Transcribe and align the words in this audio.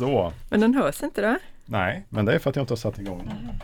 Så. 0.00 0.32
Men 0.48 0.60
den 0.60 0.74
hörs 0.74 1.02
inte 1.02 1.22
då? 1.22 1.36
Nej, 1.64 2.06
men 2.08 2.24
det 2.24 2.34
är 2.34 2.38
för 2.38 2.50
att 2.50 2.56
jag 2.56 2.62
inte 2.62 2.72
har 2.72 2.76
satt 2.76 2.98
igång 2.98 3.22
den. 3.26 3.60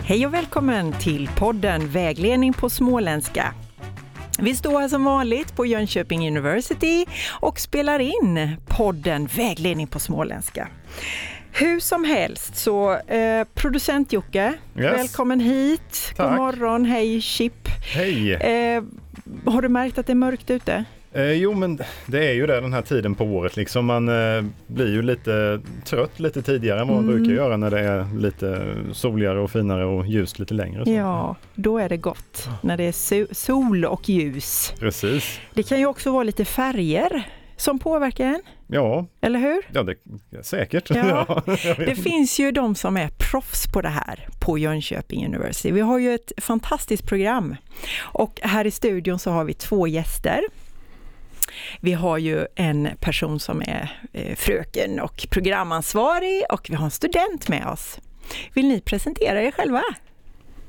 Hej 0.00 0.26
och 0.26 0.34
välkommen 0.34 0.92
till 0.92 1.28
podden 1.36 1.88
Vägledning 1.88 2.52
på 2.52 2.70
småländska. 2.70 3.54
Vi 4.38 4.54
står 4.54 4.80
här 4.80 4.88
som 4.88 5.04
vanligt 5.04 5.56
på 5.56 5.66
Jönköping 5.66 6.28
University 6.28 7.06
och 7.40 7.60
spelar 7.60 7.98
in 7.98 8.56
podden 8.66 9.26
Vägledning 9.26 9.86
på 9.86 9.98
småländska. 9.98 10.68
Hur 11.52 11.80
som 11.80 12.04
helst 12.04 12.56
så 12.56 12.92
eh, 12.96 13.44
producent 13.54 14.12
Jocke, 14.12 14.52
Yes. 14.78 14.92
välkommen 14.92 15.40
hit. 15.40 16.12
God 16.16 16.26
Tack. 16.26 16.36
morgon, 16.38 16.84
hej 16.84 17.20
Chip. 17.20 17.68
Hej! 17.94 18.32
Eh, 18.34 18.82
har 19.44 19.62
du 19.62 19.68
märkt 19.68 19.98
att 19.98 20.06
det 20.06 20.12
är 20.12 20.14
mörkt 20.14 20.50
ute? 20.50 20.84
Eh, 21.12 21.32
jo 21.32 21.54
men 21.54 21.78
det 22.06 22.28
är 22.28 22.32
ju 22.32 22.46
det 22.46 22.60
den 22.60 22.72
här 22.72 22.82
tiden 22.82 23.14
på 23.14 23.24
året 23.24 23.56
liksom. 23.56 23.86
Man 23.86 24.08
eh, 24.08 24.44
blir 24.66 24.92
ju 24.92 25.02
lite 25.02 25.60
trött 25.84 26.20
lite 26.20 26.42
tidigare 26.42 26.80
än 26.80 26.88
vad 26.88 26.96
man 26.96 27.04
Mm. 27.08 27.16
brukar 27.16 27.32
göra 27.42 27.56
när 27.56 27.70
det 27.70 27.80
är 27.80 28.06
lite 28.18 28.74
soligare 28.92 29.40
och 29.40 29.50
finare 29.50 29.84
och 29.84 30.06
ljust 30.06 30.38
lite 30.38 30.54
längre. 30.54 30.84
Så. 30.84 30.90
Ja, 30.90 31.36
då 31.54 31.78
är 31.78 31.88
det 31.88 31.96
gott 31.96 32.48
när 32.62 32.76
det 32.76 32.84
är 32.84 32.92
so- 32.92 33.34
sol 33.34 33.84
och 33.84 34.08
ljus. 34.08 34.72
Precis. 34.80 35.40
Det 35.54 35.62
kan 35.62 35.78
ju 35.78 35.86
också 35.86 36.12
vara 36.12 36.22
lite 36.24 36.44
färger 36.44 37.22
som 37.60 37.78
påverkar 37.78 38.24
en, 38.24 38.42
Ja, 38.66 39.06
eller 39.20 39.38
hur? 39.38 39.62
ja 39.72 39.82
det, 39.82 39.96
säkert. 40.44 40.90
Ja. 40.90 41.42
Det 41.76 41.94
finns 41.94 42.38
ju 42.40 42.50
de 42.52 42.74
som 42.74 42.96
är 42.96 43.08
proffs 43.08 43.66
på 43.72 43.80
det 43.82 43.88
här 43.88 44.28
på 44.40 44.58
Jönköping 44.58 45.26
University. 45.26 45.72
Vi 45.72 45.80
har 45.80 45.98
ju 45.98 46.14
ett 46.14 46.32
fantastiskt 46.36 47.06
program 47.06 47.56
och 48.00 48.40
här 48.42 48.64
i 48.66 48.70
studion 48.70 49.18
så 49.18 49.30
har 49.30 49.44
vi 49.44 49.54
två 49.54 49.86
gäster. 49.86 50.40
Vi 51.80 51.92
har 51.92 52.18
ju 52.18 52.46
en 52.54 52.88
person 53.00 53.40
som 53.40 53.62
är 53.62 54.00
eh, 54.12 54.36
fröken 54.36 55.00
och 55.00 55.26
programansvarig 55.30 56.42
och 56.50 56.66
vi 56.70 56.74
har 56.74 56.84
en 56.84 56.90
student 56.90 57.48
med 57.48 57.66
oss. 57.66 57.98
Vill 58.54 58.68
ni 58.68 58.80
presentera 58.80 59.42
er 59.42 59.50
själva? 59.50 59.82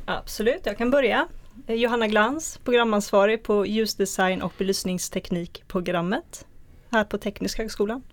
Absolut, 0.06 0.62
jag 0.64 0.78
kan 0.78 0.92
börja. 0.92 1.28
Johanna 1.68 2.08
Glans, 2.08 2.60
programansvarig 2.64 3.44
på 3.44 3.66
ljusdesign 3.66 4.42
och 4.42 4.54
belysningsteknikprogrammet 4.58 6.46
här 6.92 7.04
på 7.04 7.18
Tekniska 7.18 7.62
högskolan. 7.62 8.04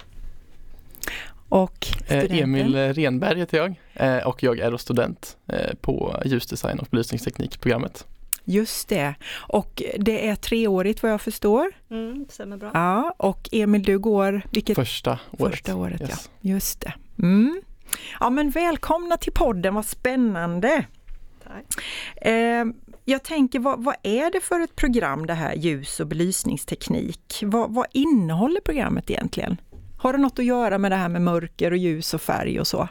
Och 1.48 1.86
Eh, 1.90 2.04
studenten? 2.04 2.38
Emil 2.38 2.76
Renberg 2.92 3.38
heter 3.38 3.58
jag 3.58 3.74
eh, 3.94 4.26
och 4.26 4.42
jag 4.42 4.58
är 4.58 4.76
student 4.76 5.36
eh, 5.46 5.74
på 5.80 6.22
ljusdesign 6.24 6.78
och 6.78 6.86
belysningsteknikprogrammet. 6.90 8.06
Just 8.44 8.88
det. 8.88 9.14
Och 9.36 9.82
det 9.98 10.28
är 10.28 10.34
treårigt 10.36 11.02
vad 11.02 11.12
jag 11.12 11.20
förstår. 11.20 11.72
Mm, 11.90 12.26
stämmer 12.28 12.56
bra. 12.56 12.70
Ja, 12.74 13.14
och 13.16 13.48
Emil 13.52 13.82
du 13.82 13.98
går 13.98 14.42
vilket 14.50 14.76
Första 14.76 15.18
året. 15.38 15.52
Första 15.54 15.76
året, 15.76 16.00
Yes. 16.00 16.30
ja. 16.40 16.50
Just 16.50 16.80
det. 16.80 16.92
Mm. 17.18 17.62
Ja, 18.20 18.30
men 18.30 18.50
välkomna 18.50 19.16
till 19.16 19.32
podden, 19.32 19.74
vad 19.74 19.84
spännande! 19.86 20.84
Tack. 21.44 21.84
Eh, 22.26 22.64
jag 23.10 23.22
tänker, 23.22 23.58
vad, 23.58 23.84
vad 23.84 23.94
är 24.02 24.30
det 24.30 24.40
för 24.40 24.60
ett 24.60 24.76
program 24.76 25.26
det 25.26 25.34
här 25.34 25.54
ljus 25.54 26.00
och 26.00 26.06
belysningsteknik? 26.06 27.42
Vad, 27.42 27.74
vad 27.74 27.86
innehåller 27.92 28.60
programmet 28.60 29.10
egentligen? 29.10 29.60
Har 29.98 30.12
det 30.12 30.18
något 30.18 30.38
att 30.38 30.44
göra 30.44 30.78
med 30.78 30.92
det 30.92 30.96
här 30.96 31.08
med 31.08 31.22
mörker 31.22 31.70
och 31.70 31.76
ljus 31.76 32.14
och 32.14 32.22
färg 32.22 32.60
och 32.60 32.66
så? 32.66 32.88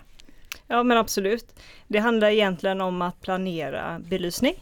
Ja 0.68 0.84
men 0.84 0.98
absolut. 0.98 1.56
Det 1.88 2.00
handlar 2.00 2.30
egentligen 2.30 2.82
om 2.82 3.02
att 3.02 3.22
planera 3.22 4.00
belysning 4.00 4.56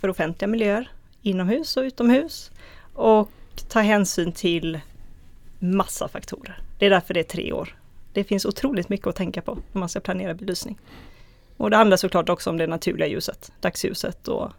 för 0.00 0.08
offentliga 0.08 0.48
miljöer, 0.48 0.90
inomhus 1.22 1.76
och 1.76 1.82
utomhus. 1.82 2.50
Och 2.94 3.30
ta 3.68 3.80
hänsyn 3.80 4.32
till 4.32 4.80
massa 5.58 6.08
faktorer. 6.08 6.58
Det 6.78 6.86
är 6.86 6.90
därför 6.90 7.14
det 7.14 7.20
är 7.20 7.24
tre 7.24 7.52
år. 7.52 7.76
Det 8.12 8.24
finns 8.24 8.44
otroligt 8.44 8.88
mycket 8.88 9.06
att 9.06 9.16
tänka 9.16 9.42
på 9.42 9.58
när 9.72 9.80
man 9.80 9.88
ska 9.88 10.00
planera 10.00 10.34
belysning. 10.34 10.78
Och 11.56 11.70
det 11.70 11.76
handlar 11.76 11.96
såklart 11.96 12.28
också 12.28 12.50
om 12.50 12.58
det 12.58 12.66
naturliga 12.66 13.08
ljuset, 13.08 13.52
dagsljuset 13.60 14.28
och 14.28 14.52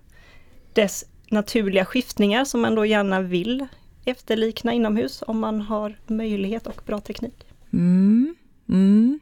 dess 0.76 1.06
naturliga 1.30 1.86
skiftningar 1.86 2.46
som 2.46 2.62
man 2.62 2.76
då 2.76 2.86
gärna 2.86 3.22
vill 3.22 3.68
efterlikna 4.06 4.74
inomhus 4.74 5.24
om 5.28 5.40
man 5.40 5.62
har 5.62 5.96
möjlighet 6.08 6.68
och 6.68 6.82
bra 6.86 7.00
teknik. 7.00 7.46
Mm. 7.74 8.36
Mm. 8.70 9.20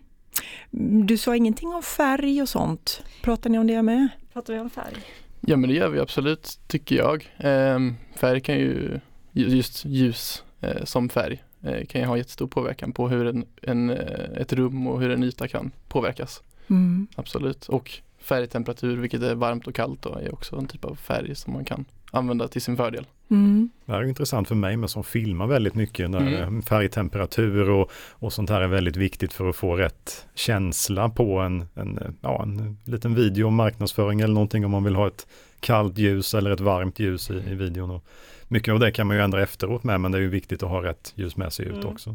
Du 1.05 1.17
sa 1.17 1.35
ingenting 1.35 1.73
om 1.73 1.83
färg 1.83 2.41
och 2.41 2.49
sånt. 2.49 3.03
Pratar 3.21 3.49
ni 3.49 3.59
om 3.59 3.67
det 3.67 3.81
med? 3.81 4.07
Pratar 4.33 4.53
vi 4.53 4.59
om 4.59 4.69
färg? 4.69 4.95
Ja 5.41 5.57
men 5.57 5.69
det 5.69 5.75
gör 5.75 5.89
vi 5.89 5.99
absolut 5.99 6.59
tycker 6.67 6.95
jag. 6.95 7.33
Ehm, 7.37 7.95
färg 8.15 8.41
kan 8.41 8.55
ju, 8.55 8.99
ju- 9.31 9.47
just 9.47 9.85
ljus 9.85 10.43
eh, 10.61 10.83
som 10.83 11.09
färg 11.09 11.43
eh, 11.63 11.85
kan 11.85 12.01
ju 12.01 12.07
ha 12.07 12.17
jättestor 12.17 12.47
påverkan 12.47 12.93
på 12.93 13.09
hur 13.09 13.27
en, 13.27 13.45
en, 13.61 13.89
eh, 13.89 14.41
ett 14.41 14.53
rum 14.53 14.87
och 14.87 15.01
hur 15.01 15.09
en 15.09 15.23
yta 15.23 15.47
kan 15.47 15.71
påverkas. 15.87 16.41
Mm. 16.69 17.07
Absolut. 17.15 17.67
Och 17.69 17.91
färgtemperatur, 18.23 18.97
vilket 18.97 19.21
är 19.21 19.35
varmt 19.35 19.67
och 19.67 19.75
kallt 19.75 20.01
då, 20.01 20.15
är 20.15 20.33
också 20.33 20.55
en 20.55 20.67
typ 20.67 20.85
av 20.85 20.95
färg 20.95 21.35
som 21.35 21.53
man 21.53 21.65
kan 21.65 21.85
använda 22.11 22.47
till 22.47 22.61
sin 22.61 22.77
fördel. 22.77 23.05
Mm. 23.29 23.69
Det 23.85 23.91
här 23.91 23.99
är 23.99 24.05
intressant 24.05 24.47
för 24.47 24.55
mig 24.55 24.77
med 24.77 24.89
som 24.89 25.03
filmar 25.03 25.47
väldigt 25.47 25.75
mycket. 25.75 26.09
När 26.09 26.23
Mm. 26.23 26.61
Färgtemperatur 26.61 27.69
och, 27.69 27.91
och 28.11 28.33
sånt 28.33 28.49
här 28.49 28.61
är 28.61 28.67
väldigt 28.67 28.95
viktigt 28.95 29.33
för 29.33 29.49
att 29.49 29.55
få 29.55 29.75
rätt 29.75 30.27
känsla 30.35 31.09
på 31.09 31.39
en, 31.39 31.65
en, 31.75 32.17
ja, 32.21 32.43
en 32.43 32.77
liten 32.83 33.15
video 33.15 33.47
om 33.47 33.55
marknadsföring 33.55 34.21
eller 34.21 34.33
någonting 34.33 34.65
om 34.65 34.71
man 34.71 34.83
vill 34.83 34.95
ha 34.95 35.07
ett 35.07 35.27
kallt 35.63 35.97
ljus 35.97 36.33
eller 36.33 36.51
ett 36.51 36.59
varmt 36.59 36.99
ljus 36.99 37.29
i, 37.29 37.33
i 37.33 37.55
videon. 37.55 37.91
Och 37.91 38.03
mycket 38.47 38.71
av 38.73 38.79
det 38.79 38.91
kan 38.91 39.07
man 39.07 39.15
ju 39.15 39.23
ändra 39.23 39.43
efteråt 39.43 39.83
med 39.83 40.01
men 40.01 40.11
det 40.11 40.17
är 40.17 40.21
ju 40.21 40.29
viktigt 40.29 40.63
att 40.63 40.69
ha 40.69 40.83
rätt 40.83 41.13
ljus 41.15 41.35
med 41.37 41.53
sig 41.53 41.65
ut 41.65 41.73
Mm. 41.73 41.87
också. 41.87 42.09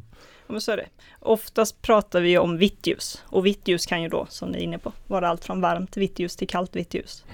Ja, 0.47 0.53
men 0.53 0.61
så 0.61 0.73
är 0.73 0.77
det. 0.77 0.87
Oftast 1.21 1.83
pratar 1.83 2.21
vi 2.21 2.39
om 2.39 2.57
vitt 2.59 2.87
ljus 2.87 3.23
och 3.27 3.47
vitt 3.47 3.69
ljus 3.69 3.87
kan 3.87 4.03
ju 4.03 4.09
då, 4.09 4.27
som 4.29 4.49
ni 4.49 4.59
är 4.59 4.63
inne 4.63 4.79
på, 4.79 4.93
vara 5.07 5.29
allt 5.29 5.45
från 5.45 5.61
varmt 5.61 5.97
vitt 5.97 6.19
ljus 6.19 6.37
till 6.37 6.49
kallt 6.49 6.77
vitt 6.77 6.95
ljus. 6.95 7.25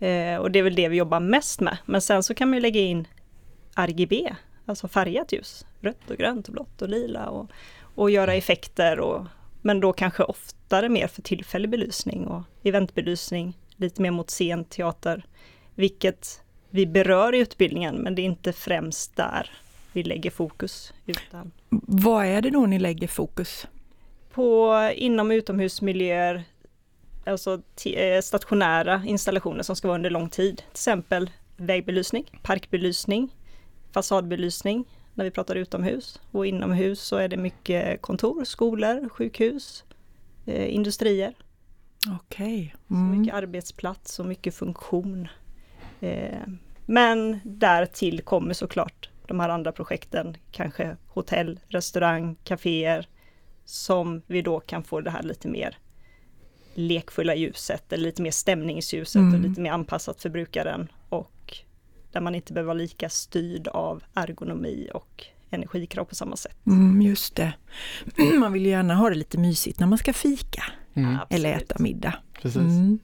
Eh, 0.00 0.36
och 0.36 0.50
det 0.50 0.58
är 0.58 0.62
väl 0.62 0.74
det 0.74 0.88
vi 0.88 0.96
jobbar 0.96 1.20
mest 1.20 1.60
med. 1.60 1.76
Men 1.86 2.00
sen 2.00 2.22
så 2.22 2.34
kan 2.34 2.48
man 2.48 2.56
ju 2.56 2.62
lägga 2.62 2.80
in 2.80 3.06
RGB, 3.74 4.34
alltså 4.66 4.88
färgat 4.88 5.32
ljus, 5.32 5.66
rött 5.80 6.10
och 6.10 6.16
grönt 6.16 6.48
och 6.48 6.54
blått 6.54 6.82
och 6.82 6.88
lila 6.88 7.26
och, 7.28 7.50
och 7.94 8.10
göra 8.10 8.34
effekter 8.34 9.00
och 9.00 9.26
men 9.62 9.80
då 9.80 9.92
kanske 9.92 10.22
oftare 10.22 10.88
mer 10.88 11.06
för 11.06 11.22
tillfällig 11.22 11.70
belysning 11.70 12.26
och 12.26 12.42
eventbelysning, 12.62 13.58
lite 13.80 14.02
mer 14.02 14.10
mot 14.10 14.28
scen, 14.28 14.64
teater, 14.64 15.24
vilket 15.74 16.42
vi 16.70 16.86
berör 16.86 17.34
i 17.34 17.38
utbildningen, 17.38 17.96
men 17.96 18.14
det 18.14 18.22
är 18.22 18.26
inte 18.26 18.52
främst 18.52 19.16
där 19.16 19.50
vi 19.92 20.02
lägger 20.02 20.30
fokus, 20.30 20.92
utan 21.06 21.50
Vad 21.86 22.26
är 22.26 22.42
det 22.42 22.50
då 22.50 22.66
ni 22.66 22.78
lägger 22.78 23.08
fokus? 23.08 23.66
på 24.32 24.90
inom 24.94 25.30
och 25.30 25.34
utomhusmiljöer, 25.34 26.44
alltså 27.26 27.60
eh, 27.86 28.20
stationära 28.22 29.02
installationer 29.06 29.62
som 29.62 29.76
ska 29.76 29.88
vara 29.88 29.98
under 29.98 30.10
lång 30.10 30.28
tid. 30.28 30.56
Till 30.56 30.66
exempel 30.70 31.30
vägbelysning, 31.56 32.40
parkbelysning, 32.42 33.34
fasadbelysning 33.92 34.84
när 35.14 35.24
vi 35.24 35.30
pratar 35.30 35.54
utomhus. 35.56 36.20
Och 36.30 36.46
inomhus 36.46 37.00
så 37.00 37.16
är 37.16 37.28
det 37.28 37.36
mycket 37.36 38.02
kontor, 38.02 38.44
skolor, 38.44 39.08
sjukhus, 39.08 39.84
eh, 40.46 40.74
industrier. 40.74 41.34
Okej. 42.08 42.74
Så 42.88 42.94
Mm. 42.94 43.20
mycket 43.20 43.34
arbetsplats 43.34 44.18
och 44.20 44.26
mycket 44.26 44.54
funktion. 44.54 45.28
Eh, 46.00 46.38
men 46.86 47.40
därtill 47.44 48.20
kommer 48.22 48.54
såklart 48.54 49.10
de 49.26 49.40
här 49.40 49.48
andra 49.48 49.72
projekten, 49.72 50.36
kanske 50.52 50.96
hotell, 51.06 51.60
restaurang, 51.68 52.36
kaféer, 52.44 53.08
som 53.64 54.22
vi 54.26 54.42
då 54.42 54.60
kan 54.60 54.82
få 54.84 55.00
det 55.00 55.10
här 55.10 55.22
lite 55.22 55.48
mer 55.48 55.78
lekfulla 56.74 57.34
ljuset 57.34 57.92
eller 57.92 58.04
lite 58.04 58.22
mer 58.22 58.30
stämningsljuset 58.30 59.20
Mm. 59.20 59.34
och 59.34 59.40
lite 59.48 59.60
mer 59.60 59.70
anpassat 59.72 60.22
för 60.22 60.28
brukaren 60.28 60.88
och 61.08 61.56
där 62.12 62.20
man 62.20 62.34
inte 62.34 62.52
behöver 62.52 62.66
vara 62.66 62.78
lika 62.78 63.08
styrd 63.08 63.68
av 63.68 64.02
ergonomi 64.14 64.88
och 64.94 65.24
energikrav 65.50 66.04
på 66.04 66.14
samma 66.14 66.36
sätt. 66.36 66.66
Mm, 66.66 67.02
just 67.02 67.36
det. 67.36 67.52
Man 68.38 68.52
vill 68.52 68.66
gärna 68.66 68.94
ha 68.94 69.08
det 69.08 69.14
lite 69.16 69.38
mysigt 69.38 69.80
när 69.80 69.86
man 69.86 69.98
ska 69.98 70.12
fika 70.12 70.62
Mm, 70.94 71.16
eller 71.30 71.52
äta 71.52 71.76
middag. 71.78 72.14
precis. 72.42 72.56
Mm. 72.62 72.98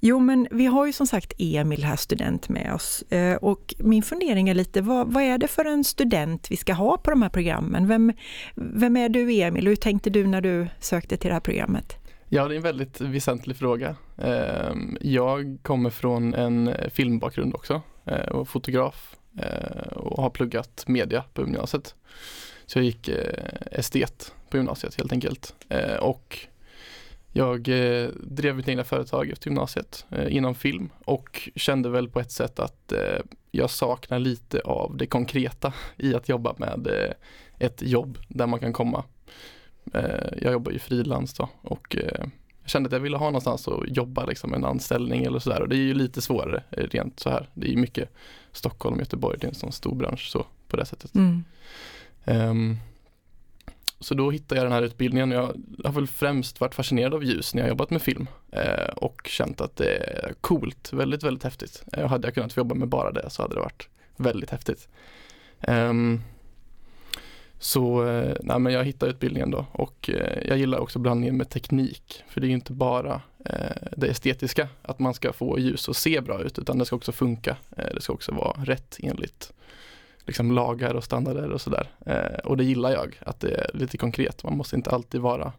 Jo, 0.00 0.18
men 0.20 0.48
vi 0.50 0.66
har 0.66 0.86
ju 0.86 0.92
som 0.92 1.06
sagt 1.06 1.32
Emil 1.38 1.84
här, 1.84 1.96
student 1.96 2.48
med 2.48 2.74
oss. 2.74 3.02
Eh, 3.02 3.36
Och 3.36 3.74
min 3.78 4.02
fundering 4.02 4.48
är 4.48 4.54
lite, 4.54 4.80
vad, 4.80 5.12
vad 5.12 5.22
är 5.22 5.38
det 5.38 5.48
för 5.48 5.64
en 5.64 5.84
student 5.84 6.50
vi 6.50 6.56
ska 6.56 6.72
ha 6.72 6.96
på 6.96 7.10
de 7.10 7.22
här 7.22 7.28
programmen? 7.28 7.88
Vem, 7.88 8.12
vem 8.54 8.96
är 8.96 9.08
du 9.08 9.32
Emil? 9.40 9.66
Hur 9.66 9.76
tänkte 9.76 10.10
du 10.10 10.26
när 10.26 10.40
du 10.40 10.68
sökte 10.80 11.16
till 11.16 11.28
det 11.28 11.34
här 11.34 11.40
programmet? 11.40 11.96
Ja, 12.28 12.48
det 12.48 12.54
är 12.54 12.56
en 12.56 12.62
väldigt 12.62 13.00
väsentlig 13.00 13.56
fråga. 13.56 13.96
Ehm, 14.18 14.96
Jag 15.00 15.58
kommer 15.62 15.90
från 15.90 16.34
en 16.34 16.74
filmbakgrund 16.90 17.54
också 17.54 17.82
eh, 18.04 18.28
och 18.28 18.48
fotograf 18.48 19.16
eh, 19.40 19.86
och 19.96 20.22
har 20.22 20.30
pluggat 20.30 20.84
media 20.86 21.24
på 21.34 21.40
gymnasiet. 21.42 21.94
Så 22.66 22.78
jag 22.78 22.84
gick 22.84 23.10
estet 23.70 24.32
på 24.50 24.56
gymnasiet 24.56 24.94
helt 24.94 25.12
enkelt. 25.12 25.54
Och 26.00 26.38
Jag 27.36 27.68
eh, 27.68 28.08
drev 28.22 28.56
mitt 28.56 28.68
egna 28.68 28.84
företag 28.84 29.30
efter 29.30 29.48
gymnasiet 29.48 30.06
eh, 30.10 30.36
inom 30.36 30.54
film 30.54 30.90
och 31.04 31.48
kände 31.54 31.88
väl 31.88 32.08
på 32.08 32.20
ett 32.20 32.32
sätt 32.32 32.58
att 32.58 32.92
eh, 32.92 33.20
jag 33.50 33.70
saknar 33.70 34.18
lite 34.18 34.60
av 34.60 34.96
det 34.96 35.06
konkreta 35.06 35.72
i 35.96 36.14
att 36.14 36.28
jobba 36.28 36.54
med 36.58 36.86
eh, 36.86 37.12
ett 37.66 37.82
jobb 37.82 38.18
där 38.28 38.46
man 38.46 38.60
kan 38.60 38.72
komma. 38.72 39.04
Eh, 39.94 40.38
jag 40.42 40.52
jobbar 40.52 40.72
ju 40.72 40.78
frilans 40.78 41.34
då 41.34 41.48
och 41.62 41.96
eh, 41.96 42.26
jag 42.60 42.70
kände 42.70 42.86
att 42.86 42.92
jag 42.92 43.00
ville 43.00 43.16
ha 43.16 43.26
någonstans 43.26 43.68
att 43.68 43.96
jobba 43.96 44.24
liksom 44.24 44.54
en 44.54 44.64
anställning 44.64 45.24
eller 45.24 45.38
sådär 45.38 45.62
och 45.62 45.68
det 45.68 45.76
är 45.76 45.86
ju 45.86 45.94
lite 45.94 46.22
svårare 46.22 46.62
rent 46.70 47.20
så 47.20 47.30
här. 47.30 47.48
Det 47.54 47.66
är 47.66 47.70
ju 47.70 47.76
mycket 47.76 48.08
Stockholm, 48.52 48.98
Göteborg, 48.98 49.38
det 49.40 49.46
är 49.46 49.48
en 49.48 49.54
sån 49.54 49.72
stor 49.72 49.94
bransch 49.94 50.28
så 50.30 50.46
på 50.68 50.76
det 50.76 50.84
sättet. 50.84 51.14
Mm. 51.14 51.44
Um, 52.24 52.78
så 54.04 54.14
då 54.14 54.30
hittade 54.30 54.60
jag 54.60 54.66
den 54.66 54.72
här 54.72 54.82
utbildningen. 54.82 55.30
Jag 55.30 55.54
har 55.84 55.92
väl 55.92 56.06
främst 56.06 56.60
varit 56.60 56.74
fascinerad 56.74 57.14
av 57.14 57.24
ljus 57.24 57.54
när 57.54 57.62
jag 57.62 57.68
jobbat 57.68 57.90
med 57.90 58.02
film 58.02 58.26
eh, 58.52 58.88
och 58.96 59.20
känt 59.24 59.60
att 59.60 59.76
det 59.76 59.96
är 59.96 60.34
coolt, 60.40 60.92
väldigt, 60.92 61.22
väldigt 61.22 61.44
häftigt. 61.44 61.84
Eh, 61.92 62.08
hade 62.08 62.26
jag 62.26 62.34
kunnat 62.34 62.52
få 62.52 62.60
jobba 62.60 62.74
med 62.74 62.88
bara 62.88 63.12
det 63.12 63.30
så 63.30 63.42
hade 63.42 63.54
det 63.54 63.60
varit 63.60 63.88
väldigt 64.16 64.50
häftigt. 64.50 64.88
Um, 65.68 66.22
så 67.58 68.06
eh, 68.06 68.36
nej, 68.42 68.58
men 68.58 68.72
jag 68.72 68.84
hittade 68.84 69.12
utbildningen 69.12 69.50
då 69.50 69.66
och 69.72 70.10
eh, 70.10 70.48
jag 70.48 70.58
gillar 70.58 70.78
också 70.78 70.98
blandningen 70.98 71.36
med 71.36 71.50
teknik. 71.50 72.22
För 72.28 72.40
det 72.40 72.46
är 72.46 72.48
ju 72.48 72.54
inte 72.54 72.72
bara 72.72 73.22
eh, 73.44 73.88
det 73.96 74.06
estetiska, 74.06 74.68
att 74.82 74.98
man 74.98 75.14
ska 75.14 75.32
få 75.32 75.58
ljus 75.58 75.88
att 75.88 75.96
se 75.96 76.20
bra 76.20 76.42
ut, 76.42 76.58
utan 76.58 76.78
det 76.78 76.84
ska 76.84 76.96
också 76.96 77.12
funka. 77.12 77.56
Eh, 77.76 77.94
det 77.94 78.00
ska 78.00 78.12
också 78.12 78.32
vara 78.32 78.64
rätt 78.64 78.98
enligt 79.02 79.52
liksom 80.26 80.52
lagar 80.52 80.94
och 80.94 81.04
standarder 81.04 81.50
och 81.50 81.60
sådär. 81.60 81.88
Eh, 82.06 82.38
och 82.44 82.56
det 82.56 82.64
gillar 82.64 82.90
jag, 82.90 83.20
att 83.20 83.40
det 83.40 83.54
är 83.54 83.70
lite 83.74 83.98
konkret. 83.98 84.44
Man 84.44 84.56
måste 84.56 84.76
inte 84.76 84.90
alltid 84.90 85.20
vara 85.20 85.52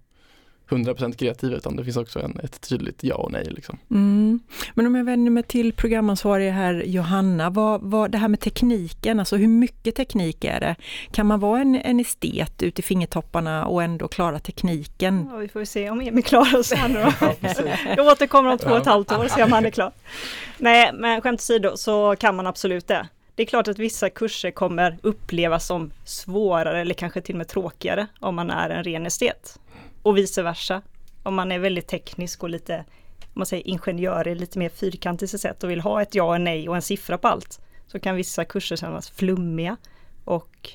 100% 0.69 1.17
kreativ 1.17 1.53
utan 1.53 1.75
det 1.75 1.83
finns 1.83 1.97
också 1.97 2.19
en, 2.19 2.39
ett 2.43 2.61
tydligt 2.69 3.03
ja 3.03 3.15
och 3.15 3.31
nej. 3.31 3.45
Liksom. 3.49 3.77
Mm. 3.91 4.39
Men 4.73 4.87
om 4.87 4.95
jag 4.95 5.05
vänder 5.05 5.31
mig 5.31 5.43
till 5.43 5.73
programansvarig 5.73 6.51
här 6.51 6.83
Johanna, 6.85 7.49
vad, 7.49 7.81
vad, 7.81 8.11
det 8.11 8.17
här 8.17 8.27
med 8.27 8.39
tekniken, 8.39 9.19
alltså 9.19 9.35
hur 9.35 9.47
mycket 9.47 9.95
teknik 9.95 10.43
är 10.43 10.59
det? 10.59 10.75
Kan 11.11 11.25
man 11.25 11.39
vara 11.39 11.61
en, 11.61 11.75
en 11.75 11.99
estet 11.99 12.63
ut 12.63 12.79
i 12.79 12.81
fingertopparna 12.81 13.65
och 13.65 13.83
ändå 13.83 14.07
klara 14.07 14.39
tekniken? 14.39 15.29
Ja, 15.31 15.37
vi 15.37 15.47
får 15.47 15.65
se 15.65 15.89
om 15.89 16.01
Emil 16.01 16.23
klarar 16.23 16.63
sig 16.63 16.77
här 16.77 16.89
nu 16.89 17.03
då. 17.19 17.71
Jag 17.97 18.07
återkommer 18.07 18.51
om 18.51 18.57
två 18.57 18.69
och 18.69 18.77
ett 18.77 18.85
halvt 18.85 19.11
år 19.11 19.23
och 19.23 19.31
ser 19.31 19.43
om 19.43 19.51
han 19.51 19.65
är 19.65 19.69
klar. 19.69 19.91
Nej, 20.57 20.91
men 20.93 21.21
skämt 21.21 21.39
åsido 21.39 21.77
så 21.77 22.15
kan 22.15 22.35
man 22.35 22.47
absolut 22.47 22.87
det. 22.87 23.07
Det 23.35 23.43
är 23.43 23.47
klart 23.47 23.67
att 23.67 23.79
vissa 23.79 24.09
kurser 24.09 24.51
kommer 24.51 24.97
upplevas 25.03 25.67
som 25.67 25.91
svårare 26.03 26.81
eller 26.81 26.93
kanske 26.93 27.21
till 27.21 27.35
och 27.35 27.37
med 27.37 27.47
tråkigare 27.47 28.07
om 28.19 28.35
man 28.35 28.49
är 28.49 28.69
en 28.69 28.83
ren 28.83 29.05
estet. 29.05 29.59
Och 30.01 30.17
vice 30.17 30.43
versa. 30.43 30.81
Om 31.23 31.35
man 31.35 31.51
är 31.51 31.59
väldigt 31.59 31.87
teknisk 31.87 32.43
och 32.43 32.49
lite, 32.49 32.85
om 33.19 33.31
man 33.33 33.45
säger 33.45 33.67
ingenjör, 33.67 34.35
lite 34.35 34.59
mer 34.59 34.69
fyrkantig 34.69 35.25
i 35.25 35.37
sätt 35.37 35.63
och 35.63 35.69
vill 35.69 35.81
ha 35.81 36.01
ett 36.01 36.15
ja 36.15 36.23
och 36.23 36.41
nej 36.41 36.69
och 36.69 36.75
en 36.75 36.81
siffra 36.81 37.17
på 37.17 37.27
allt. 37.27 37.59
Så 37.87 37.99
kan 37.99 38.15
vissa 38.15 38.45
kurser 38.45 38.75
kännas 38.75 39.09
flummiga 39.09 39.77
och 40.25 40.69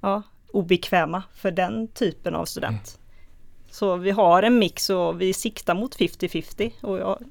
ja, 0.00 0.22
obekväma 0.52 1.22
för 1.34 1.50
den 1.50 1.88
typen 1.88 2.34
av 2.34 2.44
student. 2.44 2.98
Mm. 2.98 3.00
Så 3.70 3.96
vi 3.96 4.10
har 4.10 4.42
en 4.42 4.58
mix 4.58 4.90
och 4.90 5.20
vi 5.20 5.32
siktar 5.32 5.74
mot 5.74 5.96
50-50 5.96 6.72
och 6.80 6.98
jag 6.98 7.24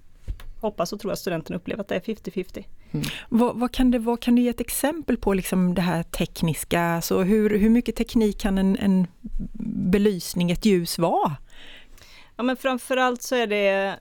hoppas 0.61 0.93
och 0.93 0.99
tror 0.99 1.11
att 1.11 1.19
studenten 1.19 1.55
upplever 1.55 1.81
att 1.81 1.87
det 1.87 1.95
är 1.95 1.99
50-50. 1.99 2.65
Mm. 2.91 3.05
Vad, 3.29 3.55
vad, 3.55 3.71
kan 3.71 3.91
det 3.91 3.99
vara, 3.99 4.17
kan 4.17 4.35
du 4.35 4.41
ge 4.41 4.49
ett 4.49 4.61
exempel 4.61 5.17
på 5.17 5.33
liksom 5.33 5.75
det 5.75 5.81
här 5.81 6.03
tekniska, 6.03 6.81
alltså 6.81 7.21
hur, 7.21 7.49
hur 7.59 7.69
mycket 7.69 7.95
teknik 7.95 8.41
kan 8.41 8.57
en, 8.57 8.77
en 8.77 9.07
belysning, 9.91 10.51
ett 10.51 10.65
ljus 10.65 10.99
vara? 10.99 11.35
Ja 12.35 12.43
men 12.43 12.57
framförallt 12.57 13.21
så 13.21 13.35
är 13.35 13.47
det 13.47 13.99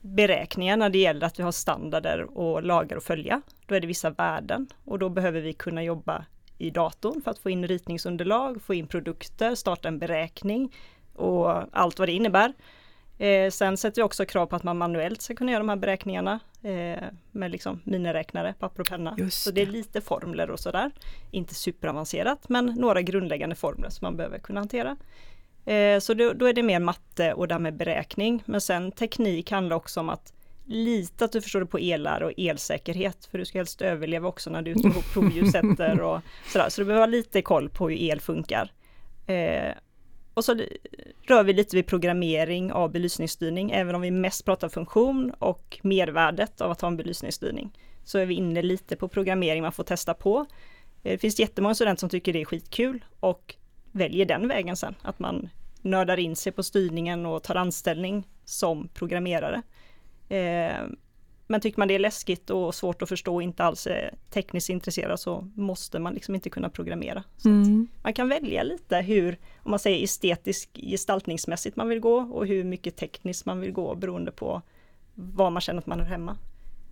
beräkningar 0.00 0.76
när 0.76 0.90
det 0.90 0.98
gäller 0.98 1.26
att 1.26 1.38
vi 1.38 1.42
har 1.42 1.52
standarder 1.52 2.38
och 2.38 2.62
lagar 2.62 2.96
att 2.96 3.04
följa. 3.04 3.42
Då 3.66 3.74
är 3.74 3.80
det 3.80 3.86
vissa 3.86 4.10
värden 4.10 4.66
och 4.84 4.98
då 4.98 5.08
behöver 5.08 5.40
vi 5.40 5.52
kunna 5.52 5.82
jobba 5.82 6.24
i 6.58 6.70
datorn 6.70 7.22
för 7.22 7.30
att 7.30 7.38
få 7.38 7.50
in 7.50 7.68
ritningsunderlag, 7.68 8.62
få 8.62 8.74
in 8.74 8.86
produkter, 8.86 9.54
starta 9.54 9.88
en 9.88 9.98
beräkning 9.98 10.72
och 11.14 11.76
allt 11.76 11.98
vad 11.98 12.08
det 12.08 12.12
innebär. 12.12 12.52
Eh, 13.18 13.50
sen 13.50 13.76
sätter 13.76 14.02
vi 14.02 14.06
också 14.06 14.26
krav 14.26 14.46
på 14.46 14.56
att 14.56 14.62
man 14.62 14.78
manuellt 14.78 15.22
ska 15.22 15.34
kunna 15.34 15.52
göra 15.52 15.60
de 15.60 15.68
här 15.68 15.76
beräkningarna 15.76 16.40
eh, 16.62 17.04
med 17.32 17.50
liksom 17.50 17.80
miniräknare, 17.84 18.54
papper 18.58 18.80
och 18.80 18.86
penna. 18.86 19.14
Just 19.18 19.42
så 19.42 19.50
det 19.50 19.62
är 19.62 19.66
lite 19.66 20.00
formler 20.00 20.50
och 20.50 20.60
sådär. 20.60 20.90
Inte 21.30 21.54
superavancerat 21.54 22.48
men 22.48 22.66
några 22.66 23.02
grundläggande 23.02 23.56
formler 23.56 23.90
som 23.90 24.04
man 24.06 24.16
behöver 24.16 24.38
kunna 24.38 24.60
hantera. 24.60 24.96
Eh, 25.64 25.98
så 26.00 26.14
då, 26.14 26.32
då, 26.32 26.46
är 26.46 26.52
det 26.52 26.62
mer 26.62 26.80
matte 26.80 27.32
och 27.32 27.48
därmed 27.48 27.76
beräkning. 27.76 28.42
Men 28.46 28.60
sen 28.60 28.92
teknik 28.92 29.50
handlar 29.50 29.76
också 29.76 30.00
om 30.00 30.08
att 30.08 30.32
lita 30.64 31.24
att 31.24 31.32
du 31.32 31.40
förstår 31.40 31.60
det 31.60 31.66
på 31.66 31.78
elar 31.78 32.20
och 32.20 32.32
elsäkerhet. 32.36 33.24
För 33.24 33.38
du 33.38 33.44
ska 33.44 33.58
helst 33.58 33.82
överleva 33.82 34.28
också 34.28 34.50
när 34.50 34.62
du 34.62 34.70
är 34.70 34.78
ute 34.78 34.98
och 34.98 35.12
provljussätter 35.12 36.00
och 36.00 36.20
sådär. 36.52 36.68
Så 36.68 36.80
du 36.80 36.84
behöver 36.84 37.06
ha 37.06 37.10
lite 37.10 37.42
koll 37.42 37.68
på 37.68 37.88
hur 37.88 37.96
el 37.96 38.20
funkar. 38.20 38.72
Eh, 39.26 39.72
och 40.36 40.44
så 40.44 40.54
rör 41.22 41.44
vi 41.44 41.52
lite 41.52 41.76
vid 41.76 41.86
programmering 41.86 42.72
av 42.72 42.92
belysningsstyrning, 42.92 43.70
även 43.70 43.94
om 43.94 44.00
vi 44.00 44.10
mest 44.10 44.44
pratar 44.44 44.68
funktion 44.68 45.30
och 45.38 45.78
mervärdet 45.82 46.60
av 46.60 46.70
att 46.70 46.80
ha 46.80 46.88
en 46.88 46.96
belysningsstyrning. 46.96 47.78
Så 48.04 48.18
är 48.18 48.26
vi 48.26 48.34
inne 48.34 48.62
lite 48.62 48.96
på 48.96 49.08
programmering 49.08 49.62
man 49.62 49.72
får 49.72 49.84
testa 49.84 50.14
på. 50.14 50.38
Eh, 51.02 51.12
det 51.12 51.18
finns 51.18 51.40
jättemånga 51.40 51.74
studenter 51.74 52.00
som 52.00 52.08
tycker 52.08 52.32
det 52.32 52.40
är 52.40 52.44
skitkul 52.44 53.04
och 53.20 53.54
väljer 53.92 54.26
den 54.26 54.48
vägen 54.48 54.76
sen, 54.76 54.94
att 55.02 55.18
man 55.18 55.48
nördar 55.82 56.16
in 56.16 56.36
sig 56.36 56.52
på 56.52 56.62
styrningen 56.62 57.26
och 57.26 57.42
tar 57.42 57.54
anställning 57.54 58.28
som 58.44 58.88
programmerare. 58.88 59.62
Eh, 60.28 60.86
men 61.46 61.60
tycker 61.60 61.78
man 61.78 61.88
det 61.88 61.94
är 61.94 61.98
läskigt 61.98 62.50
och 62.50 62.74
svårt 62.74 63.02
att 63.02 63.08
förstå 63.08 63.34
och 63.34 63.42
inte 63.42 63.64
alls 63.64 63.86
är 63.86 64.14
tekniskt 64.30 64.68
intresserad 64.68 65.20
så 65.20 65.50
måste 65.54 65.98
man 65.98 66.14
liksom 66.14 66.34
inte 66.34 66.50
kunna 66.50 66.68
programmera. 66.68 67.24
Mm. 67.44 67.88
man 68.02 68.12
kan 68.12 68.28
välja 68.28 68.62
lite 68.62 68.96
hur, 68.96 69.38
om 69.62 69.70
man 69.70 69.78
säger 69.78 70.04
estetisk 70.04 70.70
gestaltningsmässigt 70.74 71.76
man 71.76 71.88
vill 71.88 72.00
gå 72.00 72.16
och 72.16 72.46
hur 72.46 72.64
mycket 72.64 72.96
tekniskt 72.96 73.46
man 73.46 73.60
vill 73.60 73.72
gå 73.72 73.94
beroende 73.94 74.32
på 74.32 74.62
var 75.14 75.50
man 75.50 75.60
känner 75.60 75.78
att 75.78 75.86
man 75.86 76.00
är 76.00 76.04
hemma. 76.04 76.36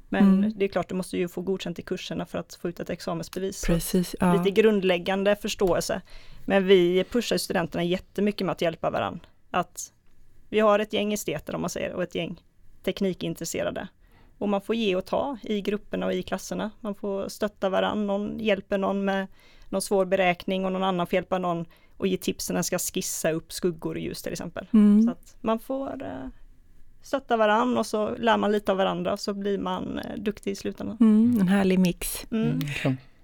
Men 0.09 0.39
mm. 0.39 0.53
det 0.57 0.65
är 0.65 0.69
klart, 0.69 0.89
du 0.89 0.95
måste 0.95 1.17
ju 1.17 1.29
få 1.29 1.41
godkänt 1.41 1.79
i 1.79 1.83
kurserna 1.83 2.27
för 2.27 2.39
att 2.39 2.55
få 2.55 2.69
ut 2.69 2.81
ett 2.81 2.91
examensbevis. 2.91 3.65
Precis, 3.65 4.17
ja. 4.21 4.35
Lite 4.35 4.51
grundläggande 4.51 5.37
förståelse. 5.37 6.01
Men 6.45 6.67
vi 6.67 7.05
pushar 7.05 7.37
studenterna 7.37 7.85
jättemycket 7.85 8.47
med 8.47 8.53
att 8.53 8.61
hjälpa 8.61 8.91
varandra. 8.91 9.21
Att 9.51 9.93
vi 10.49 10.61
har 10.61 10.79
ett 10.79 10.93
gäng 10.93 11.13
esteter 11.13 11.55
om 11.55 11.61
man 11.61 11.71
säger 11.71 11.93
och 11.93 12.03
ett 12.03 12.15
gäng 12.15 12.43
teknikintresserade. 12.85 13.89
Och 14.39 14.49
man 14.49 14.61
får 14.61 14.75
ge 14.75 14.97
och 14.97 15.07
ta 15.07 15.39
i 15.43 15.61
grupperna 15.61 16.07
och 16.07 16.13
i 16.13 16.23
klasserna. 16.23 16.71
Man 16.81 16.95
får 16.95 17.29
stötta 17.29 17.69
varandra, 17.69 18.05
någon 18.05 18.39
hjälper 18.39 18.79
någon 18.79 19.05
med 19.05 19.27
någon 19.69 19.83
svår 19.83 20.05
beräkning 20.05 20.65
och 20.65 20.73
någon 20.73 20.83
annan 20.83 21.07
får 21.07 21.15
hjälpa 21.15 21.39
någon 21.39 21.67
och 21.97 22.07
ge 22.07 22.17
tips 22.17 22.49
när 22.49 22.55
den 22.55 22.65
ska 22.65 22.79
skissa 22.79 23.31
upp 23.31 23.53
skuggor 23.53 23.95
och 23.95 24.01
ljus 24.01 24.23
till 24.23 24.33
exempel. 24.33 24.67
Mm. 24.73 25.03
Så 25.03 25.11
att 25.11 25.37
man 25.41 25.59
får 25.59 26.03
eh, 26.03 26.29
stötta 27.03 27.37
varandra 27.37 27.81
och 27.81 27.87
så 27.87 28.17
lär 28.17 28.37
man 28.37 28.53
lite 28.53 28.73
av 28.73 28.79
varandra 28.79 29.13
och 29.13 29.21
så 29.21 29.35
blir 29.35 29.59
man 29.59 29.99
eh, 29.99 30.17
duktig 30.17 30.51
i 30.51 30.55
slutändan. 30.55 30.97
Mm, 31.01 31.41
en 31.41 31.49
härlig 31.49 31.79
mix. 31.79 32.27
Mm. 32.31 32.61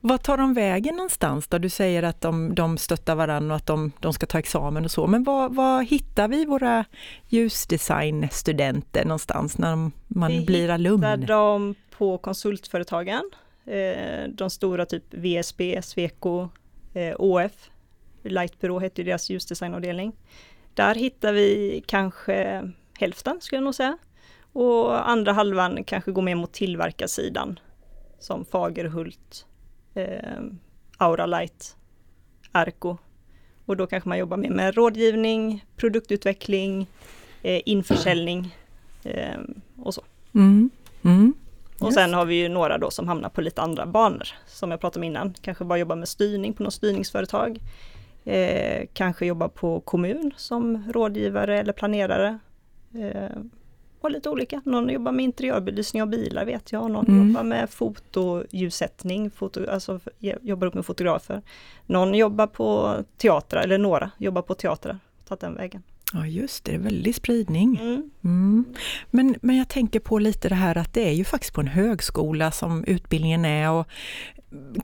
Vad 0.00 0.23
tar 0.23 0.37
de 0.37 0.54
vägen 0.54 0.97
någonstans 0.97 1.47
då? 1.47 1.59
Du 1.59 1.69
säger 1.69 2.02
att 2.02 2.21
de, 2.21 2.54
de 2.54 2.78
stöttar 2.78 3.14
varandra 3.14 3.54
och 3.54 3.57
att 3.57 3.66
de, 3.66 3.92
de 4.00 4.12
ska 4.12 4.26
ta 4.26 4.38
examen 4.38 4.85
och 4.85 4.90
så, 4.90 5.07
men 5.07 5.25
vad, 5.25 5.54
vad 5.54 5.85
hittar 5.85 6.28
vi 6.28 6.45
våra 6.45 6.85
ljusdesignstudenter 7.28 9.04
någonstans 9.04 9.59
när 9.59 9.90
man 10.09 10.30
vi 10.30 10.47
blir 10.47 10.71
alumn? 10.71 11.00
Vi 11.00 11.07
hittar 11.07 11.26
dem 11.26 11.75
på 11.90 12.19
konsultföretagen, 12.19 13.30
eh, 13.66 14.28
de 14.28 14.50
stora 14.50 14.87
typ 14.87 15.14
VSB, 15.14 15.83
Sweco, 15.83 16.49
eh, 16.95 17.14
ÅF, 17.19 17.71
Lightbyrå 18.23 18.80
heter 18.80 19.04
deras 19.04 19.30
ljusdesignavdelning. 19.30 20.12
Där 20.75 20.95
hittar 20.95 21.33
vi 21.33 21.83
kanske 21.87 22.62
hälften 22.99 23.40
skulle 23.40 23.57
jag 23.57 23.64
nog 23.64 23.75
säga. 23.75 23.99
Och 24.52 25.11
andra 25.11 25.33
halvan 25.33 25.85
kanske 25.85 26.12
går 26.12 26.23
mer 26.23 26.35
mot 26.35 26.52
tillverkarsidan 26.52 27.59
som 28.19 28.45
Fagerhult, 28.45 29.47
eh, 29.94 30.40
Auralight, 30.97 31.76
Arco. 32.52 32.97
Och 33.66 33.76
då 33.76 33.87
kanske 33.87 34.09
man 34.09 34.18
jobbar 34.18 34.37
mer 34.37 34.50
med 34.50 34.75
rådgivning, 34.75 35.64
produktutveckling, 35.76 36.87
eh, 37.42 37.62
införsäljning 37.64 38.56
eh, 39.04 39.40
och 39.76 39.94
så. 39.94 40.02
Mm. 40.35 40.70
Mm. 41.02 41.35
Och 41.80 41.94
sen 41.94 42.14
har 42.14 42.25
vi 42.25 42.35
ju 42.35 42.49
några 42.49 42.78
då 42.78 42.90
som 42.90 43.09
hamnar 43.09 43.28
på 43.28 43.40
lite 43.40 43.62
andra 43.62 43.87
banor, 43.87 44.28
som 44.47 44.70
jag 44.70 44.80
pratade 44.80 45.00
om 45.00 45.04
innan. 45.04 45.35
Kanske 45.40 45.64
bara 45.64 45.78
jobba 45.78 45.94
med 45.94 46.09
styrning 46.09 46.52
på 46.52 46.62
något 46.62 46.75
styrningsföretag. 46.75 47.59
Eh, 48.25 48.87
kanske 48.92 49.26
jobba 49.26 49.49
på 49.49 49.80
kommun 49.80 50.32
som 50.37 50.92
rådgivare 50.92 51.59
eller 51.61 51.73
planerare. 51.73 52.38
Och 54.00 54.11
lite 54.11 54.28
olika. 54.30 54.62
Någon 54.64 54.88
jobbar 54.88 55.12
med 55.12 55.25
interiörbelysning 55.25 56.02
av 56.02 56.09
bilar 56.09 56.45
vet 56.45 56.73
jag, 56.73 56.90
någon 56.90 57.07
mm. 57.07 57.28
jobbar 57.28 57.42
med 57.42 57.71
fotoljussättning, 57.71 59.30
foto, 59.30 59.71
alltså 59.71 60.00
jobbar 60.40 60.66
upp 60.66 60.75
med 60.75 60.87
fotografer. 60.87 61.42
Någon 61.87 62.14
jobbar 62.14 62.47
på 62.47 62.97
teatrar, 63.16 63.62
eller 63.62 63.78
några 63.78 64.11
jobbar 64.19 64.42
på 64.42 64.54
teatrar, 64.54 64.99
tagit 65.28 65.40
den 65.40 65.54
vägen. 65.54 65.83
Ja 66.12 66.26
just 66.26 66.64
det, 66.64 66.73
det 66.73 66.76
är 66.76 66.80
väldig 66.80 67.14
spridning. 67.14 67.78
Mm. 67.80 68.11
Mm. 68.25 68.64
Men, 69.11 69.37
men 69.42 69.57
jag 69.57 69.69
tänker 69.69 70.00
på 70.00 70.19
lite 70.19 70.49
det 70.49 70.54
här 70.54 70.78
att 70.78 70.95
det 70.95 71.09
är 71.09 71.12
ju 71.12 71.25
faktiskt 71.25 71.54
på 71.54 71.61
en 71.61 71.69
högskola 71.69 72.50
som 72.50 72.85
utbildningen 72.85 73.45
är. 73.45 73.71
Och 73.71 73.87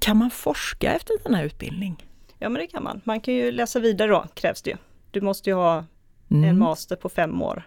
kan 0.00 0.16
man 0.16 0.30
forska 0.30 0.92
efter 0.92 1.14
en 1.14 1.20
sån 1.22 1.34
här 1.34 1.44
utbildning? 1.44 2.04
Ja 2.38 2.48
men 2.48 2.60
det 2.60 2.66
kan 2.66 2.82
man. 2.82 3.00
Man 3.04 3.20
kan 3.20 3.34
ju 3.34 3.50
läsa 3.50 3.78
vidare 3.80 4.10
då, 4.10 4.26
krävs 4.34 4.62
det 4.62 4.70
ju. 4.70 4.76
Du 5.10 5.20
måste 5.20 5.50
ju 5.50 5.56
ha 5.56 5.84
Mm. 6.30 6.44
en 6.44 6.58
master 6.58 6.96
på 6.96 7.08
fem 7.08 7.42
år. 7.42 7.62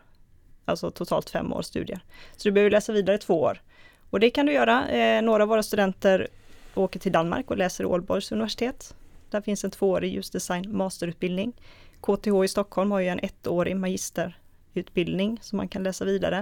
Alltså 0.69 0.91
totalt 0.91 1.29
fem 1.29 1.53
års 1.53 1.65
studier. 1.65 1.99
Så 2.37 2.47
du 2.47 2.51
behöver 2.51 2.71
läsa 2.71 2.93
vidare 2.93 3.17
två 3.17 3.41
år. 3.41 3.61
Och 4.09 4.19
det 4.19 4.29
kan 4.29 4.45
du 4.45 4.51
göra. 4.51 4.89
Eh, 4.89 5.21
några 5.21 5.43
av 5.43 5.49
våra 5.49 5.63
studenter 5.63 6.27
åker 6.75 6.99
till 6.99 7.11
Danmark 7.11 7.51
och 7.51 7.57
läser 7.57 7.85
Ålborgs 7.85 8.31
universitet. 8.31 8.95
Där 9.29 9.41
finns 9.41 9.63
en 9.63 9.71
tvåårig 9.71 10.13
ljusdesign 10.13 10.77
masterutbildning. 10.77 11.53
KTH 12.01 12.43
i 12.43 12.47
Stockholm 12.47 12.91
har 12.91 12.99
ju 12.99 13.07
en 13.07 13.19
ettårig 13.19 13.75
magisterutbildning 13.75 15.39
som 15.41 15.57
man 15.57 15.67
kan 15.67 15.83
läsa 15.83 16.05
vidare. 16.05 16.37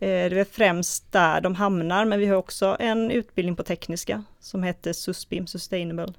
Eh, 0.00 0.30
det 0.30 0.40
är 0.40 0.44
främst 0.44 1.12
där 1.12 1.40
de 1.40 1.54
hamnar, 1.54 2.04
men 2.04 2.18
vi 2.18 2.26
har 2.26 2.36
också 2.36 2.76
en 2.80 3.10
utbildning 3.10 3.56
på 3.56 3.62
tekniska 3.62 4.24
som 4.40 4.62
heter 4.62 4.92
SUSBIM, 4.92 5.46
Sustainable, 5.46 6.12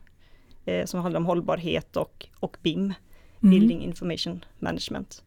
eh, 0.66 0.86
som 0.86 1.00
handlar 1.00 1.20
om 1.20 1.26
hållbarhet 1.26 1.98
och, 1.98 2.28
och 2.40 2.58
BIM, 2.62 2.94
Mm. 3.42 3.52
Building 3.52 3.84
Information 3.84 4.46
Management. 4.60 5.24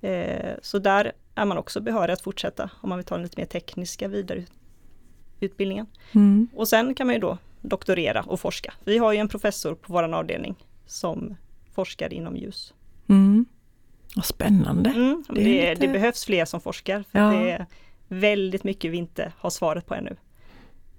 Eh, 0.00 0.54
så 0.62 0.78
där 0.78 1.12
är 1.34 1.44
man 1.44 1.58
också 1.58 1.80
behörig 1.80 2.12
att 2.12 2.20
fortsätta 2.22 2.70
om 2.80 2.88
man 2.88 2.98
vill 2.98 3.04
ta 3.06 3.14
den 3.14 3.22
lite 3.22 3.40
mer 3.40 3.46
tekniska 3.46 4.08
vidareutbildningen. 4.08 5.86
Mm. 6.12 6.48
Och 6.54 6.68
sen 6.68 6.94
kan 6.94 7.06
man 7.06 7.14
ju 7.14 7.20
då 7.20 7.38
doktorera 7.60 8.22
och 8.22 8.40
forska. 8.40 8.74
Vi 8.84 8.98
har 8.98 9.12
ju 9.12 9.18
en 9.18 9.28
professor 9.28 9.74
på 9.74 9.92
vår 9.92 10.02
avdelning 10.14 10.54
som 10.86 11.36
forskar 11.72 12.12
inom 12.12 12.36
ljus. 12.36 12.74
Mm. 13.08 13.44
Vad 14.16 14.24
spännande. 14.24 14.90
Mm, 14.90 15.24
Det 15.28 15.34
det, 15.44 15.66
är 15.66 15.74
det, 15.74 15.80
lite- 15.80 15.92
behövs 15.92 16.24
fler 16.24 16.44
som 16.44 16.60
forskar. 16.60 17.04
För 17.12 17.18
Ja. 17.18 17.30
Det 17.32 17.50
är 17.50 17.66
väldigt 18.08 18.64
mycket 18.64 18.90
vi 18.90 18.96
inte 18.96 19.32
har 19.38 19.50
svaret 19.50 19.86
på 19.86 19.94
ännu. 19.94 20.16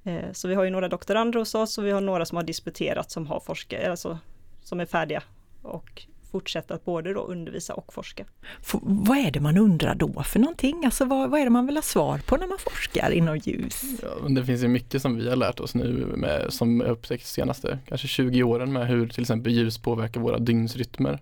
Eh, 0.03 0.31
Så 0.31 0.47
vi 0.47 0.55
har 0.55 0.63
ju 0.63 0.69
några 0.69 0.87
doktorander 0.87 1.39
hos 1.39 1.55
oss 1.55 1.77
och 1.77 1.85
vi 1.85 1.91
har 1.91 2.01
några 2.01 2.25
som 2.25 2.35
har 2.35 2.43
disputerat 2.43 3.11
som 3.11 3.27
har 3.27 3.39
forskat, 3.39 3.83
alltså 3.83 4.17
som 4.63 4.79
är 4.79 4.85
färdiga 4.85 5.23
och 5.61 6.03
fortsätter 6.33 6.75
att 6.75 6.85
både 6.85 7.13
då 7.13 7.19
undervisa 7.21 7.73
och 7.73 7.93
forska. 7.93 8.25
F- 8.59 8.75
vad 8.81 9.17
är 9.17 9.31
det 9.31 9.39
man 9.39 9.57
undrar 9.57 9.95
då 9.95 10.23
för 10.23 10.39
någonting? 10.39 10.85
Alltså 10.85 11.05
vad, 11.05 11.29
vad 11.29 11.39
är 11.39 11.43
det 11.43 11.49
man 11.49 11.65
vill 11.65 11.75
ha 11.77 11.81
svar 11.81 12.17
på 12.25 12.37
när 12.37 12.47
man 12.47 12.57
forskar 12.57 13.11
inom 13.11 13.37
ljus? 13.37 13.81
Ja, 14.01 14.07
men 14.23 14.33
det 14.33 14.45
finns 14.45 14.63
ju 14.63 14.67
mycket 14.67 15.01
som 15.01 15.15
vi 15.17 15.29
har 15.29 15.35
lärt 15.35 15.59
oss 15.59 15.75
nu 15.75 16.13
med, 16.15 16.53
som 16.53 16.79
jag 16.79 16.89
upptäckt 16.89 17.23
de 17.23 17.27
senaste 17.29 17.79
kanske 17.87 18.07
20 18.07 18.43
åren 18.43 18.73
med 18.73 18.87
hur 18.87 19.07
till 19.07 19.21
exempel 19.21 19.51
ljus 19.53 19.77
påverkar 19.77 20.19
våra 20.21 20.39
dygnsrytmer. 20.39 21.19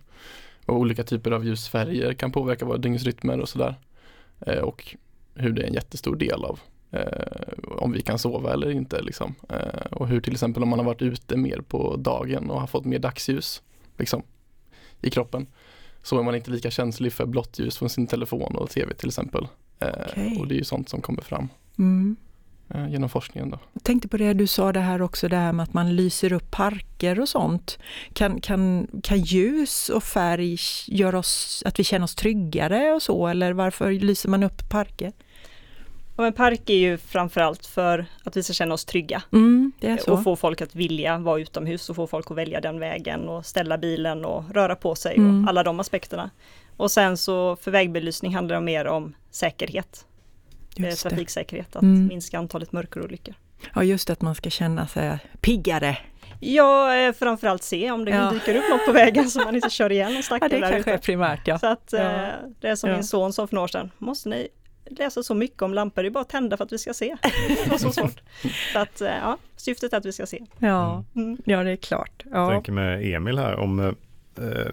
Och 0.66 0.76
olika 0.80 1.04
typer 1.04 1.32
av 1.32 1.46
ljusfärger 1.46 2.14
kan 2.14 2.32
påverka 2.32 2.66
våra 2.66 2.78
dygnsrytmer 2.78 3.40
och 3.40 3.50
sådär. 3.50 3.76
Eh, 4.46 4.60
och 4.60 4.96
hur 5.36 5.52
det 5.52 5.62
är 5.64 5.68
en 5.68 5.74
jättestor 5.74 6.16
del 6.16 6.46
av 6.46 6.60
eh, 6.92 7.54
om 7.78 7.92
vi 7.92 8.02
kan 8.02 8.20
sova 8.20 8.54
eller 8.54 8.72
inte 8.72 9.02
liksom. 9.02 9.36
Eh, 9.50 9.86
och 9.92 10.08
hur 10.08 10.22
till 10.22 10.34
exempel 10.34 10.64
om 10.64 10.70
man 10.70 10.80
har 10.80 10.86
varit 10.86 11.02
ute 11.02 11.38
mer 11.38 11.62
på 11.68 11.96
dagen 11.96 12.50
och 12.50 12.60
har 12.60 12.68
fått 12.68 12.86
mer 12.86 13.00
dagsljus 13.00 13.62
liksom, 13.98 14.24
i 15.02 15.10
kroppen. 15.10 15.48
Så 16.04 16.20
är 16.20 16.24
man 16.24 16.36
inte 16.36 16.52
lika 16.52 16.72
känslig 16.72 17.14
för 17.14 17.26
blått 17.26 17.60
ljus 17.60 17.78
från 17.78 17.90
sin 17.90 18.08
telefon 18.08 18.56
och 18.56 18.70
tv 18.70 18.94
till 18.94 19.08
exempel. 19.08 19.48
Eh, 19.80 19.88
Okej. 20.10 20.38
Och 20.40 20.48
det 20.48 20.56
är 20.56 20.58
ju 20.58 20.64
sånt 20.64 20.90
som 20.90 21.02
kommer 21.02 21.22
fram 21.22 21.50
Mm. 21.78 22.16
eh, 22.70 22.90
genom 22.92 23.10
forskningen 23.10 23.50
då. 23.50 23.60
Jag 23.74 23.84
tänkte 23.84 24.08
på 24.08 24.18
det 24.18 24.34
du 24.34 24.48
sa 24.48 24.72
det 24.72 24.80
här 24.80 25.02
också, 25.02 25.28
det 25.28 25.36
här 25.36 25.54
med 25.54 25.64
att 25.64 25.74
man 25.74 25.96
lyser 25.96 26.34
upp 26.34 26.52
parker 26.52 27.20
och 27.20 27.30
sånt. 27.30 27.80
Kan, 28.14 28.42
kan, 28.42 28.88
kan 29.04 29.20
ljus 29.22 29.90
och 29.90 30.04
färg 30.04 30.58
göra 30.88 31.20
oss, 31.20 31.64
att 31.66 31.80
vi 31.80 31.84
känner 31.84 32.04
oss 32.04 32.16
tryggare 32.16 32.92
och 32.94 33.02
så, 33.02 33.28
eller 33.28 33.54
varför 33.54 33.92
lyser 33.92 34.30
man 34.30 34.44
upp 34.44 34.70
parker? 34.70 35.12
Och 36.22 36.28
en 36.28 36.34
park 36.34 36.70
är 36.70 36.74
ju 36.78 36.98
framförallt 36.98 37.66
för 37.66 38.06
att 38.24 38.38
vi 38.38 38.44
ska 38.44 38.54
känna 38.54 38.74
oss 38.74 38.86
trygga 38.86 39.24
Mm, 39.34 39.72
det 39.80 40.08
och 40.08 40.24
få 40.24 40.36
folk 40.36 40.62
att 40.62 40.76
vilja 40.76 41.18
vara 41.18 41.40
utomhus 41.40 41.90
och 41.90 41.96
få 41.96 42.08
folk 42.08 42.32
att 42.32 42.38
välja 42.38 42.62
den 42.62 42.80
vägen 42.80 43.30
och 43.30 43.46
ställa 43.46 43.78
bilen 43.78 44.26
och 44.26 44.44
röra 44.54 44.76
på 44.76 44.96
sig 44.96 45.16
Mm. 45.18 45.44
och 45.44 45.50
alla 45.50 45.64
de 45.64 45.80
aspekterna. 45.80 46.30
Och 46.78 46.92
sen 46.92 47.18
så 47.18 47.56
för 47.56 47.72
vägbelysning 47.72 48.36
handlar 48.36 48.56
det 48.56 48.62
mer 48.62 48.86
om 48.86 49.14
säkerhet, 49.32 50.06
eh, 50.78 50.86
Just 50.86 51.04
det. 51.04 51.10
trafiksäkerhet, 51.10 51.76
att 51.76 51.82
Mm. 51.82 52.08
minska 52.08 52.38
antalet 52.38 52.72
mörkerolyckor. 52.72 53.36
Ja, 53.76 53.84
just 53.84 54.10
att 54.10 54.22
man 54.22 54.36
ska 54.36 54.50
känna 54.50 54.88
sig 54.88 55.18
piggare. 55.42 55.98
Ja, 56.40 56.96
eh, 56.96 57.14
framförallt 57.14 57.64
se 57.64 57.92
om 57.92 58.06
det 58.06 58.12
Ja. 58.12 58.32
dyker 58.32 58.56
upp 58.56 58.64
något 58.70 58.86
på 58.86 58.92
vägen 58.92 59.30
så 59.30 59.40
man 59.40 59.56
inte 59.56 59.70
kör 59.70 59.92
igen 59.92 60.08
en 60.10 60.16
Ja, 60.16 60.22
stackare 60.22 60.50
det 60.50 60.60
där 60.60 60.72
kanske 60.72 60.94
är 60.94 60.98
primärt, 60.98 61.48
ja. 61.48 61.60
Så 61.60 61.68
att 61.68 61.94
eh, 61.94 62.02
Ja. 62.02 62.30
det 62.60 62.68
är 62.68 62.76
som 62.76 62.90
Ja. 62.90 62.96
min 62.96 63.04
son 63.04 63.34
sa 63.34 63.48
för 63.48 63.56
några 63.56 63.64
år 63.64 63.68
sedan, 63.68 63.92
måste 63.98 64.30
ni 64.30 64.48
läsa 65.00 65.24
så 65.24 65.34
mycket 65.36 65.62
om 65.62 65.74
lampor, 65.74 66.02
det 66.04 66.08
är 66.08 66.12
bara 66.12 66.22
att 66.22 66.30
tända 66.30 66.58
för 66.58 66.64
att 66.64 66.72
vi 66.74 66.78
ska 66.78 66.94
se. 66.94 67.16
Det 67.66 67.70
var 67.72 67.78
så 67.78 67.92
svårt. 67.92 68.22
Så 68.74 68.80
att 68.80 69.02
eh, 69.02 69.08
ja, 69.08 69.38
syftet 69.56 69.94
är 69.94 69.98
att 69.98 70.06
vi 70.06 70.12
ska 70.12 70.26
se. 70.26 70.40
Ja, 70.60 71.04
Mm. 71.16 71.38
ja 71.46 71.64
det 71.64 71.72
är 71.72 71.76
klart. 71.76 72.24
Jag 72.32 72.40
Ja. 72.40 72.50
tänker 72.50 72.72
med 72.72 73.06
Emil 73.16 73.38
här, 73.38 73.56
om 73.56 73.80
eh, 73.80 73.92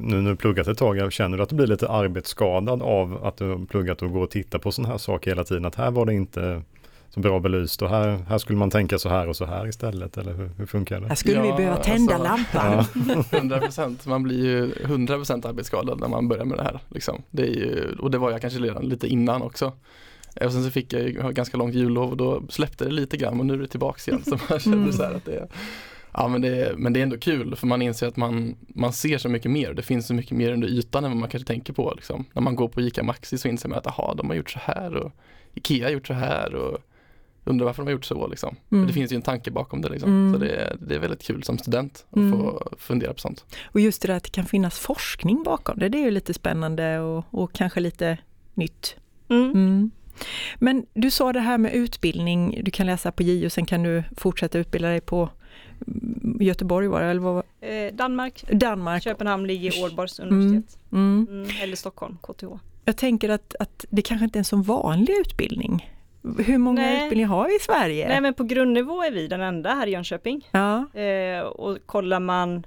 nu 0.00 0.20
när 0.20 0.30
du 0.30 0.37
pluggat 0.37 0.66
ett 0.68 0.78
tag, 0.78 1.12
känner 1.12 1.37
du 1.37 1.42
att 1.42 1.48
du 1.48 1.56
blir 1.56 1.66
lite 1.66 1.88
arbetsskadad 1.88 2.82
av 2.82 3.25
att 3.26 3.37
du 3.37 3.66
pluggat 3.70 4.02
och 4.02 4.12
går 4.12 4.22
och 4.22 4.30
tittar 4.30 4.58
på 4.58 4.72
sådana 4.72 4.90
här 4.92 4.98
saker 4.98 5.30
hela 5.30 5.44
tiden? 5.44 5.64
Att 5.64 5.75
här 5.75 5.90
var 5.90 6.06
det 6.06 6.14
inte 6.14 6.62
så 7.10 7.20
bra 7.20 7.40
belyst 7.40 7.82
och 7.82 7.88
här, 7.90 8.08
här 8.28 8.38
skulle 8.38 8.58
man 8.58 8.70
tänka 8.70 8.98
så 8.98 9.08
här 9.08 9.28
och 9.28 9.37
så 9.37 9.44
här 9.44 9.68
istället, 9.68 10.16
eller 10.16 10.32
hur, 10.32 10.50
hur 10.58 10.66
funkar 10.66 11.00
det? 11.00 11.06
Här 11.08 11.14
skulle 11.14 11.42
vi 11.42 11.48
Ja, 11.48 11.56
behöva 11.56 11.76
tända 11.76 12.14
alltså- 12.14 12.28
lampan. 12.28 12.84
Ja. 13.08 13.25
100 13.38 13.58
procent. 13.60 14.06
Man 14.06 14.22
blir 14.22 14.44
ju 14.44 14.72
100 14.84 15.14
procent 15.16 15.44
arbetsskadad 15.46 16.00
när 16.00 16.08
man 16.08 16.28
börjar 16.28 16.44
med 16.44 16.58
det 16.58 16.62
här. 16.64 16.80
Liksom. 16.88 17.22
Det 17.30 17.42
är 17.42 17.46
ju, 17.54 17.96
och 17.98 18.10
det 18.10 18.18
var 18.18 18.30
jag 18.30 18.40
kanske 18.40 18.58
redan 18.60 18.84
lite 18.84 19.06
innan 19.08 19.42
också. 19.42 19.72
Och 20.45 20.52
sen 20.52 20.64
så 20.64 20.71
fick 20.71 20.92
jag 20.92 21.35
ganska 21.35 21.57
långt 21.57 21.75
jullov 21.75 22.11
och 22.11 22.16
då 22.16 22.42
släppte 22.49 22.85
det 22.85 22.90
lite 22.90 23.16
grann 23.16 23.40
och 23.40 23.47
nu 23.47 23.54
är 23.54 23.59
det 23.59 23.66
tillbaks 23.66 24.09
igen. 24.09 24.23
Så 24.25 24.38
man 24.50 24.61
kände 24.61 24.78
Mm. 24.78 24.92
så 24.92 25.02
här 25.02 25.14
att 25.14 25.25
det 25.25 25.37
är, 25.37 25.49
ja 26.12 26.28
men 26.28 26.40
det, 26.40 26.49
är- 26.49 26.75
men 26.76 26.92
det 26.92 27.00
är 27.00 27.02
ändå 27.02 27.18
kul 27.18 27.57
för 27.57 27.66
man 27.66 27.83
inser 27.83 28.07
att 28.07 28.16
man, 28.16 28.57
man 28.68 28.92
ser 28.92 29.18
så 29.18 29.28
mycket 29.28 29.50
mer. 29.50 29.73
Det 29.75 29.83
finns 29.83 30.07
så 30.07 30.14
mycket 30.14 30.37
mer 30.37 30.52
under 30.52 30.68
ytan 30.68 31.04
än 31.04 31.11
vad 31.11 31.18
man 31.21 31.28
kanske 31.28 31.47
tänker 31.47 31.73
på. 31.73 31.92
Liksom. 31.97 32.25
När 32.33 32.42
man 32.42 32.57
går 32.57 32.68
på 32.68 32.80
ICA 32.80 33.02
Maxi 33.02 33.38
så 33.38 33.49
inser 33.49 33.68
man 33.68 33.78
att 33.78 33.87
aha, 33.87 34.14
de 34.16 34.28
har 34.28 34.37
gjort 34.37 34.50
så 34.50 34.59
här 34.62 34.95
och 34.97 35.12
Ikea 35.54 35.87
har 35.87 35.90
gjort 35.92 36.07
så 36.07 36.12
här 36.14 36.54
och 36.54 36.78
undrar 37.45 37.66
varför 37.66 37.83
de 37.83 37.87
har 37.87 37.92
gjort 37.92 38.04
så. 38.04 38.26
Liksom. 38.26 38.57
Mm. 38.73 38.87
Det 38.87 38.92
finns 38.92 39.12
ju 39.12 39.16
en 39.16 39.23
tanke 39.23 39.50
bakom 39.50 39.80
det. 39.83 39.88
Liksom. 39.88 40.11
Mm. 40.11 40.33
Så 40.33 40.38
det, 40.47 40.50
är- 40.57 40.76
det 40.80 40.95
är 40.95 40.99
väldigt 40.99 41.23
kul 41.23 41.42
som 41.42 41.59
student 41.59 42.07
att 42.11 42.16
Mm. 42.16 42.33
få 42.33 42.68
fundera 42.78 43.12
på 43.14 43.21
sånt. 43.21 43.45
Och 43.64 43.80
just 43.80 44.02
det 44.02 44.09
där 44.09 44.16
att 44.16 44.25
det 44.25 44.30
kan 44.30 44.45
finnas 44.47 44.78
forskning 44.78 45.42
bakom 45.42 45.78
det, 45.78 45.88
det 45.88 45.99
är 45.99 46.04
ju 46.04 46.11
lite 46.11 46.35
spännande 46.35 46.99
och, 47.00 47.25
och 47.30 47.52
kanske 47.52 47.80
lite 47.80 48.18
nytt. 48.54 48.97
Mm. 49.30 49.90
Mm. 50.20 50.58
Men 50.58 50.87
du 51.02 51.10
sa 51.10 51.32
det 51.32 51.40
här 51.40 51.58
med 51.58 51.75
utbildning, 51.75 52.60
du 52.64 52.70
kan 52.70 52.87
läsa 52.87 53.12
på 53.12 53.22
JO, 53.22 53.50
sen 53.50 53.66
kan 53.66 53.82
du 53.82 54.04
fortsätta 54.16 54.58
utbilda 54.58 54.88
dig 54.88 55.00
på 55.00 55.28
mm, 55.87 56.37
Göteborg 56.40 56.88
var 56.88 57.00
det, 57.00 57.06
eller 57.06 57.20
vad 57.20 57.44
Eh, 57.60 57.94
Danmark, 57.94 58.44
Danmark. 58.52 59.02
Köpenhamn 59.02 59.46
ligger 59.46 59.78
i 59.78 59.82
Ålborgs 59.82 60.18
universitet. 60.20 60.78
Mm. 60.92 61.26
Mm, 61.30 61.48
eller 61.62 61.76
Stockholm, 61.76 62.16
KTH. 62.22 62.44
Jag 62.84 62.96
tänker 62.96 63.28
att, 63.28 63.54
att 63.60 63.84
det 63.90 64.02
kanske 64.02 64.25
inte 64.25 64.37
är 64.37 64.40
en 64.40 64.44
så 64.44 64.56
vanlig 64.56 65.14
utbildning. 65.20 65.90
Hur 66.38 66.58
många 66.58 66.82
Nej. 66.82 67.04
utbildningar 67.04 67.28
har 67.28 67.48
vi 67.48 67.56
i 67.56 67.58
Sverige? 67.58 68.08
Nej 68.08 68.20
men 68.20 68.34
på 68.34 68.44
grundnivå 68.44 69.02
är 69.02 69.10
vi 69.10 69.26
den 69.26 69.40
enda 69.40 69.75
här 69.75 69.87
i 69.87 69.90
Jönköping. 69.90 70.48
Ja, 70.50 71.00
Eh, 71.00 71.40
och 71.40 71.78
kollar 71.87 72.20
man 72.20 72.66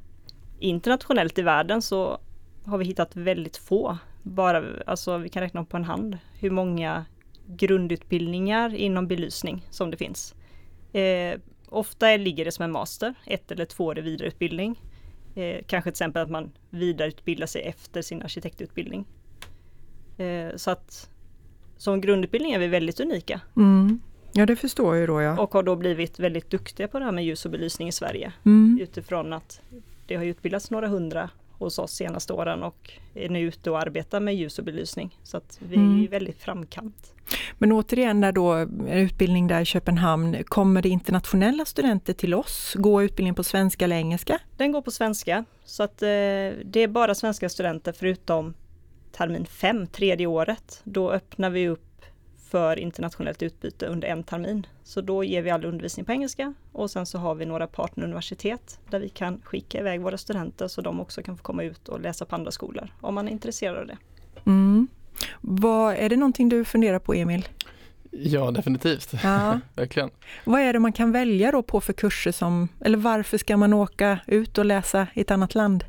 internationellt 0.59 1.37
i 1.37 1.41
världen 1.41 1.81
så 1.81 2.17
har 2.65 2.77
vi 2.77 2.85
hittat 2.85 3.15
väldigt 3.15 3.57
få. 3.57 3.97
Bara, 4.23 4.63
alltså 4.85 5.17
vi 5.17 5.29
kan 5.29 5.41
räkna 5.41 5.65
på 5.65 5.77
en 5.77 5.83
hand 5.83 6.17
hur 6.39 6.49
många 6.49 7.05
grundutbildningar 7.47 8.75
inom 8.75 9.07
belysning 9.07 9.67
som 9.69 9.91
det 9.91 9.97
finns. 9.97 10.35
Eh, 10.93 11.39
ofta 11.69 12.17
ligger 12.17 12.45
det 12.45 12.51
som 12.51 12.65
en 12.65 12.71
master, 12.71 13.13
ett 13.25 13.51
eller 13.51 13.65
tvåårig 13.65 14.03
vidareutbildning. 14.03 14.81
Eh, 15.35 15.61
kanske 15.67 15.91
till 15.91 15.95
exempel 15.95 16.21
att 16.21 16.29
man 16.29 16.51
vidareutbildar 16.69 17.47
sig 17.47 17.61
efter 17.61 18.01
sin 18.01 18.21
arkitektutbildning. 18.21 19.05
Eh, 20.17 20.55
så 20.55 20.71
att 20.71 21.09
som 21.77 22.01
grundutbildning 22.01 22.51
är 22.51 22.59
vi 22.59 22.67
väldigt 22.67 22.99
unika 22.99 23.41
mm. 23.55 23.99
ja 24.33 24.45
det 24.45 24.55
förstår 24.55 24.95
jag 24.95 25.09
då 25.09 25.21
ja. 25.21 25.39
och 25.39 25.53
har 25.53 25.63
då 25.63 25.75
blivit 25.75 26.19
väldigt 26.19 26.49
duktiga 26.49 26.87
på 26.87 26.99
det 26.99 27.05
här 27.05 27.11
med 27.11 27.25
ljus 27.25 27.45
och 27.45 27.51
belysning 27.51 27.87
i 27.87 27.91
Sverige 27.91 28.33
Mm. 28.45 28.79
utifrån 28.81 29.33
att 29.33 29.61
det 30.07 30.15
har 30.15 30.23
utbildats 30.23 30.71
några 30.71 30.87
hundra 30.87 31.29
hos 31.65 31.79
oss 31.79 31.91
senaste 31.91 32.33
åren 32.33 32.63
och 32.63 32.91
är 33.13 33.29
nu 33.29 33.39
ute 33.39 33.71
och 33.71 33.79
arbetar 33.79 34.19
med 34.19 34.35
ljus 34.35 34.59
och 34.59 34.65
belysning. 34.65 35.17
Så 35.23 35.37
att 35.37 35.59
vi 35.61 35.75
är 35.75 35.79
Mm. 35.79 35.99
ju 36.01 36.07
väldigt 36.07 36.39
framkant. 36.41 37.13
Men 37.57 37.71
återigen 37.71 38.21
där 38.21 38.31
då, 38.31 38.59
utbildning 38.91 39.47
där 39.47 39.61
i 39.61 39.65
Köpenhamn, 39.65 40.43
kommer 40.43 40.81
det 40.81 40.89
internationella 40.89 41.65
studenter 41.65 42.13
till 42.13 42.33
oss? 42.33 42.75
Gå 42.77 43.03
utbildningen 43.03 43.35
på 43.35 43.43
svenska 43.43 43.85
eller 43.85 43.95
engelska? 43.95 44.39
Den 44.57 44.71
går 44.71 44.81
på 44.81 44.91
svenska 44.91 45.45
så 45.65 45.83
att 45.83 46.01
eh, 46.01 46.07
det 46.07 46.75
är 46.75 46.87
bara 46.87 47.15
svenska 47.15 47.49
studenter 47.49 47.91
förutom 47.91 48.53
termin 49.11 49.45
5, 49.45 49.87
tredje 49.87 50.27
året. 50.27 50.81
Då 50.83 51.11
öppnar 51.11 51.49
vi 51.49 51.67
upp 51.67 51.90
för 52.51 52.79
internationellt 52.79 53.43
utbyte 53.43 53.85
under 53.85 54.07
en 54.07 54.23
termin. 54.23 54.67
Så 54.83 55.01
då 55.01 55.23
ger 55.23 55.41
vi 55.41 55.49
all 55.49 55.65
undervisning 55.65 56.05
på 56.05 56.11
engelska 56.11 56.53
och 56.71 56.91
sen 56.91 57.05
så 57.05 57.17
har 57.17 57.35
vi 57.35 57.45
några 57.45 57.67
partneruniversitet 57.67 58.79
där 58.89 58.99
vi 58.99 59.09
kan 59.09 59.41
skicka 59.43 59.79
iväg 59.79 60.01
våra 60.01 60.17
studenter 60.17 60.67
så 60.67 60.81
de 60.81 60.99
också 60.99 61.23
kan 61.23 61.37
få 61.37 61.43
komma 61.43 61.63
ut 61.63 61.89
och 61.89 62.01
läsa 62.01 62.25
på 62.25 62.35
andra 62.35 62.51
skolor 62.51 62.89
om 63.01 63.15
man 63.15 63.27
är 63.27 63.31
intresserad 63.31 63.77
av 63.77 63.87
det. 63.87 63.97
Mm. 64.45 64.87
Vad, 65.41 65.95
är 65.95 66.09
det 66.09 66.15
någonting 66.15 66.49
du 66.49 66.65
funderar 66.65 66.99
på 66.99 67.13
Emil? 67.13 67.47
Ja, 68.11 68.51
definitivt. 68.51 69.13
Ja. 69.23 69.59
Verkligen. 69.75 70.09
Vad 70.43 70.61
är 70.61 70.73
det 70.73 70.79
man 70.79 70.93
kan 70.93 71.11
välja 71.11 71.51
då 71.51 71.63
på 71.63 71.81
för 71.81 71.93
kurser 71.93 72.31
som, 72.31 72.67
eller 72.79 72.97
varför 72.97 73.37
ska 73.37 73.57
man 73.57 73.73
åka 73.73 74.19
ut 74.27 74.57
och 74.57 74.65
läsa 74.65 75.07
i 75.13 75.21
ett 75.21 75.31
annat 75.31 75.55
land? 75.55 75.83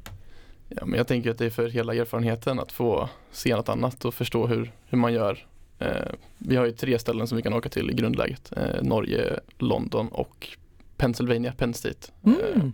Ja, 0.68 0.86
men 0.86 0.98
jag 0.98 1.06
tänker 1.06 1.30
att 1.30 1.38
det 1.38 1.46
är 1.46 1.50
för 1.50 1.68
hela 1.68 1.94
erfarenheten 1.94 2.60
att 2.60 2.72
få 2.72 3.08
se 3.30 3.56
något 3.56 3.68
annat 3.68 4.04
och 4.04 4.14
förstå 4.14 4.46
hur, 4.46 4.72
hur 4.86 4.98
man 4.98 5.12
gör. 5.12 5.46
Eh, 5.82 6.12
vi 6.38 6.56
har 6.56 6.66
ju 6.66 6.72
tre 6.72 6.98
ställen 6.98 7.26
som 7.26 7.36
vi 7.36 7.42
kan 7.42 7.52
åka 7.52 7.68
till 7.68 7.90
i 7.90 7.94
grundläget. 7.94 8.52
Eh, 8.56 8.82
Norge, 8.82 9.40
London 9.58 10.08
och 10.08 10.48
Pennsylvania, 10.96 11.52
Penn 11.52 11.74
State. 11.74 12.12
Mm. 12.24 12.72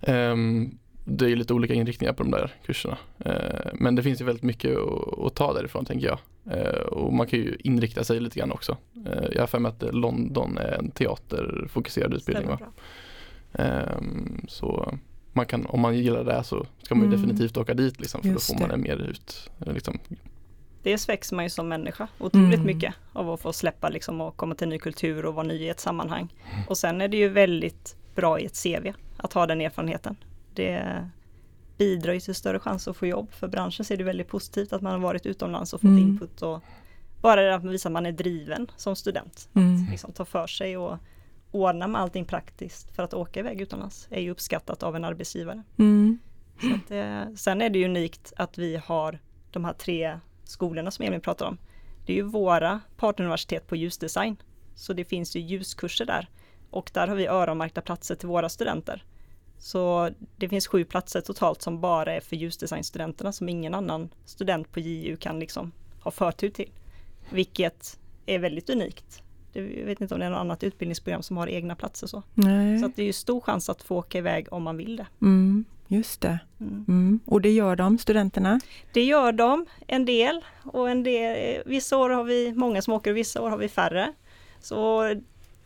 Eh, 0.00 0.14
ehm, 0.14 0.78
det 1.04 1.30
är 1.30 1.36
lite 1.36 1.54
olika 1.54 1.74
inriktningar 1.74 2.12
på 2.12 2.22
de 2.22 2.30
där 2.30 2.54
kurserna. 2.66 2.98
Men 3.74 3.94
det 3.94 4.02
finns 4.02 4.20
ju 4.20 4.24
väldigt 4.24 4.42
mycket 4.42 4.76
att, 5.26 5.34
ta 5.34 5.52
därifrån 5.52 5.84
tänker 5.84 6.06
jag. 6.06 6.18
Och 6.92 7.12
man 7.12 7.26
kan 7.26 7.38
ju 7.38 7.56
inrikta 7.64 8.04
sig 8.04 8.20
lite 8.20 8.38
grann 8.38 8.52
också. 8.52 8.76
Jag 9.32 9.42
har 9.42 9.46
för 9.46 9.58
mig 9.58 9.68
att 9.68 9.94
London 9.94 10.58
är 10.58 10.78
en 10.78 10.90
teaterfokuserad 10.90 12.14
utbildning. 12.14 12.48
Va? 12.48 12.58
Ehm, 13.52 14.44
så 14.48 14.94
man 15.32 15.46
kan, 15.46 15.66
om 15.66 15.80
man 15.80 15.98
gillar 15.98 16.24
det 16.24 16.44
så 16.44 16.66
ska 16.82 16.94
man 16.94 17.04
ju 17.04 17.08
Mm. 17.08 17.20
definitivt 17.20 17.56
åka 17.56 17.74
dit 17.74 18.00
liksom, 18.00 18.22
för 18.22 18.28
Just 18.28 18.48
då 18.48 18.54
får 18.54 18.60
man 18.60 18.68
det. 18.68 18.74
en 18.74 18.80
mer 18.80 18.96
ut, 19.10 19.50
liksom, 19.58 19.98
Dels 20.82 21.08
växer 21.08 21.36
man 21.36 21.44
ju 21.44 21.50
som 21.50 21.68
människa 21.68 22.08
otroligt 22.18 22.54
Mm. 22.54 22.66
mycket 22.66 22.94
av 23.12 23.30
att 23.30 23.40
få 23.40 23.52
släppa 23.52 23.88
liksom 23.88 24.20
och 24.20 24.36
komma 24.36 24.54
till 24.54 24.68
ny 24.68 24.78
kultur 24.78 25.24
och 25.26 25.34
vara 25.34 25.46
ny 25.46 25.54
i 25.54 25.68
ett 25.68 25.80
sammanhang. 25.80 26.34
Och 26.68 26.78
sen 26.78 27.00
är 27.00 27.08
det 27.08 27.16
ju 27.16 27.28
väldigt 27.28 27.96
bra 28.14 28.40
i 28.40 28.44
ett 28.46 28.62
CV 28.62 28.92
att 29.16 29.32
ha 29.32 29.46
den 29.46 29.60
erfarenheten. 29.60 30.16
Det 30.54 31.08
bidrar 31.78 32.12
ju 32.12 32.20
till 32.20 32.34
större 32.34 32.58
chans 32.58 32.88
att 32.88 32.96
få 32.96 33.06
jobb. 33.06 33.32
För 33.32 33.48
branschen 33.48 33.84
ser 33.84 33.96
det 33.96 34.04
väldigt 34.04 34.28
positivt 34.28 34.72
att 34.72 34.82
man 34.82 34.92
har 34.92 34.98
varit 34.98 35.26
utomlands 35.26 35.72
och 35.72 35.80
fått 35.80 35.88
Mm. 35.88 35.98
input 36.02 36.42
och 36.42 36.62
bara 37.20 37.42
det 37.42 37.54
att 37.54 37.64
visa 37.64 37.88
att 37.88 37.92
man 37.92 38.06
är 38.06 38.12
driven 38.12 38.70
som 38.76 38.96
student. 38.96 39.48
Mm. 39.54 39.86
Liksom 39.90 40.12
ta 40.12 40.24
för 40.24 40.46
sig 40.46 40.76
och 40.76 40.98
ordna 41.50 41.86
med 41.88 42.00
allting 42.00 42.24
praktiskt 42.24 42.96
för 42.96 43.02
att 43.02 43.14
åka 43.14 43.40
iväg 43.40 43.60
utomlands 43.60 44.06
är 44.10 44.20
ju 44.20 44.30
uppskattat 44.30 44.82
av 44.82 44.96
en 44.96 45.04
arbetsgivare. 45.04 45.62
Mm. 45.78 46.18
Så 46.60 46.74
att 46.74 46.88
det, 46.88 47.32
sen 47.36 47.62
är 47.62 47.70
det 47.70 47.84
unikt 47.84 48.32
att 48.36 48.58
vi 48.58 48.76
har 48.84 49.18
de 49.50 49.64
här 49.64 49.72
tre 49.72 50.18
skolorna 50.50 50.90
som 50.90 51.04
Emil 51.04 51.20
pratar 51.20 51.46
om. 51.46 51.58
Det 52.06 52.12
är 52.12 52.16
ju 52.16 52.22
våra 52.22 52.80
partneruniversitet 52.96 53.66
på 53.66 53.76
ljusdesign. 53.76 54.36
Så 54.74 54.92
det 54.92 55.04
finns 55.04 55.36
ju 55.36 55.40
ljuskurser 55.40 56.06
där. 56.06 56.28
Och 56.70 56.90
där 56.94 57.08
har 57.08 57.16
vi 57.16 57.26
öronmärkta 57.26 57.80
platser 57.80 58.14
till 58.14 58.28
våra 58.28 58.48
studenter. 58.48 59.04
Så 59.58 60.10
det 60.36 60.48
finns 60.48 60.66
sju 60.66 60.84
platser 60.84 61.20
totalt 61.20 61.62
som 61.62 61.80
bara 61.80 62.12
är 62.12 62.20
för 62.20 62.36
ljusdesignstudenterna 62.36 63.32
som 63.32 63.48
ingen 63.48 63.74
annan 63.74 64.08
student 64.24 64.72
på 64.72 64.80
JU 64.80 65.16
kan 65.16 65.40
liksom 65.40 65.72
ha 66.02 66.10
förtur 66.10 66.50
till. 66.50 66.70
Vilket 67.30 67.98
är 68.26 68.38
väldigt 68.38 68.70
unikt. 68.70 69.22
Jag 69.52 69.62
vet 69.62 70.00
inte 70.00 70.14
om 70.14 70.20
det 70.20 70.26
är 70.26 70.30
något 70.30 70.38
annat 70.38 70.64
utbildningsprogram 70.64 71.22
som 71.22 71.36
har 71.36 71.46
egna 71.46 71.76
platser 71.76 72.06
så. 72.06 72.22
Nej. 72.34 72.78
Så 72.78 72.90
det 72.96 73.02
är 73.02 73.06
ju 73.06 73.12
stor 73.12 73.40
chans 73.40 73.70
att 73.70 73.82
få 73.82 73.96
åka 73.96 74.18
iväg 74.18 74.46
om 74.50 74.62
man 74.62 74.76
vill 74.76 74.96
det. 74.96 75.06
Mm. 75.20 75.64
Just 75.90 76.20
det. 76.20 76.38
Mm. 76.60 76.84
Mm. 76.88 77.20
Och 77.24 77.40
det 77.40 77.50
gör 77.50 77.76
de, 77.76 77.98
studenterna? 77.98 78.60
Det 78.92 79.04
gör 79.04 79.32
de, 79.32 79.66
en 79.86 80.04
del. 80.04 80.44
Och 80.64 80.90
en 80.90 81.02
del, 81.02 81.62
vissa 81.66 81.96
år 81.96 82.10
har 82.10 82.24
vi 82.24 82.52
många 82.54 82.82
som 82.82 82.92
åker 82.92 83.10
och 83.10 83.16
vissa 83.16 83.42
år 83.42 83.50
har 83.50 83.58
vi 83.58 83.68
färre. 83.68 84.12
Så 84.60 85.14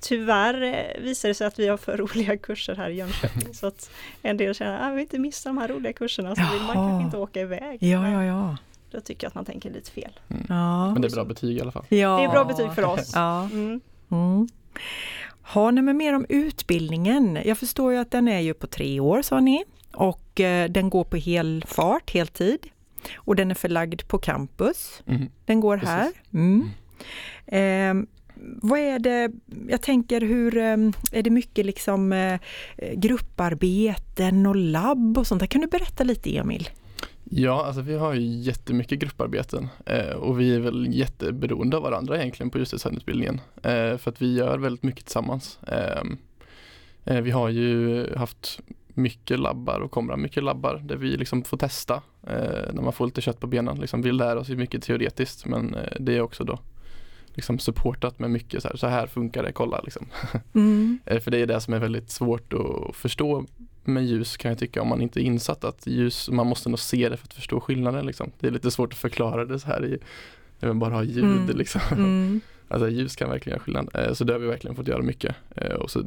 tyvärr 0.00 0.62
eh, 0.62 1.02
visar 1.02 1.28
det 1.28 1.34
sig 1.34 1.46
att 1.46 1.58
vi 1.58 1.68
har 1.68 1.76
för 1.76 1.96
roliga 2.14 2.36
kurser 2.36 2.74
här 2.74 2.90
i 2.90 2.94
Jönköping. 2.94 3.54
så 3.54 3.66
att 3.66 3.90
en 4.22 4.36
del 4.36 4.54
känner 4.54 4.76
att 4.76 4.82
ah, 4.82 4.88
vi 4.88 4.94
vill 4.94 5.02
inte 5.02 5.18
missa 5.18 5.48
de 5.48 5.58
här 5.58 5.68
roliga 5.68 5.92
kurserna 5.92 6.36
så 6.36 6.42
vill 6.52 6.62
man 6.62 6.76
Jaha. 6.76 6.88
kanske 6.88 7.04
inte 7.04 7.16
åka 7.16 7.40
iväg. 7.40 7.82
Ja, 7.82 8.10
ja, 8.10 8.24
ja. 8.24 8.56
Då 8.90 9.00
tycker 9.00 9.24
jag 9.24 9.28
att 9.28 9.34
man 9.34 9.44
tänker 9.44 9.70
lite 9.70 9.90
fel. 9.90 10.18
ja. 10.48 10.92
men 10.92 11.02
det 11.02 11.08
är 11.08 11.14
bra 11.14 11.24
betyg 11.24 11.56
i 11.56 11.60
alla 11.60 11.72
fall. 11.72 11.84
ja. 11.88 12.16
Det 12.16 12.24
är 12.24 12.28
bra 12.28 12.44
betyg 12.44 12.72
för 12.74 12.84
oss. 12.84 13.12
Ja. 13.14 13.44
Mm. 13.44 13.80
Mm. 14.10 14.48
Ha, 15.42 15.70
nej, 15.70 15.82
men 15.82 15.96
mer 15.96 16.14
om 16.14 16.26
utbildningen. 16.28 17.38
Jag 17.44 17.58
förstår 17.58 17.92
ju 17.92 17.98
att 17.98 18.10
den 18.10 18.28
är 18.28 18.40
ju 18.40 18.54
på 18.54 18.66
tre 18.66 19.00
år 19.00 19.22
sa 19.22 19.40
ni 19.40 19.64
och 19.94 20.40
eh, 20.40 20.70
den 20.70 20.90
går 20.90 21.04
på 21.04 21.16
hel 21.16 21.64
fart, 21.66 22.10
heltid. 22.10 22.58
Och 23.16 23.36
den 23.36 23.50
är 23.50 23.54
förlagd 23.54 24.08
på 24.08 24.18
campus. 24.18 25.02
Mhm. 25.04 25.30
Den 25.44 25.60
går 25.60 25.78
Precis. 25.78 25.90
här. 25.90 26.12
Mm. 26.32 26.68
Eh, 27.46 28.08
vad 28.62 28.78
är 28.78 28.98
det, 28.98 29.30
jag 29.68 29.82
tänker 29.82 30.20
hur, 30.20 30.56
eh, 30.56 30.76
är 31.12 31.22
det 31.22 31.30
mycket 31.30 31.66
liksom 31.66 32.12
eh, 32.12 32.40
grupparbeten 32.94 34.46
och 34.46 34.56
labb 34.56 35.18
och 35.18 35.26
sånt 35.26 35.40
där? 35.40 35.46
Kan 35.46 35.60
du 35.60 35.66
berätta 35.66 36.04
lite 36.04 36.36
Emil? 36.36 36.68
Ja, 37.30 37.66
alltså 37.66 37.80
vi 37.80 37.96
har 37.96 38.14
ju 38.14 38.20
jättemycket 38.20 38.98
grupparbeten 38.98 39.68
eh, 39.86 40.10
och 40.10 40.40
vi 40.40 40.54
är 40.54 40.60
väl 40.60 40.86
jätteberoende 40.90 41.76
av 41.76 41.82
varandra 41.82 42.18
egentligen 42.18 42.50
på 42.50 42.58
just 42.58 42.70
designutbildningen. 42.70 43.40
Eh, 43.62 43.96
för 43.96 44.08
att 44.08 44.22
vi 44.22 44.34
gör 44.34 44.58
väldigt 44.58 44.82
mycket 44.82 45.04
tillsammans. 45.04 45.58
Ehm, 45.66 46.18
eh, 47.04 47.20
vi 47.20 47.30
har 47.30 47.48
ju 47.48 48.06
haft 48.16 48.60
mycket 48.94 49.38
labbar 49.40 49.80
och 49.80 49.90
kommer 49.90 50.16
mycket 50.16 50.42
labbar 50.42 50.80
där 50.84 50.96
vi 50.96 51.16
liksom 51.16 51.44
får 51.44 51.56
testa 51.56 51.94
eh, 52.26 52.72
när 52.72 52.82
man 52.82 52.92
får 52.92 53.06
lite 53.06 53.20
kött 53.20 53.40
på 53.40 53.46
benen. 53.46 53.76
Liksom, 53.80 54.02
vi 54.02 54.12
lär 54.12 54.36
oss 54.36 54.48
ju 54.48 54.56
mycket 54.56 54.82
teoretiskt 54.82 55.46
men 55.46 55.74
eh, 55.74 55.92
det 56.00 56.16
är 56.16 56.20
också 56.20 56.44
då 56.44 56.58
liksom 57.34 57.58
supportat 57.58 58.18
med 58.18 58.30
mycket 58.30 58.62
så 58.62 58.68
här, 58.68 58.76
så 58.76 58.86
här 58.86 59.06
funkar 59.06 59.42
det, 59.42 59.52
kolla 59.52 59.80
liksom. 59.84 60.06
Mm. 60.54 60.98
Eh, 61.06 61.20
För 61.20 61.30
det 61.30 61.38
är 61.38 61.46
det 61.46 61.60
som 61.60 61.74
är 61.74 61.78
väldigt 61.78 62.10
svårt 62.10 62.52
att 62.52 62.96
förstå 62.96 63.44
med 63.84 64.04
ljus 64.06 64.36
kan 64.36 64.48
jag 64.48 64.58
tycka 64.58 64.82
om 64.82 64.88
man 64.88 65.00
inte 65.02 65.20
är 65.20 65.22
insatt 65.22 65.64
att 65.64 65.86
ljus, 65.86 66.30
man 66.30 66.46
måste 66.46 66.68
nog 66.68 66.78
se 66.78 67.08
det 67.08 67.16
för 67.16 67.26
att 67.26 67.34
förstå 67.34 67.60
skillnaden 67.60 68.06
liksom. 68.06 68.30
Det 68.40 68.46
är 68.46 68.50
lite 68.50 68.70
svårt 68.70 68.92
att 68.92 68.98
förklara 68.98 69.44
det 69.44 69.58
så 69.58 69.66
här 69.66 69.84
i, 69.84 69.98
när 70.60 70.68
man 70.68 70.78
bara 70.78 70.94
har 70.94 71.02
ljud 71.02 71.24
Mm. 71.24 71.56
liksom. 71.56 71.80
Mm. 71.92 72.40
Alltså 72.68 72.88
ljus 72.88 73.16
kan 73.16 73.30
verkligen 73.30 73.54
göra 73.56 73.62
skillnad. 73.64 73.88
Eh, 73.94 74.12
Så 74.12 74.24
det 74.24 74.32
har 74.32 74.40
vi 74.40 74.46
verkligen 74.46 74.76
fått 74.76 74.88
göra 74.88 75.02
mycket. 75.02 75.36
Eh, 75.56 75.74
Och 75.74 75.90
så 75.90 76.02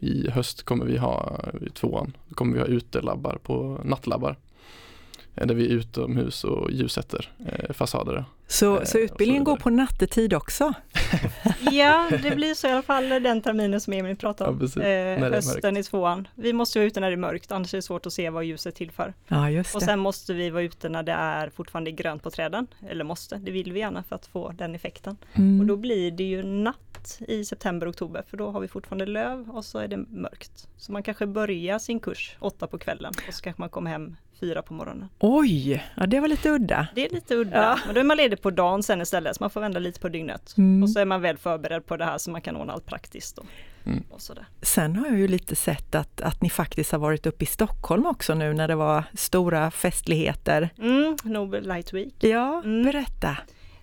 i 0.00 0.30
höst 0.30 0.62
kommer 0.62 0.84
vi 0.86 0.96
ha, 0.96 1.40
i 1.66 1.70
tvåan, 1.70 2.16
då 2.28 2.34
kommer 2.34 2.52
vi 2.54 2.58
ha 2.60 2.66
utelabbar 2.66 3.38
på 3.42 3.80
nattlabbar. 3.84 4.36
Eh, 5.34 5.46
Där 5.46 5.54
vi 5.54 5.64
är 5.66 5.70
utomhus 5.70 6.44
och 6.44 6.70
ljussätter 6.70 7.30
eh, 7.46 7.72
fasader. 7.72 8.24
Så, 8.46 8.76
Eh, 8.78 8.84
så 8.84 8.98
utbildningen 8.98 9.42
och 9.42 9.46
så 9.48 9.50
går 9.52 9.56
på 9.60 9.70
nattetid 9.70 10.34
också? 10.34 10.72
Ja, 11.72 12.10
det 12.22 12.36
blir 12.36 12.54
så 12.54 12.66
i 12.66 12.70
alla 12.70 12.82
fall 12.82 13.08
den 13.08 13.42
terminen 13.42 13.80
som 13.80 13.92
Emil 13.92 14.16
pratar 14.16 14.46
om. 14.48 14.68
Ja, 14.76 14.82
eh, 14.82 15.32
hösten 15.32 15.76
i 15.76 15.82
tvåan. 15.82 16.28
Vi 16.34 16.52
måste 16.52 16.78
vara 16.78 16.86
ute 16.86 17.00
när 17.00 17.10
det 17.10 17.14
är 17.14 17.16
mörkt, 17.16 17.52
annars 17.52 17.74
är 17.74 17.78
det 17.78 17.82
svårt 17.82 18.06
att 18.06 18.12
se 18.12 18.30
vad 18.30 18.44
ljuset 18.44 18.74
är 18.74 18.76
till 18.76 18.90
för. 18.90 19.14
Ja, 19.28 19.50
just 19.50 19.74
Och 19.74 19.80
det. 19.80 19.86
sen 19.86 19.98
måste 19.98 20.34
vi 20.34 20.50
vara 20.50 20.62
ute 20.62 20.88
när 20.88 21.02
det 21.02 21.12
är 21.12 21.50
fortfarande 21.50 21.90
grönt 21.90 22.22
på 22.22 22.30
träden. 22.30 22.66
Eller 22.88 23.04
måste, 23.04 23.36
det 23.36 23.50
vill 23.50 23.72
vi 23.72 23.80
gärna 23.80 24.02
för 24.02 24.16
att 24.16 24.26
få 24.26 24.52
den 24.58 24.74
effekten. 24.74 25.16
Mm. 25.34 25.60
Och 25.60 25.66
då 25.66 25.76
blir 25.76 26.10
det 26.10 26.24
ju 26.24 26.42
natt 26.42 26.83
i 27.28 27.44
september, 27.44 27.90
oktober. 27.90 28.22
För 28.30 28.36
då 28.36 28.50
har 28.50 28.60
vi 28.60 28.68
fortfarande 28.68 29.06
löv 29.06 29.50
och 29.50 29.64
så 29.64 29.78
är 29.78 29.88
det 29.88 29.96
mörkt. 29.96 30.68
Så 30.76 30.92
man 30.92 31.02
kanske 31.02 31.26
börjar 31.26 31.78
sin 31.78 32.00
kurs 32.00 32.36
åtta 32.40 32.66
på 32.66 32.78
kvällen 32.78 33.12
och 33.28 33.34
så 33.34 33.42
kanske 33.42 33.62
man 33.62 33.68
kommer 33.68 33.90
hem 33.90 34.16
fyra 34.40 34.62
på 34.62 34.74
morgonen. 34.74 35.08
Oj, 35.18 35.84
ja, 35.96 36.06
det 36.06 36.20
var 36.20 36.28
lite 36.28 36.50
udda. 36.50 36.86
Det 36.94 37.06
är 37.06 37.10
lite 37.14 37.34
udda. 37.34 37.56
Ja. 37.62 37.78
Men 37.86 37.94
då 37.94 38.00
är 38.00 38.04
man 38.04 38.16
ledig 38.16 38.42
på 38.42 38.50
dagen 38.50 38.82
sen 38.82 39.00
istället. 39.00 39.36
Så 39.36 39.42
man 39.42 39.50
får 39.50 39.60
vända 39.60 39.78
lite 39.80 40.00
på 40.00 40.08
dygnet. 40.08 40.54
Mm. 40.58 40.82
Och 40.82 40.90
så 40.90 40.98
är 41.00 41.04
man 41.04 41.20
väl 41.22 41.36
förberedd 41.38 41.86
på 41.86 41.96
det 41.96 42.04
här 42.04 42.18
så 42.18 42.30
man 42.30 42.40
kan 42.40 42.56
ordna 42.56 42.72
allt 42.72 42.86
praktiskt. 42.86 43.38
Och, 43.38 43.46
Mm. 43.86 44.02
och 44.10 44.20
sådär. 44.20 44.46
Sen 44.62 44.96
har 44.96 45.06
jag 45.06 45.18
ju 45.18 45.28
lite 45.28 45.56
sett 45.56 45.94
att, 45.94 46.20
att 46.20 46.42
ni 46.42 46.50
faktiskt 46.50 46.92
har 46.92 46.98
varit 46.98 47.26
uppe 47.26 47.44
i 47.44 47.46
Stockholm 47.46 48.06
också 48.06 48.34
nu 48.34 48.52
när 48.52 48.68
det 48.68 48.74
var 48.74 49.04
stora 49.14 49.70
festligheter. 49.70 50.70
Mm, 50.78 51.16
Nobel 51.24 51.68
Light 51.68 51.92
Week. 51.92 52.14
Ja, 52.18 52.62
Mm. 52.64 52.84
berätta. 52.84 53.36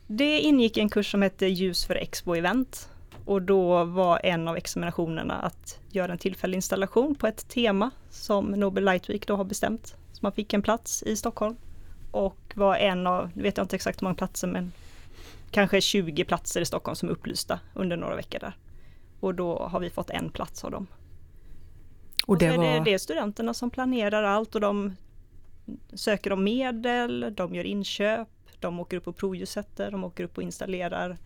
Det 0.08 0.40
ingick 0.40 0.78
en 0.78 0.90
kurs 0.90 1.12
som 1.12 1.22
hette 1.22 1.48
Ljus 1.48 1.86
för 1.86 1.96
Expo 1.96 2.36
Event. 2.36 2.90
Och 3.32 3.42
då 3.42 3.84
var 3.84 4.20
en 4.24 4.48
av 4.48 4.58
examinationerna 4.58 5.34
att 5.34 5.80
göra 5.90 6.12
en 6.12 6.18
tillfällig 6.18 6.56
installation 6.56 7.16
på 7.16 7.28
ett 7.28 7.48
tema 7.48 7.92
som 8.10 8.46
Nobel 8.46 8.86
Light 8.86 9.10
Week 9.10 9.28
då 9.28 9.36
har 9.36 9.44
bestämt. 9.44 9.96
Så 10.12 10.20
man 10.22 10.32
fick 10.32 10.54
en 10.54 10.62
plats 10.62 11.04
i 11.04 11.16
Stockholm. 11.16 11.56
Och 12.12 12.54
var 12.56 12.76
en 12.76 13.08
av, 13.08 13.32
nu 13.34 13.44
vet 13.44 13.58
jag 13.58 13.64
inte 13.64 13.76
exakt 13.76 14.02
hur 14.02 14.06
många 14.06 14.16
platser 14.16 14.48
men 14.48 14.72
kanske 15.52 15.82
20 15.82 16.24
platser 16.24 16.62
i 16.62 16.66
Stockholm 16.66 16.96
som 16.96 17.10
är 17.10 17.14
upplysta 17.14 17.60
under 17.74 17.98
några 17.98 18.16
veckor 18.16 18.40
där. 18.40 18.58
Och 19.20 19.36
då 19.36 19.60
har 19.60 19.80
vi 19.80 19.90
fått 19.90 20.10
en 20.10 20.30
plats 20.30 20.64
av 20.64 20.72
dem. 20.72 20.88
Och 22.28 22.38
det 22.38 22.50
så 22.50 22.62
är 22.62 22.66
det, 22.66 22.78
var... 22.80 22.86
det 22.86 22.94
är 22.94 22.98
studenterna 22.98 23.54
som 23.54 23.70
planerar 23.70 24.24
allt 24.24 24.56
och 24.56 24.62
de 24.62 24.96
söker 25.94 26.32
om 26.32 26.44
medel, 26.44 27.34
de 27.36 27.56
gör 27.56 27.66
inköp, 27.66 28.30
de 28.60 28.80
åker 28.80 28.98
upp 28.98 29.08
och 29.08 29.18
provljussätter, 29.18 29.92
de 29.92 30.04
åker 30.04 30.24
upp 30.24 30.38
och 30.38 30.44
installerar. 30.44 31.18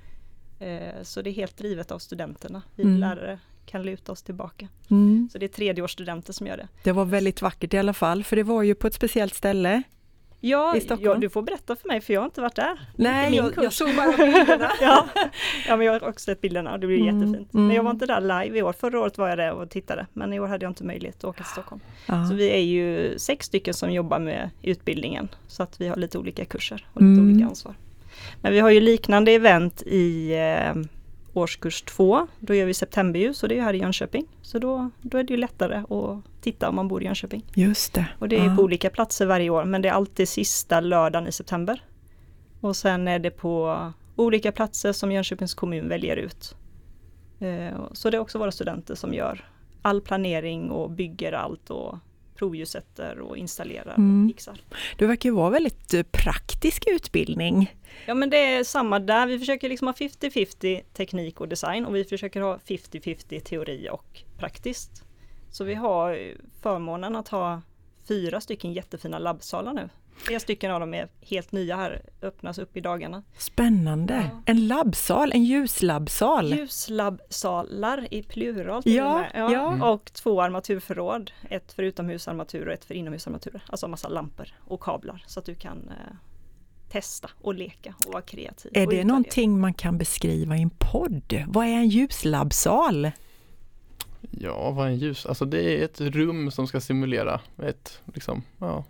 Eh, 0.59 1.03
Så 1.03 1.21
det 1.21 1.29
är 1.29 1.33
helt 1.33 1.57
drivet 1.57 1.91
av 1.91 1.99
studenterna. 1.99 2.61
Vi 2.75 2.83
Mm. 2.83 2.97
lärare 2.99 3.39
kan 3.65 3.83
luta 3.83 4.11
oss 4.11 4.23
tillbaka. 4.23 4.67
Mm, 4.89 5.29
Så 5.31 5.37
det 5.37 5.45
är 5.45 5.47
tredjeårsstudenter 5.47 6.33
som 6.33 6.47
gör 6.47 6.57
det. 6.57 6.67
det 6.83 6.91
var 6.91 7.05
väldigt 7.05 7.41
vackert 7.41 7.73
i 7.73 7.77
alla 7.77 7.93
fall, 7.93 8.23
för 8.23 8.35
det 8.35 8.43
var 8.43 8.63
ju 8.63 8.75
på 8.75 8.87
ett 8.87 8.93
speciellt 8.93 9.33
ställe. 9.35 9.83
Ja, 10.39 10.75
i 10.75 10.81
Stockholm? 10.81 11.03
ja, 11.11 11.15
du 11.15 11.29
får 11.29 11.41
berätta 11.41 11.75
för 11.75 11.87
mig 11.87 12.01
för 12.01 12.13
jag 12.13 12.21
har 12.21 12.25
inte 12.25 12.41
varit 12.41 12.55
där. 12.55 12.79
Nej, 12.95 13.35
jag, 13.35 13.53
jag 13.63 13.73
såg 13.73 13.95
bara 13.95 14.17
bilderna. 14.17 14.71
Ja. 14.81 15.05
ja, 15.67 15.77
men 15.77 15.85
jag 15.87 15.93
har 15.99 16.09
också 16.09 16.23
sett 16.23 16.41
bilderna 16.41 16.73
och 16.73 16.79
det 16.79 16.87
blir 16.87 16.99
Mm, 16.99 17.19
jättefint. 17.21 17.53
Men 17.53 17.69
jag 17.69 17.83
var 17.83 17.91
mm. 17.91 17.95
inte 17.95 18.05
där 18.05 18.21
live 18.43 18.59
i 18.59 18.61
år. 18.61 18.73
Förra 18.73 18.99
året 18.99 19.17
var 19.17 19.29
jag 19.29 19.37
där 19.37 19.51
och 19.51 19.69
tittade, 19.69 20.07
men 20.13 20.33
i 20.33 20.39
år 20.39 20.47
hade 20.47 20.65
jag 20.65 20.69
inte 20.71 20.83
möjlighet 20.83 21.17
att 21.17 21.23
åka 21.23 21.43
till 21.43 21.51
Stockholm. 21.51 21.81
Ja. 22.07 22.25
Så 22.27 22.33
vi 22.35 22.49
är 22.51 22.59
ju 22.63 23.17
sex 23.19 23.45
stycken 23.45 23.73
som 23.73 23.91
jobbar 23.93 24.19
med 24.19 24.49
utbildningen, 24.61 25.27
så 25.47 25.63
att 25.63 25.81
vi 25.81 25.87
har 25.87 25.95
lite 25.95 26.17
olika 26.17 26.45
kurser 26.45 26.87
och 26.93 27.01
lite 27.01 27.21
Mm. 27.21 27.31
olika 27.31 27.45
ansvar. 27.47 27.75
Men 28.41 28.53
vi 28.53 28.59
har 28.59 28.69
ju 28.69 28.79
liknande 28.79 29.31
event 29.31 29.81
i 29.81 30.33
eh, 30.33 30.73
årskurs 31.33 31.81
två. 31.81 32.27
Då 32.39 32.53
gör 32.53 32.65
vi 32.65 32.73
septemberljus 32.73 33.43
och 33.43 33.49
det 33.49 33.55
är 33.55 33.57
ju 33.57 33.63
här 33.63 33.73
i 33.73 33.77
Jönköping. 33.77 34.25
Så 34.41 34.59
då, 34.59 34.89
då 35.01 35.17
är 35.17 35.23
det 35.23 35.33
ju 35.33 35.37
lättare 35.37 35.75
att 35.77 36.41
titta 36.41 36.69
om 36.69 36.75
man 36.75 36.87
bor 36.87 37.01
i 37.01 37.05
Jönköping. 37.05 37.43
Just 37.55 37.93
det. 37.93 38.05
Och 38.19 38.29
det 38.29 38.35
är 38.37 38.45
Ja. 38.45 38.55
på 38.55 38.61
olika 38.63 38.89
platser 38.89 39.25
varje 39.25 39.49
år, 39.49 39.63
men 39.63 39.81
det 39.81 39.89
är 39.89 39.93
alltid 39.93 40.29
sista 40.29 40.79
lördagen 40.79 41.27
i 41.27 41.31
september. 41.31 41.83
Och 42.61 42.75
sen 42.75 43.07
är 43.07 43.19
det 43.19 43.31
på 43.31 43.91
olika 44.15 44.51
platser 44.51 44.91
som 44.93 45.11
Jönköpings 45.11 45.53
kommun 45.53 45.89
väljer 45.89 46.15
ut. 46.15 46.55
Eh, 47.39 47.77
Så 47.93 48.09
det 48.09 48.17
är 48.17 48.21
också 48.21 48.37
våra 48.39 48.51
studenter 48.51 48.95
som 48.95 49.13
gör 49.13 49.45
all 49.81 50.01
planering 50.01 50.71
och 50.71 50.89
bygger 50.91 51.31
allt 51.31 51.69
och 51.69 51.97
provljussätter 52.35 53.19
och 53.19 53.37
installerar 53.37 53.95
Mm. 53.97 54.23
och 54.25 54.29
fixar. 54.31 54.61
Det 54.97 55.05
verkar 55.05 55.29
ju 55.29 55.35
vara 55.35 55.49
väldigt 55.49 55.93
eh, 55.93 56.03
praktisk 56.03 56.83
utbildning. 56.87 57.75
Ja 58.05 58.13
men 58.13 58.29
det 58.29 58.37
är 58.37 58.63
samma 58.63 58.99
där, 58.99 59.27
vi 59.27 59.39
försöker 59.39 59.69
liksom 59.69 59.87
ha 59.87 59.93
50-50 59.93 60.83
teknik 60.93 61.41
och 61.41 61.47
design 61.47 61.85
och 61.85 61.95
vi 61.95 62.03
försöker 62.03 62.41
ha 62.41 62.57
50-50 62.57 63.39
teori 63.39 63.89
och 63.91 64.23
praktiskt. 64.37 65.03
Så 65.51 65.63
vi 65.63 65.73
har 65.73 66.11
eh, 66.13 66.35
förmånen 66.61 67.15
att 67.15 67.27
ha 67.27 67.61
fyra 68.07 68.41
stycken 68.41 68.73
jättefina 68.73 69.19
labbsalar 69.19 69.73
nu. 69.73 69.89
Tre 70.27 70.39
stycken 70.39 70.71
av 70.71 70.79
dem 70.79 70.93
är 70.93 71.07
helt 71.21 71.51
nya 71.51 71.75
här, 71.75 72.01
öppnas 72.21 72.57
upp 72.57 72.77
i 72.77 72.81
dagarna. 72.81 73.23
Spännande. 73.37 74.29
Ja. 74.33 74.41
En 74.45 74.67
labbsal, 74.67 75.31
en 75.31 75.43
ljuslabbsal. 75.43 76.53
Ljuslabbsalar 76.53 78.13
i 78.13 78.23
plural 78.23 78.83
till 78.83 78.95
Ja, 78.95 79.13
och 79.13 79.19
med. 79.19 79.31
Ja, 79.35 79.51
ja. 79.51 79.91
Och 79.91 80.13
två 80.13 80.41
armaturförråd. 80.41 81.31
Ett 81.49 81.73
för 81.73 81.83
utomhusarmatur 81.83 82.67
och 82.67 82.73
ett 82.73 82.85
för 82.85 82.93
inomhusarmaturer. 82.93 83.63
Alltså 83.67 83.87
massa 83.87 84.07
lampor 84.09 84.47
och 84.59 84.81
kablar 84.81 85.23
så 85.27 85.39
att 85.39 85.45
du 85.45 85.55
kan 85.55 85.77
eh, 85.89 86.15
testa 86.91 87.29
och 87.41 87.53
leka 87.53 87.95
och 88.05 88.13
vara 88.13 88.21
kreativ. 88.23 88.71
Är 88.75 88.87
det 88.87 89.03
någonting 89.03 89.59
man 89.59 89.73
kan 89.73 89.97
beskriva 89.97 90.57
i 90.57 90.61
en 90.61 90.69
podd? 90.69 91.43
Vad 91.47 91.65
är 91.65 91.71
en 91.71 91.87
ljuslabbsal? 91.87 93.11
Ja, 94.31 94.71
vad 94.71 94.87
är 94.87 94.91
en 94.91 94.97
ljus? 94.97 95.25
Alltså 95.25 95.45
det 95.45 95.61
är 95.61 95.85
ett 95.85 96.01
rum 96.01 96.51
som 96.51 96.67
ska 96.67 96.81
simulera 96.81 97.39
ett, 97.63 98.01
liksom, 98.13 98.43
ja, 98.57 98.73
mm, 98.73 98.83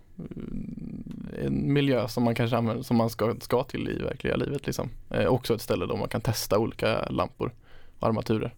en 1.45 1.73
miljö 1.73 2.07
som 2.07 2.23
man 2.23 2.35
kanske 2.35 2.57
använder, 2.57 2.83
som 2.83 2.97
man 2.97 3.09
ska, 3.09 3.35
ska 3.41 3.63
till 3.63 3.89
i 3.89 4.03
verkliga 4.03 4.35
livet 4.35 4.65
liksom. 4.65 4.89
Eh, 5.09 5.25
också 5.25 5.55
ett 5.55 5.61
ställe 5.61 5.85
då 5.85 5.95
man 5.95 6.09
kan 6.09 6.21
testa 6.21 6.59
olika 6.59 7.05
lampor 7.09 7.51
och 7.99 8.07
armaturer. 8.07 8.53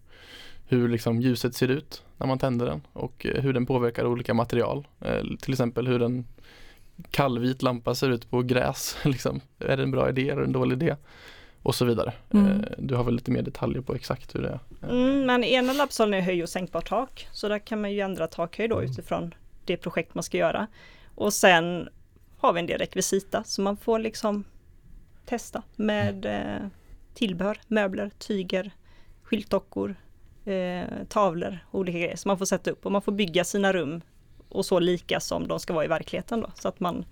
Hur 0.68 0.88
liksom 0.88 1.22
ljuset 1.22 1.56
ser 1.56 1.68
ut 1.68 2.04
när 2.18 2.28
man 2.28 2.40
tänder 2.40 2.66
den 2.66 2.82
och 2.94 3.26
eh, 3.26 3.42
hur 3.42 3.54
den 3.54 3.66
påverkar 3.66 4.06
olika 4.06 4.34
material. 4.34 4.88
Eh, 5.02 5.22
till 5.42 5.54
exempel 5.54 5.88
hur 5.88 6.02
en 6.02 6.26
kallvit 7.12 7.62
lampa 7.62 7.96
ser 7.96 8.10
ut 8.10 8.30
på 8.30 8.42
gräs. 8.42 8.98
Liksom. 9.06 9.42
Är 9.60 9.78
det 9.78 9.84
en 9.84 9.92
bra 9.92 10.10
idé 10.10 10.30
eller 10.30 10.42
en 10.42 10.52
dålig 10.52 10.76
idé? 10.84 10.96
Och 11.62 11.76
så 11.76 11.86
vidare. 11.86 12.14
Mm. 12.34 12.48
Eh, 12.48 12.56
du 12.78 12.96
har 12.96 13.04
väl 13.04 13.14
lite 13.16 13.32
mer 13.32 13.42
detaljer 13.42 13.82
på 13.82 13.96
exakt 13.96 14.36
hur 14.36 14.42
det 14.42 14.50
är? 14.50 14.60
Mm, 14.92 15.26
men 15.26 15.44
ena 15.44 15.74
labbsalen 15.74 16.14
är 16.14 16.22
höj 16.22 16.44
och 16.44 16.50
sänkbart 16.50 16.90
tak. 16.90 17.28
Så 17.32 17.48
där 17.48 17.60
kan 17.60 17.82
man 17.82 17.92
ju 17.92 18.00
ändra 18.00 18.28
takhöjd 18.28 18.72
Mm. 18.72 18.86
då 18.86 18.92
utifrån 18.92 19.34
det 19.66 19.78
projekt 19.78 20.16
man 20.16 20.24
ska 20.24 20.38
göra. 20.38 20.68
Och 21.18 21.34
sen 21.34 21.90
har 22.38 22.54
vi 22.54 22.60
en 22.60 22.66
del 22.66 22.80
rekvisita 22.80 23.44
så 23.44 23.62
man 23.62 23.78
får 23.78 24.00
liksom 24.00 24.44
testa 25.26 25.64
med 25.76 26.26
eh, 26.26 26.68
tillbehör, 27.14 27.58
möbler, 27.68 28.12
tyger, 28.18 28.72
skyltdockor, 29.24 29.96
eh, 30.46 30.86
tavlor, 31.10 31.60
olika 31.72 31.98
grejer. 31.98 32.16
Så 32.16 32.28
man 32.28 32.38
får 32.38 32.46
sätta 32.46 32.72
upp 32.72 32.86
och 32.86 32.92
man 32.92 33.02
får 33.02 33.12
bygga 33.12 33.44
sina 33.44 33.74
rum 33.74 34.02
och 34.50 34.66
så 34.66 34.80
lika 34.80 35.20
som 35.20 35.48
de 35.48 35.60
ska 35.60 35.74
vara 35.74 35.86
i 35.86 35.88
verkligheten 35.88 36.42
då. 36.42 36.52
Så 36.56 36.68
att 36.68 36.80
man 36.80 37.06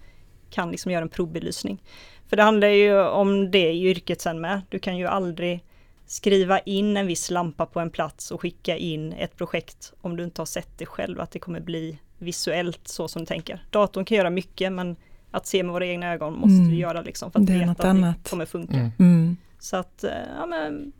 kan 0.49 0.71
liksom 0.71 0.91
göra 0.91 1.01
en 1.01 1.09
provbelysning. 1.09 1.83
För 2.27 2.37
det 2.37 2.43
handlar 2.43 2.67
ju 2.67 3.01
om 3.01 3.51
det 3.51 3.71
i 3.71 3.83
yrket 3.89 4.21
sen 4.21 4.41
med. 4.41 4.61
Du 4.69 4.79
kan 4.79 4.97
ju 4.97 5.05
aldrig 5.05 5.65
skriva 6.05 6.59
in 6.59 6.97
en 6.97 7.07
viss 7.07 7.31
lampa 7.31 7.65
på 7.65 7.79
en 7.79 7.89
plats 7.89 8.31
och 8.31 8.41
skicka 8.41 8.77
in 8.77 9.13
ett 9.13 9.35
projekt 9.35 9.93
om 10.01 10.17
du 10.17 10.23
inte 10.23 10.41
har 10.41 10.45
sett 10.45 10.77
det 10.77 10.85
själv, 10.85 11.19
att 11.19 11.31
det 11.31 11.39
kommer 11.39 11.59
bli 11.59 11.99
visuellt 12.17 12.87
så 12.87 13.07
som 13.07 13.19
du 13.21 13.25
tänker. 13.25 13.63
Datorn 13.69 14.05
kan 14.05 14.17
göra 14.17 14.29
mycket 14.29 14.71
men 14.73 14.95
att 15.31 15.47
se 15.47 15.63
med 15.63 15.73
våra 15.73 15.85
egna 15.85 16.13
ögon 16.13 16.33
måste 16.33 16.55
Mm. 16.55 16.69
vi 16.69 16.75
göra 16.77 17.01
liksom 17.01 17.31
för 17.31 17.39
att 17.39 17.49
veta 17.49 17.71
att 17.71 17.85
annat. 17.85 18.23
det 18.23 18.29
kommer 18.29 18.45
funka. 18.45 18.73
Mm. 18.77 18.91
Mm. 18.99 19.37
Så 19.59 19.77
att, 19.77 20.03
eh, 20.03 20.11
ja 20.39 20.45
men 20.45 20.91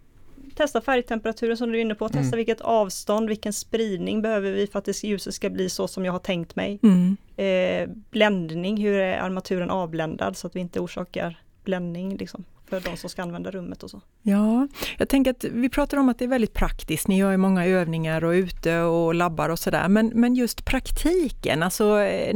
testa 0.55 0.81
färgtemperaturen 0.81 1.57
som 1.57 1.71
du 1.71 1.77
är 1.77 1.81
inne 1.81 1.95
på, 1.95 2.09
testa 2.09 2.19
Mm. 2.27 2.37
vilket 2.37 2.61
avstånd, 2.61 3.29
vilken 3.29 3.53
spridning 3.53 4.21
behöver 4.21 4.51
vi 4.51 4.67
för 4.67 4.79
att 4.79 4.85
det 4.85 5.03
ljuset 5.03 5.33
ska 5.33 5.49
bli 5.49 5.69
så 5.69 5.87
som 5.87 6.05
jag 6.05 6.11
har 6.11 6.19
tänkt 6.19 6.55
mig. 6.55 6.79
Mm. 6.83 7.17
Eh, 7.37 7.89
bländning, 8.11 8.77
hur 8.77 8.93
är 8.93 9.17
armaturen 9.17 9.69
avbländad 9.69 10.37
så 10.37 10.47
att 10.47 10.55
vi 10.55 10.59
inte 10.59 10.79
orsakar 10.79 11.37
bländning 11.63 12.17
liksom, 12.17 12.43
för 12.69 12.79
de 12.79 12.97
som 12.97 13.09
ska 13.09 13.21
använda 13.21 13.51
rummet 13.51 13.83
och 13.83 13.89
så. 13.89 14.01
Ja, 14.21 14.67
jag 14.97 15.09
tänker 15.09 15.31
att 15.31 15.43
vi 15.43 15.69
pratar 15.69 15.97
om 15.97 16.09
att 16.09 16.19
det 16.19 16.25
är 16.25 16.29
väldigt 16.29 16.53
praktiskt. 16.53 17.07
Ni 17.07 17.17
gör 17.17 17.31
ju 17.31 17.37
många 17.37 17.65
övningar 17.65 18.23
och 18.23 18.31
ute 18.31 18.81
och 18.81 19.15
labbar 19.15 19.49
och 19.49 19.59
sådär. 19.59 19.87
Men, 19.87 20.11
men 20.15 20.35
just 20.35 20.65
praktiken, 20.65 21.63
alltså 21.63 21.99
eh, 21.99 22.35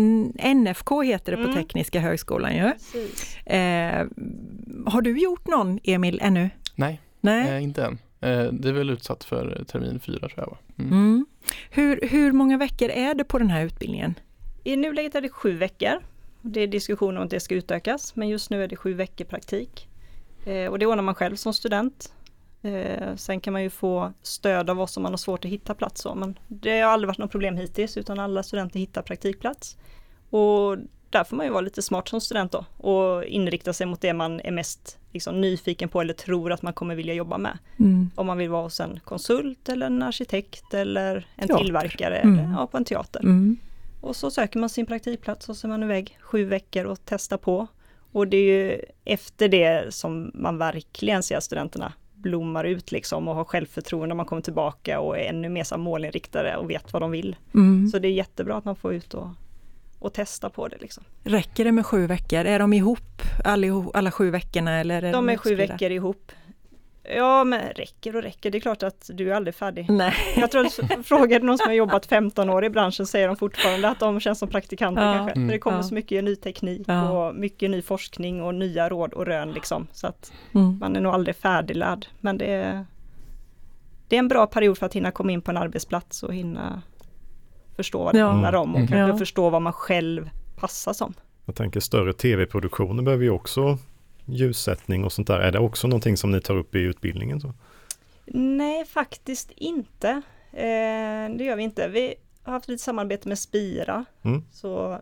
NFK 0.56 1.02
heter 1.02 1.32
det 1.32 1.38
på 1.38 1.50
Mm. 1.50 1.64
Tekniska 1.64 2.00
högskolan 2.00 2.56
ju. 2.56 2.72
Precis. 2.72 3.38
Eh, 3.46 4.08
har 4.86 5.02
du 5.02 5.20
gjort 5.20 5.48
någon, 5.48 5.80
Emil, 5.84 6.20
ännu? 6.24 6.50
Nej, 6.76 7.02
Nej? 7.22 7.50
Eh, 7.50 7.64
inte 7.64 7.84
än. 7.84 7.98
Eh, 8.22 8.52
det 8.54 8.70
är 8.70 8.74
väl 8.74 8.90
utsatt 8.90 9.24
för 9.24 9.64
termin 9.68 10.00
fyra 10.00 10.20
tror 10.20 10.34
jag 10.36 10.48
va? 10.48 10.58
Mm. 10.80 10.92
Mm. 10.92 11.26
Hur, 11.70 12.00
hur 12.10 12.32
många 12.32 12.58
veckor 12.58 12.90
är 12.90 13.14
det 13.14 13.24
på 13.24 13.40
den 13.40 13.50
här 13.50 13.66
utbildningen? 13.66 14.14
I 14.64 14.76
nuläget 14.76 15.16
är 15.16 15.22
det 15.22 15.30
sju 15.30 15.58
veckor. 15.58 16.02
Det 16.42 16.62
är 16.62 16.68
diskussion 16.68 17.18
om 17.18 17.24
att 17.24 17.30
det 17.30 17.40
ska 17.40 17.56
utökas, 17.56 18.16
men 18.16 18.30
just 18.30 18.50
nu 18.50 18.64
är 18.64 18.68
det 18.68 18.76
sju 18.76 18.94
veckor 18.94 19.26
praktik. 19.26 19.89
Eh, 20.46 20.68
och 20.72 20.80
det 20.80 20.86
ordnar 20.86 21.04
man 21.04 21.16
själv 21.16 21.36
som 21.36 21.54
student. 21.54 22.14
Eh, 22.62 23.16
sen 23.16 23.40
kan 23.40 23.54
man 23.54 23.64
ju 23.64 23.70
få 23.70 24.14
stöd 24.22 24.70
av 24.70 24.82
oss 24.82 24.98
om 24.98 25.04
man 25.04 25.12
har 25.12 25.18
svårt 25.18 25.46
att 25.46 25.52
hitta 25.52 25.74
plats. 25.74 26.02
Så, 26.02 26.16
men 26.16 26.40
det 26.48 26.80
har 26.80 26.92
aldrig 26.92 27.08
varit 27.08 27.18
något 27.18 27.32
problem 27.32 27.58
hittills, 27.58 27.98
utan 27.98 28.20
alla 28.20 28.44
studenter 28.44 28.80
hittar 28.80 29.02
praktikplats. 29.02 29.78
Och 30.30 30.78
där 31.10 31.24
får 31.24 31.36
man 31.38 31.46
ju 31.46 31.52
vara 31.52 31.62
lite 31.62 31.82
smart 31.82 32.08
som 32.08 32.22
student 32.22 32.52
då 32.52 32.66
och 32.78 33.24
inrikta 33.24 33.74
sig 33.74 33.88
mot 33.88 34.02
det 34.02 34.14
man 34.14 34.40
är 34.40 34.52
mest 34.52 34.98
liksom, 35.12 35.42
nyfiken 35.42 35.90
på 35.90 36.02
eller 36.02 36.14
tror 36.14 36.52
att 36.52 36.62
man 36.62 36.74
kommer 36.74 36.96
vilja 36.96 37.14
jobba 37.14 37.38
med. 37.38 37.58
Mm. 37.80 38.12
Om 38.16 38.28
man 38.28 38.38
vill 38.38 38.50
vara 38.50 38.64
hos 38.64 38.80
en 38.80 39.00
konsult 39.04 39.70
eller 39.70 39.86
en 39.86 40.04
arkitekt 40.04 40.74
eller 40.74 41.28
en 41.36 41.48
Teater. 41.48 41.64
tillverkare 41.64 42.18
Mm. 42.18 42.40
eller 42.40 42.52
ja, 42.60 42.68
på 42.68 42.78
en 42.78 42.86
teater. 42.86 43.20
Mm. 43.20 43.58
Och 44.02 44.16
så 44.16 44.32
söker 44.32 44.60
man 44.60 44.70
sin 44.70 44.86
praktikplats 44.86 45.50
och 45.50 45.58
så 45.58 45.68
är 45.68 45.70
man 45.70 45.84
iväg 45.84 46.18
sju 46.22 46.46
veckor 46.46 46.86
och 46.86 47.00
testar 47.06 47.38
på. 47.38 47.68
Och 48.12 48.28
det 48.28 48.38
är 48.38 48.70
ju 48.70 48.82
efter 49.06 49.48
det 49.48 49.94
som 49.94 50.32
man 50.34 50.58
verkligen 50.58 51.24
ser 51.24 51.40
studenterna 51.40 51.94
blommar 52.14 52.64
ut 52.64 52.92
liksom 52.92 53.28
och 53.28 53.36
har 53.36 53.44
självförtroende 53.44 54.08
när 54.08 54.16
man 54.16 54.26
kommer 54.26 54.42
tillbaka 54.42 55.00
och 55.00 55.18
är 55.18 55.30
ännu 55.30 55.50
mer 55.50 55.78
målinriktade 55.78 56.58
och 56.58 56.70
vet 56.70 56.94
vad 56.94 57.02
de 57.02 57.12
vill. 57.12 57.36
Mm. 57.54 57.88
Så 57.88 58.00
det 58.00 58.08
är 58.08 58.12
jättebra 58.12 58.58
att 58.58 58.66
man 58.66 58.76
får 58.76 58.94
ut 58.94 59.14
och, 59.14 59.28
och 60.00 60.14
testa 60.14 60.50
på 60.50 60.68
det 60.68 60.78
liksom. 60.78 61.04
Räcker 61.24 61.66
det 61.66 61.72
med 61.72 61.86
sju 61.86 62.08
veckor? 62.08 62.46
Är 62.46 62.60
de 62.60 62.74
ihop 62.74 63.22
allihop, 63.46 63.96
alla 63.96 64.12
sju 64.12 64.30
veckorna? 64.30 64.80
Eller 64.80 65.02
är 65.02 65.14
De 65.14 65.30
är 65.30 65.38
sju 65.38 65.56
veckor 65.56 65.92
ihop. 65.92 66.32
Ja 67.16 67.44
men 67.44 67.62
räcker 67.76 68.16
och 68.16 68.22
räcker, 68.22 68.52
det 68.52 68.58
är 68.58 68.60
klart 68.60 68.84
att 68.84 69.10
du 69.14 69.32
är 69.32 69.36
aldrig 69.36 69.56
färdig. 69.56 69.86
Nej. 69.90 70.14
Jag 70.38 70.52
tror 70.52 70.66
att 70.66 70.80
frågade 71.08 71.46
någon 71.46 71.58
som 71.58 71.68
har 71.68 71.74
jobbat 71.76 72.06
15 72.06 72.50
år 72.50 72.66
i 72.66 72.70
branschen 72.70 73.08
säger 73.08 73.28
de 73.28 73.36
fortfarande 73.38 73.90
att 73.90 74.00
de 74.00 74.20
känns 74.20 74.40
som 74.40 74.50
praktikanter 74.50 75.04
Ja. 75.06 75.14
kanske. 75.14 75.36
Mm. 75.36 75.48
För 75.48 75.54
det 75.54 75.60
kommer 75.60 75.78
Ja. 75.78 75.84
så 75.84 75.94
mycket 75.94 76.24
ny 76.24 76.36
teknik 76.36 76.82
Ja. 76.88 77.10
och 77.28 77.36
mycket 77.36 77.70
ny 77.70 77.82
forskning 77.82 78.42
och 78.44 78.56
nya 78.56 78.90
råd 78.90 79.14
och 79.14 79.26
rön 79.26 79.52
liksom. 79.52 79.88
Så 79.92 80.08
att 80.08 80.32
Mm. 80.54 80.78
man 80.80 80.96
är 80.96 81.02
nog 81.02 81.14
aldrig 81.14 81.36
färdiglärd. 81.36 82.06
Men 82.20 82.38
det 82.38 82.46
är, 82.54 82.86
det 84.08 84.16
är 84.16 84.20
en 84.20 84.28
bra 84.28 84.46
period 84.48 84.78
för 84.78 84.86
att 84.86 84.94
hinna 84.96 85.12
komma 85.12 85.32
in 85.32 85.42
på 85.42 85.52
en 85.52 85.58
arbetsplats 85.58 86.24
och 86.24 86.34
hinna 86.34 86.82
förstå 87.76 88.04
vad 88.04 88.14
det 88.14 88.20
Ja. 88.20 88.28
handlar 88.28 88.56
om 88.56 88.70
och 88.72 88.80
Mm. 88.80 88.88
kanske 88.88 89.14
Ja. 89.14 89.18
förstå 89.18 89.50
vad 89.50 89.62
man 89.62 89.74
själv 89.74 90.30
passar 90.60 90.94
som. 90.94 91.14
Jag 91.46 91.56
tänker 91.56 91.80
större 91.80 92.14
tv-produktioner 92.14 93.04
behöver 93.04 93.24
ju 93.24 93.30
också 93.30 93.78
ljussättning 94.32 95.04
och 95.06 95.12
sånt 95.14 95.28
där. 95.28 95.40
Är 95.40 95.52
det 95.52 95.60
också 95.60 95.88
någonting 95.88 96.18
som 96.18 96.32
ni 96.32 96.42
tar 96.42 96.56
upp 96.58 96.76
i 96.76 96.80
utbildningen? 96.80 97.42
Så? 97.42 97.54
Nej, 98.26 98.86
faktiskt 98.86 99.52
inte. 99.52 100.10
Eh, 100.52 101.30
det 101.38 101.44
gör 101.44 101.56
vi 101.56 101.64
inte. 101.64 101.88
Vi 101.88 102.16
har 102.44 102.54
haft 102.54 102.68
lite 102.68 102.84
samarbete 102.84 103.28
med 103.28 103.40
Spira, 103.40 104.06
Mm. 104.22 104.44
så 104.52 105.02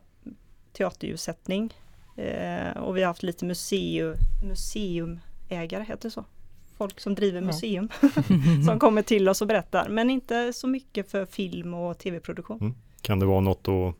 teaterljussättning. 0.74 1.74
Eh, 2.16 2.78
och 2.78 2.98
vi 2.98 3.02
har 3.02 3.08
haft 3.08 3.24
lite 3.24 3.46
museum, 3.46 4.16
museumägare, 4.44 5.84
heter 5.84 6.02
det 6.10 6.12
så? 6.12 6.26
Folk 6.78 7.00
som 7.00 7.16
driver 7.16 7.42
Ja. 7.42 7.46
museum 7.48 7.90
som 8.68 8.80
kommer 8.80 9.02
till 9.02 9.30
oss 9.30 9.42
och 9.42 9.48
berättar, 9.48 9.90
men 9.90 10.10
inte 10.10 10.54
så 10.54 10.68
mycket 10.68 11.12
för 11.12 11.26
film 11.26 11.74
och 11.74 11.98
tv-produktion. 11.98 12.76
Kan 13.02 13.20
det 13.20 13.26
vara 13.26 13.40
något 13.40 13.68
att 13.68 13.96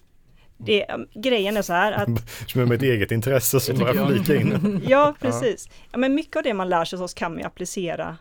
Det, 0.58 0.86
grejen 1.14 1.58
är 1.58 1.62
så 1.62 1.74
här 1.74 1.92
att... 1.92 2.10
Som 2.48 2.62
med 2.62 2.72
ett 2.72 2.82
eget 2.82 3.12
intresse 3.12 3.60
så 3.60 3.74
bara 3.74 4.08
flika 4.08 4.36
in. 4.36 4.82
ja, 4.88 5.16
precis. 5.22 5.70
Ja, 5.92 5.98
men 5.98 6.16
mycket 6.16 6.36
av 6.36 6.44
det 6.44 6.54
man 6.54 6.70
lär 6.70 6.86
sig 6.86 7.00
hos 7.00 7.04
oss 7.04 7.14
kan 7.14 7.32
man 7.32 7.40
ju 7.40 7.46
applicera 7.46 8.18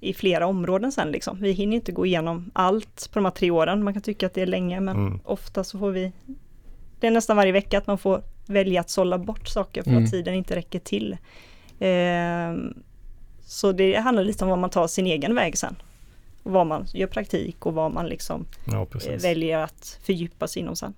i 0.00 0.14
flera 0.14 0.46
områden 0.46 0.92
sen 0.92 1.10
liksom. 1.10 1.38
Vi 1.40 1.52
hinner 1.52 1.74
inte 1.76 1.92
gå 1.92 2.06
igenom 2.06 2.50
allt 2.52 3.10
på 3.12 3.18
de 3.18 3.24
här 3.24 3.32
tre 3.32 3.50
åren. 3.50 3.84
Man 3.84 3.92
kan 3.92 4.02
tycka 4.02 4.26
att 4.26 4.34
det 4.34 4.42
är 4.42 4.46
länge 4.46 4.80
men 4.80 4.96
mm. 4.96 5.20
ofta 5.24 5.64
så 5.64 5.78
får 5.78 5.90
vi 5.90 6.12
Det 7.00 7.06
är 7.06 7.10
nästan 7.10 7.36
varje 7.36 7.52
vecka 7.52 7.78
att 7.78 7.86
man 7.86 7.98
får 7.98 8.22
välja 8.46 8.80
att 8.80 8.90
sålla 8.90 9.18
bort 9.18 9.48
saker 9.48 9.82
för 9.82 9.90
mm. 9.90 10.04
att 10.04 10.10
tiden 10.10 10.34
inte 10.34 10.56
räcker 10.56 10.78
till. 10.78 11.16
Eh, 11.78 12.74
så 13.46 13.72
det 13.72 13.94
handlar 13.94 14.24
lite 14.24 14.44
om 14.44 14.50
vad 14.50 14.58
man 14.58 14.70
tar 14.70 14.86
sin 14.86 15.06
egen 15.06 15.34
väg 15.34 15.58
sen. 15.58 15.76
Vad 16.42 16.66
man 16.66 16.86
gör 16.94 17.06
praktik 17.06 17.66
och 17.66 17.74
vad 17.74 17.92
man 17.92 18.06
liksom 18.06 18.46
ja, 18.66 18.86
eh, 19.06 19.20
väljer 19.22 19.58
att 19.58 19.98
fördjupa 20.02 20.48
sig 20.48 20.62
inom 20.62 20.76
sen. 20.76 20.94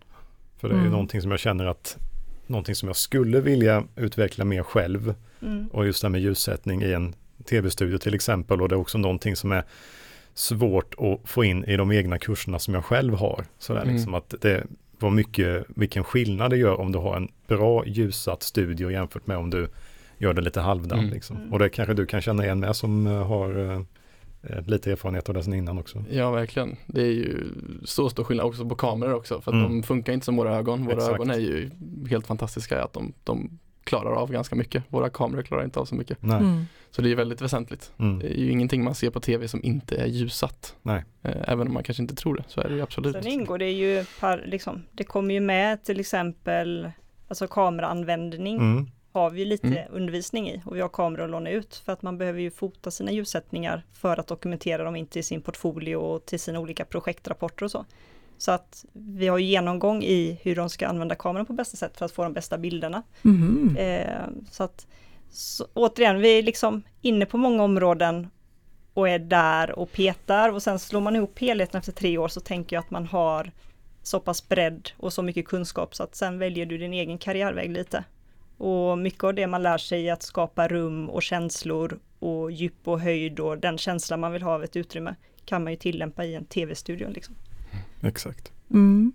För 0.56 0.68
det 0.68 0.74
är 0.74 0.78
mm. 0.78 0.90
någonting 0.90 1.22
som 1.22 1.30
jag 1.30 1.40
känner 1.40 1.64
att 1.64 1.98
någonting 2.46 2.74
som 2.74 2.88
jag 2.88 2.96
skulle 2.96 3.40
vilja 3.40 3.84
utveckla 3.96 4.44
mer 4.44 4.62
själv. 4.62 5.14
Mm. 5.42 5.68
Och 5.68 5.86
just 5.86 6.00
det 6.02 6.06
här 6.06 6.10
med 6.10 6.20
ljussättning 6.20 6.82
i 6.82 6.92
en 6.92 7.14
tv-studio 7.44 7.98
till 7.98 8.14
exempel 8.14 8.62
och 8.62 8.68
det 8.68 8.74
är 8.74 8.78
också 8.78 8.98
någonting 8.98 9.36
som 9.36 9.52
är 9.52 9.64
svårt 10.34 10.94
att 10.98 11.28
få 11.28 11.44
in 11.44 11.64
i 11.64 11.76
de 11.76 11.92
egna 11.92 12.18
kurserna 12.18 12.58
som 12.58 12.74
jag 12.74 12.84
själv 12.84 13.14
har. 13.14 13.44
Så 13.58 13.74
där, 13.74 13.82
mm. 13.82 13.94
liksom 13.94 14.14
att 14.14 14.34
det 14.40 14.66
var 14.98 15.10
mycket, 15.10 15.64
vilken 15.68 16.04
skillnad 16.04 16.50
det 16.50 16.56
gör 16.56 16.80
om 16.80 16.92
du 16.92 16.98
har 16.98 17.16
en 17.16 17.28
bra 17.46 17.86
ljussatt 17.86 18.42
studio 18.42 18.90
jämfört 18.90 19.26
med 19.26 19.36
om 19.36 19.50
du 19.50 19.68
gör 20.18 20.34
det 20.34 20.42
lite 20.42 20.60
halvdant. 20.60 21.02
Mm. 21.02 21.14
Liksom. 21.14 21.36
Mm. 21.36 21.52
Och 21.52 21.58
det 21.58 21.68
kanske 21.68 21.94
du 21.94 22.06
kan 22.06 22.20
känna 22.20 22.44
igen 22.44 22.60
med 22.60 22.76
som 22.76 23.06
eh, 23.06 23.26
har 23.26 23.72
eh, 23.72 23.80
lite 24.66 24.92
erfarenhet 24.92 25.28
av 25.28 25.34
det 25.34 25.42
sen 25.42 25.54
innan 25.54 25.78
också. 25.78 26.04
Ja, 26.10 26.30
verkligen. 26.30 26.76
Det 26.86 27.00
är 27.00 27.12
ju 27.12 27.48
så 27.84 28.10
stor 28.10 28.24
skillnad 28.24 28.46
också 28.46 28.68
på 28.68 28.74
kameror 28.74 29.14
också, 29.14 29.40
för 29.40 29.50
att 29.50 29.54
mm. 29.54 29.68
de 29.68 29.82
funkar 29.82 30.12
inte 30.12 30.26
som 30.26 30.36
våra 30.36 30.56
ögon. 30.56 30.84
Våra 30.84 30.94
Exakt. 30.94 31.14
ögon 31.14 31.30
är 31.30 31.38
ju 31.38 31.70
helt 32.10 32.26
fantastiska 32.26 32.84
att 32.84 32.92
de, 32.92 33.12
de 33.24 33.58
klarar 33.84 34.10
av 34.10 34.32
ganska 34.32 34.56
mycket. 34.56 34.84
Våra 34.88 35.10
kameror 35.10 35.42
klarar 35.42 35.64
inte 35.64 35.80
av 35.80 35.84
så 35.84 35.94
mycket. 35.94 36.22
Mm. 36.22 36.64
Så 36.90 37.02
det 37.02 37.10
är 37.10 37.14
väldigt 37.16 37.42
väsentligt. 37.42 37.92
Mm. 37.98 38.18
Det 38.18 38.38
är 38.38 38.44
ju 38.44 38.50
ingenting 38.50 38.84
man 38.84 38.94
ser 38.94 39.10
på 39.10 39.20
tv 39.20 39.48
som 39.48 39.64
inte 39.64 39.96
är 39.96 40.06
ljussatt. 40.06 40.76
Nej. 40.82 41.04
Eh, 41.22 41.34
även 41.44 41.66
om 41.66 41.74
man 41.74 41.82
kanske 41.82 42.02
inte 42.02 42.14
tror 42.14 42.36
det, 42.36 42.44
så 42.48 42.60
är 42.60 42.68
det 42.68 42.74
ju 42.74 42.82
absolut. 42.82 43.12
Sen 43.12 43.26
ingår 43.26 43.58
det 43.58 43.70
ju, 43.70 44.04
par, 44.20 44.44
liksom, 44.46 44.82
det 44.92 45.04
kommer 45.04 45.34
ju 45.34 45.40
med 45.40 45.84
till 45.84 46.00
exempel 46.00 46.90
alltså 47.28 47.46
kameraanvändning. 47.46 48.58
Har 49.16 49.30
vi 49.30 49.44
lite 49.44 49.66
mm. 49.66 49.84
undervisning 49.90 50.50
i 50.50 50.62
och 50.64 50.76
vi 50.76 50.80
har 50.80 50.88
kameror 50.88 51.24
att 51.24 51.30
låna 51.30 51.50
ut 51.50 51.82
för 51.84 51.92
att 51.92 52.02
man 52.02 52.18
behöver 52.18 52.40
ju 52.40 52.50
fota 52.50 52.90
sina 52.90 53.12
ljussättningar 53.12 53.84
för 53.92 54.16
att 54.20 54.26
dokumentera 54.26 54.84
dem 54.84 54.96
in 54.96 55.06
till 55.06 55.24
sin 55.24 55.40
portfolio 55.42 55.96
och 55.96 56.26
till 56.26 56.40
sina 56.40 56.58
olika 56.60 56.84
projektrapporter 56.84 57.64
och 57.64 57.70
så. 57.70 57.84
Så 58.38 58.52
att 58.52 58.84
vi 58.92 59.28
har 59.28 59.38
genomgång 59.38 60.02
i 60.02 60.40
hur 60.42 60.56
de 60.56 60.70
ska 60.70 60.86
använda 60.86 61.14
kameran 61.14 61.46
på 61.46 61.52
bästa 61.52 61.76
sätt 61.76 61.98
för 61.98 62.04
att 62.04 62.12
få 62.12 62.22
de 62.22 62.32
bästa 62.32 62.58
bilderna. 62.58 63.02
Mm. 63.24 63.76
Eh, 63.76 64.28
så 64.50 64.62
att 64.62 64.86
så, 65.30 65.66
återigen, 65.74 66.20
vi 66.20 66.38
är 66.38 66.42
liksom 66.42 66.82
inne 67.02 67.26
på 67.26 67.38
många 67.38 67.62
områden 67.62 68.30
och 68.94 69.08
är 69.08 69.18
där 69.18 69.78
och 69.78 69.92
petar 69.92 70.52
och 70.52 70.62
sen 70.62 70.78
slår 70.78 71.00
man 71.00 71.16
ihop 71.16 71.38
helheten 71.38 71.78
efter 71.78 71.92
tre 71.92 72.18
år 72.18 72.28
så 72.28 72.40
tänker 72.40 72.76
jag 72.76 72.80
att 72.80 72.90
man 72.90 73.06
har 73.06 73.52
så 74.02 74.20
pass 74.20 74.48
bredd 74.48 74.90
och 74.96 75.12
så 75.12 75.22
mycket 75.22 75.48
kunskap 75.48 75.94
så 75.94 76.02
att 76.02 76.14
sen 76.14 76.38
väljer 76.38 76.66
du 76.66 76.78
din 76.78 76.92
egen 76.92 77.18
karriärväg 77.18 77.70
lite. 77.70 78.04
Och 78.56 78.98
mycket 78.98 79.24
av 79.24 79.34
det 79.34 79.46
man 79.46 79.62
lär 79.62 79.78
sig 79.78 80.08
är 80.08 80.12
att 80.12 80.22
skapa 80.22 80.68
rum 80.68 81.10
och 81.10 81.22
känslor 81.22 81.98
och 82.18 82.52
djup 82.52 82.88
och 82.88 83.00
höjd 83.00 83.40
och 83.40 83.58
den 83.58 83.78
känsla 83.78 84.16
man 84.16 84.32
vill 84.32 84.42
ha 84.42 84.54
av 84.54 84.64
ett 84.64 84.76
utrymme 84.76 85.14
kan 85.44 85.64
man 85.64 85.72
ju 85.72 85.76
tillämpa 85.76 86.24
i 86.24 86.34
en 86.34 86.44
tv-studio. 86.44 87.08
Liksom. 87.10 87.34
Exakt. 88.02 88.52
Mm. 88.70 89.12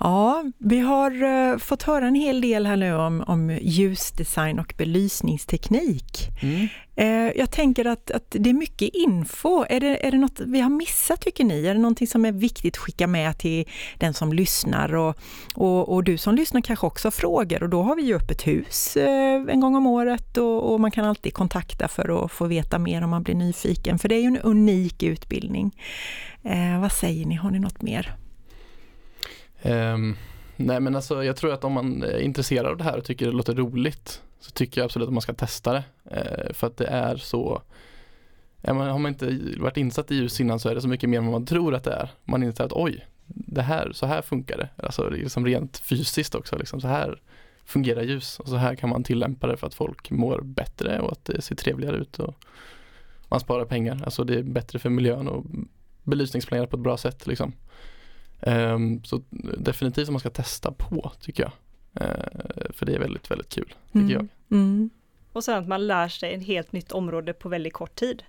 Ja, 0.00 0.44
vi 0.58 0.78
har 0.78 1.22
uh, 1.22 1.58
fått 1.58 1.82
höra 1.82 2.06
en 2.06 2.14
hel 2.14 2.40
del 2.40 2.66
här 2.66 2.76
nu 2.76 2.94
om, 2.94 3.24
om 3.26 3.58
ljusdesign 3.62 4.58
och 4.58 4.74
belysningsteknik. 4.78 6.28
Mm. 6.42 6.68
Uh, 7.00 7.32
jag 7.36 7.50
tänker 7.50 7.84
att, 7.84 8.10
att 8.10 8.26
det 8.30 8.50
är 8.50 8.54
mycket 8.54 8.94
info. 8.94 9.64
Är 9.68 9.80
det, 9.80 10.06
är 10.06 10.10
det 10.10 10.18
något 10.18 10.40
vi 10.40 10.60
har 10.60 10.70
missat 10.70 11.20
tycker 11.20 11.44
ni? 11.44 11.66
Är 11.66 11.74
det 11.74 11.80
någonting 11.80 12.06
som 12.06 12.24
är 12.24 12.32
viktigt 12.32 12.74
att 12.74 12.78
skicka 12.78 13.06
med 13.06 13.38
till 13.38 13.68
den 13.98 14.14
som 14.14 14.32
lyssnar? 14.32 14.94
Och, 14.94 15.18
och, 15.54 15.88
och 15.88 16.04
du 16.04 16.16
som 16.16 16.34
lyssnar 16.34 16.60
kanske 16.60 16.86
också 16.86 17.06
har 17.06 17.12
frågor 17.12 17.62
och 17.62 17.68
då 17.68 17.82
har 17.82 17.96
vi 17.96 18.02
ju 18.02 18.16
öppet 18.16 18.46
hus 18.46 18.96
uh, 18.96 19.04
en 19.52 19.60
gång 19.60 19.76
om 19.76 19.86
året 19.86 20.36
och, 20.36 20.72
och, 20.72 20.80
man 20.80 20.90
kan 20.90 21.04
alltid 21.04 21.34
kontakta 21.34 21.88
för 21.88 22.24
att 22.24 22.32
få 22.32 22.46
veta 22.46 22.78
mer 22.78 23.04
om 23.04 23.10
man 23.10 23.22
blir 23.22 23.34
nyfiken. 23.34 23.98
För 23.98 24.08
det 24.08 24.14
är 24.14 24.20
ju 24.20 24.26
en 24.26 24.38
unik 24.38 25.02
utbildning. 25.02 25.76
vad 26.80 26.92
säger 26.92 27.26
ni, 27.26 27.34
har 27.34 27.50
ni 27.50 27.58
något 27.58 27.82
mer? 27.82 28.16
Um, 29.62 30.16
nej 30.56 30.80
men 30.80 30.96
alltså 30.96 31.24
jag 31.24 31.36
tror 31.36 31.52
att 31.52 31.64
om 31.64 31.72
man 31.72 32.02
är 32.02 32.18
intresserad 32.18 32.66
av 32.66 32.76
det 32.76 32.84
här 32.84 32.96
och 32.96 33.04
tycker 33.04 33.26
det 33.26 33.32
låter 33.32 33.54
roligt 33.54 34.22
så 34.40 34.50
tycker 34.50 34.80
jag 34.80 34.84
absolut 34.84 35.08
att 35.08 35.14
man 35.14 35.22
ska 35.22 35.34
testa 35.34 35.72
det. 35.72 35.84
Uh, 36.12 36.52
för 36.52 36.66
att 36.66 36.76
det 36.76 36.86
är 36.86 37.16
så 37.16 37.62
ja, 38.62 38.74
man, 38.74 38.88
Har 38.88 38.98
man 38.98 39.12
inte 39.12 39.38
varit 39.58 39.76
insatt 39.76 40.10
i 40.10 40.14
ljus 40.14 40.40
innan 40.40 40.60
så 40.60 40.68
är 40.68 40.74
det 40.74 40.80
så 40.80 40.88
mycket 40.88 41.10
mer 41.10 41.18
än 41.18 41.24
vad 41.24 41.32
man 41.32 41.46
tror 41.46 41.74
att 41.74 41.84
det 41.84 41.92
är. 41.92 42.10
Man 42.24 42.42
inser 42.42 42.64
att 42.64 42.72
oj, 42.72 43.06
det 43.26 43.62
här, 43.62 43.92
så 43.92 44.06
här 44.06 44.22
funkar 44.22 44.58
det. 44.58 44.68
Alltså 44.86 45.10
liksom 45.10 45.46
rent 45.46 45.78
fysiskt 45.78 46.34
också. 46.34 46.56
Liksom, 46.56 46.80
så 46.80 46.88
här 46.88 47.20
fungerar 47.64 48.02
ljus 48.02 48.38
och 48.40 48.48
så 48.48 48.56
här 48.56 48.74
kan 48.74 48.88
man 48.88 49.04
tillämpa 49.04 49.46
det 49.46 49.56
för 49.56 49.66
att 49.66 49.74
folk 49.74 50.10
mår 50.10 50.40
bättre 50.40 51.00
och 51.00 51.12
att 51.12 51.24
det 51.24 51.42
ser 51.42 51.54
trevligare 51.54 51.96
ut. 51.96 52.18
Och 52.18 52.34
man 53.28 53.40
sparar 53.40 53.64
pengar, 53.64 54.02
alltså 54.04 54.24
det 54.24 54.38
är 54.38 54.42
bättre 54.42 54.78
för 54.78 54.90
miljön 54.90 55.28
och 55.28 55.44
belysningsplanerat 56.02 56.70
på 56.70 56.76
ett 56.76 56.82
bra 56.82 56.96
sätt. 56.96 57.26
Liksom. 57.26 57.52
Um, 58.40 59.04
så 59.04 59.22
definitivt 59.58 60.08
att 60.08 60.12
man 60.12 60.20
ska 60.20 60.30
testa 60.30 60.72
på 60.72 61.12
tycker 61.20 61.42
jag. 61.42 61.52
Uh, 62.00 62.72
för 62.72 62.86
det 62.86 62.94
är 62.94 62.98
väldigt, 62.98 63.30
väldigt 63.30 63.48
kul, 63.48 63.74
tycker 63.86 63.98
mm. 63.98 64.10
jag. 64.10 64.28
Mm. 64.50 64.90
Och 65.32 65.44
sen 65.44 65.58
att 65.58 65.68
man 65.68 65.86
lär 65.86 66.08
sig 66.08 66.34
ett 66.34 66.46
helt 66.46 66.72
nytt 66.72 66.92
område 66.92 67.32
på 67.32 67.48
väldigt 67.48 67.72
kort 67.72 67.94
tid. 67.94 68.22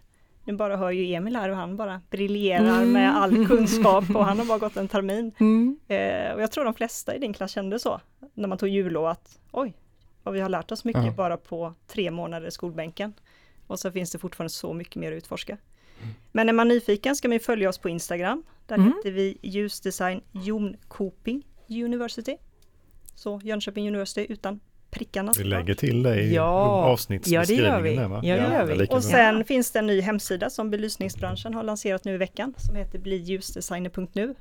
Nu 0.44 0.54
bara 0.54 0.78
hör 0.78 0.92
ju 0.92 1.14
Emil 1.14 1.36
här 1.36 1.50
och 1.50 1.56
han 1.56 1.78
bara 1.78 2.02
briljerar 2.10 2.82
mm. 2.82 2.92
med 2.92 3.18
all 3.18 3.48
kunskap 3.48 4.10
och 4.16 4.26
han 4.26 4.40
har 4.40 4.46
bara 4.46 4.58
gått 4.58 4.78
en 4.78 4.88
termin. 4.88 5.32
Mm. 5.40 5.80
Uh, 5.90 6.34
och 6.34 6.42
jag 6.42 6.52
tror 6.52 6.66
de 6.66 6.74
flesta 6.74 7.16
i 7.16 7.20
din 7.20 7.34
klass 7.34 7.52
kände 7.52 7.80
så 7.80 8.02
när 8.34 8.48
man 8.48 8.58
tog 8.58 8.70
jullov 8.70 9.06
att 9.06 9.40
oj, 9.52 9.74
vad 10.24 10.34
vi 10.34 10.40
har 10.40 10.50
lärt 10.50 10.72
oss 10.72 10.86
mycket 10.86 11.06
uh 11.06 11.16
bara 11.16 11.38
på 11.38 11.74
tre 11.88 12.12
månader 12.12 12.48
i 12.48 12.52
skolbänken. 12.52 13.14
Och 13.68 13.80
så 13.80 13.92
finns 13.92 14.12
det 14.12 14.18
fortfarande 14.18 14.50
så 14.50 14.74
mycket 14.74 14.96
mer 14.96 15.12
att 15.12 15.18
utforska. 15.18 15.58
Men 16.32 16.50
är 16.50 16.54
man 16.54 16.68
nyfiken 16.68 17.16
ska 17.16 17.30
man 17.30 17.40
följa 17.40 17.70
oss 17.70 17.78
på 17.78 17.90
Instagram. 17.90 18.44
Där 18.70 18.76
mm. 18.76 18.88
heter 18.88 19.12
vi 19.12 19.38
ljusdesign 19.42 20.22
Jonkoping 20.32 21.44
University. 21.70 22.38
Så 23.16 23.42
Jönköping 23.44 23.88
University 23.88 24.26
utan 24.30 24.60
prickarna. 24.90 25.34
Vi 25.38 25.44
lägger 25.44 25.74
till 25.74 26.04
det 26.04 26.22
i 26.22 26.36
ja. 26.36 26.44
avsnittsbeskrivningen. 26.44 27.74
Ja, 27.74 27.82
det 27.82 27.94
gör 27.94 28.04
vi. 28.04 28.08
va? 28.08 28.22
Ja, 28.24 28.36
det 28.36 28.42
gör 28.42 28.66
vi. 28.66 28.88
Och 28.90 29.04
sen 29.04 29.46
finns 29.46 29.72
det 29.72 29.80
en 29.80 29.88
ny 29.88 30.02
hemsida 30.02 30.50
som 30.50 30.70
belysningsbranschen 30.70 31.54
har 31.54 31.64
lanserat 31.64 32.06
nu 32.06 32.14
i 32.14 32.18
veckan 32.18 32.54
som 32.58 32.76
heter 32.76 33.00
bliljusdesigner.nu 33.00 34.36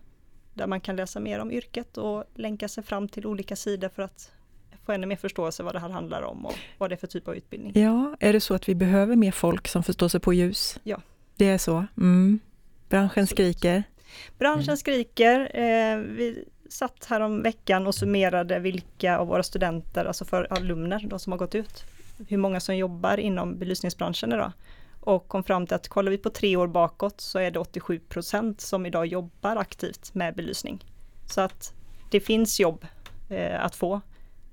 där 0.55 0.67
man 0.67 0.81
kan 0.81 0.97
läsa 0.97 1.21
mer 1.21 1.39
om 1.39 1.53
yrket 1.53 1.99
och 1.99 2.25
länka 2.35 2.69
sig 2.69 2.85
fram 2.85 3.09
till 3.09 3.27
olika 3.27 3.57
sidor 3.57 3.89
för 3.89 4.03
att 4.03 4.33
få 4.87 4.93
ännu 4.93 5.07
mer 5.07 5.17
förståelse 5.17 5.63
vad 5.63 5.75
det 5.75 5.79
här 5.79 5.89
handlar 5.89 6.23
om 6.23 6.47
och 6.47 6.55
vad 6.79 6.91
det 6.91 6.95
är 6.95 6.97
för 6.97 7.07
typ 7.07 7.29
av 7.29 7.37
utbildning. 7.37 7.73
Ja, 7.75 8.17
är 8.21 8.33
det 8.33 8.41
så 8.41 8.55
att 8.55 8.69
vi 8.69 8.75
behöver 8.75 9.17
mer 9.17 9.33
folk 9.33 9.69
som 9.69 9.83
förstår 9.83 10.09
sig 10.09 10.21
på 10.21 10.33
ljus? 10.33 10.79
Ja, 10.83 11.01
det 11.37 11.49
är 11.49 11.59
så? 11.59 11.87
Mm. 11.97 12.39
Branschen 12.89 13.27
skriker? 13.27 13.85
Branschen 14.39 14.63
mm. 14.63 14.77
skriker. 14.77 15.51
Eh, 15.55 15.99
vi 15.99 16.45
satt 16.69 17.05
här 17.05 17.21
om 17.21 17.43
veckan 17.43 17.87
och 17.87 17.95
summerade 17.95 18.59
vilka 18.59 19.19
av 19.19 19.27
våra 19.27 19.43
studenter, 19.43 20.05
alltså 20.05 20.25
för 20.25 20.53
alumner, 20.53 21.07
de 21.07 21.19
som 21.19 21.33
har 21.33 21.39
gått 21.39 21.55
ut, 21.55 21.85
hur 22.29 22.37
många 22.37 22.61
som 22.61 22.77
jobbar 22.77 23.21
inom 23.21 23.59
belysningsbranschen 23.59 24.33
idag. 24.33 24.53
Och 25.01 25.29
kom 25.29 25.45
fram 25.45 25.67
till 25.67 25.77
att 25.77 25.89
kollar 25.89 26.11
vi 26.11 26.19
på 26.19 26.31
tre 26.31 26.57
år 26.57 26.67
bakåt 26.67 27.21
så 27.21 27.39
är 27.39 27.51
det 27.51 27.59
87 27.59 27.99
procent 27.99 28.61
som 28.61 28.87
idag 28.87 29.07
jobbar 29.07 29.57
aktivt 29.57 30.15
med 30.15 30.35
belysning. 30.35 30.85
Så 31.27 31.41
att 31.41 31.75
det 32.11 32.21
finns 32.21 32.61
jobb 32.61 32.87
eh, 33.31 33.65
att 33.65 33.77
få. 33.77 34.01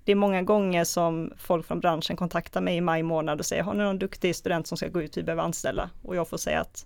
Det 0.04 0.12
är 0.12 0.16
många 0.16 0.42
gånger 0.42 0.84
som 0.84 1.34
folk 1.38 1.68
från 1.68 1.80
branschen 1.80 2.16
kontaktar 2.16 2.62
mig 2.62 2.78
i 2.78 2.82
maj 2.82 3.04
månad 3.04 3.40
och 3.40 3.46
säger, 3.46 3.64
har 3.64 3.74
ni 3.74 3.84
någon 3.84 4.00
duktig 4.00 4.36
student 4.36 4.68
som 4.68 4.78
ska 4.78 4.88
gå 4.88 5.02
ut, 5.02 5.18
vi 5.18 5.24
behöver 5.24 5.44
anställa? 5.44 5.90
Och 6.02 6.16
jag 6.16 6.28
får 6.28 6.38
säga 6.38 6.62
att 6.62 6.86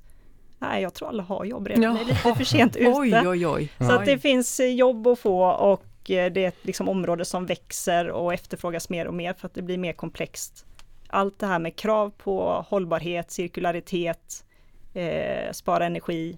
nej, 0.60 0.82
jag 0.82 0.94
tror 0.94 1.08
alla 1.08 1.24
har 1.24 1.46
jobb 1.46 1.68
redan, 1.68 1.84
ja. 1.84 1.94
det 1.94 2.00
är 2.00 2.06
lite 2.06 2.36
för 2.36 2.44
sent 2.44 2.76
ute. 2.76 2.92
oj, 2.96 3.28
oj, 3.28 3.48
oj. 3.48 3.72
Så 3.78 3.92
att 3.92 4.06
det 4.06 4.20
finns 4.20 4.60
eh, 4.60 4.74
jobb 4.74 5.08
att 5.08 5.20
få 5.20 5.52
och 5.52 6.12
eh, 6.12 6.32
det 6.32 6.44
är 6.44 6.48
ett 6.48 6.66
liksom 6.66 6.90
område 6.90 7.26
som 7.26 7.46
växer 7.46 8.10
och 8.10 8.34
efterfrågas 8.34 8.90
mer 8.90 9.08
och 9.08 9.14
mer 9.14 9.34
för 9.34 9.46
att 9.48 9.54
det 9.54 9.62
blir 9.62 9.78
mer 9.78 9.94
komplext. 9.94 10.66
Allt 11.08 11.40
det 11.40 11.48
här 11.48 11.60
med 11.60 11.76
krav 11.76 12.10
på 12.10 12.66
hållbarhet, 12.70 13.32
cirkularitet, 13.32 14.46
eh, 14.94 15.52
spara 15.52 15.86
energi, 15.86 16.38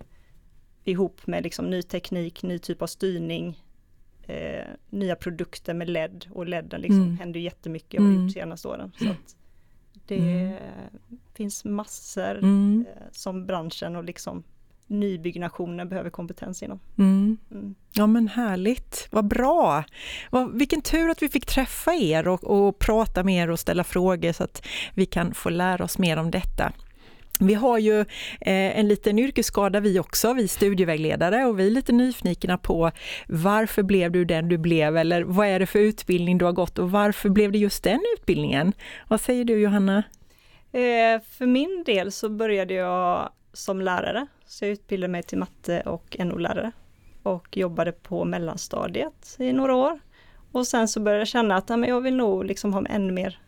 ihop 0.84 1.28
med 1.28 1.44
liksom 1.44 1.70
ny 1.70 1.82
teknik, 1.84 2.44
ny 2.44 2.60
typ 2.60 2.82
av 2.82 2.88
styrning, 2.88 3.64
eh, 4.28 4.66
nya 4.90 5.16
produkter 5.16 5.74
med 5.74 5.90
LED 5.90 6.26
och 6.32 6.48
LEDen 6.48 6.82
liksom 6.82 7.02
mm. 7.02 7.18
händer 7.18 7.40
jättemycket 7.40 8.00
och 8.00 8.06
har 8.06 8.12
mm. 8.12 8.24
gjort 8.24 8.34
senaste 8.34 8.68
åren. 8.68 8.92
Så 8.98 9.06
det 10.06 10.18
mm. 10.18 10.56
finns 11.34 11.66
massor 11.66 12.38
mm. 12.38 12.86
eh, 12.90 13.04
som 13.12 13.46
branschen 13.46 13.96
och 13.96 14.04
liksom 14.04 14.44
nybyggnationer 14.92 15.86
behöver 15.86 16.10
kompetens 16.10 16.64
inom. 16.64 16.80
Mm. 16.98 17.38
Mm. 17.52 17.76
Ja 17.92 18.08
men 18.08 18.28
härligt, 18.28 19.08
vad 19.12 19.28
bra! 19.28 19.84
Vad, 20.30 20.58
vilken 20.58 20.82
tur 20.82 21.10
att 21.10 21.22
vi 21.22 21.30
fick 21.30 21.46
träffa 21.46 21.94
er 21.94 22.28
och, 22.28 22.44
och 22.44 22.80
prata 22.80 23.24
med 23.24 23.44
er 23.44 23.50
och 23.50 23.60
ställa 23.60 23.84
frågor 23.84 24.32
så 24.32 24.44
att 24.44 24.66
vi 24.94 25.06
kan 25.06 25.34
få 25.34 25.50
lära 25.50 25.84
oss 25.84 25.98
mer 25.98 26.18
om 26.18 26.32
detta. 26.32 26.74
Vi 27.42 27.54
har 27.54 27.78
ju 27.78 28.00
eh, 28.00 28.80
en 28.80 28.88
liten 28.88 29.20
yrkesskada 29.20 29.80
vi 29.80 30.00
också, 30.00 30.34
vi 30.34 30.48
studievägledare 30.48 31.46
och 31.46 31.60
vi 31.60 31.68
är 31.68 31.72
lite 31.72 31.92
nyfikna 31.92 32.58
på 32.58 32.92
varför 33.28 33.84
blev 33.84 34.12
du 34.12 34.26
den 34.26 34.50
du 34.50 34.58
blev 34.58 34.98
eller 34.98 35.24
vad 35.24 35.48
är 35.48 35.60
det 35.60 35.66
för 35.66 35.80
utbildning 35.80 36.38
du 36.38 36.46
har 36.46 36.52
gått 36.52 36.80
och 36.80 36.92
varför 36.92 37.30
blev 37.30 37.52
det 37.52 37.58
just 37.58 37.84
den 37.84 38.00
utbildningen? 38.18 38.74
Vad 39.08 39.22
säger 39.22 39.46
du 39.46 39.62
Johanna? 39.62 40.04
Eh, 40.72 41.22
för 41.30 41.46
min 41.46 41.84
del 41.86 42.12
så 42.12 42.30
började 42.30 42.74
jag 42.74 43.30
som 43.54 43.82
lärare, 43.82 44.28
så 44.46 44.66
jag 44.66 44.72
utbildade 44.72 45.12
mig 45.12 45.24
till 45.24 45.38
matte 45.38 45.82
och 45.82 46.16
NO-lärare 46.20 46.72
och 47.24 47.58
jobbade 47.58 47.92
på 47.92 48.26
mellanstadiet 48.26 49.36
i 49.40 49.54
några 49.54 49.76
år. 49.76 50.00
Och 50.52 50.68
sen 50.68 50.88
så 50.88 51.00
började 51.00 51.22
jag 51.22 51.28
känna 51.28 51.56
att 51.56 51.70
jag 51.70 52.02
vill 52.02 52.16
nog 52.16 52.46
liksom 52.46 52.74
ha 52.74 52.86
ännu 52.86 53.14
mer 53.14 53.40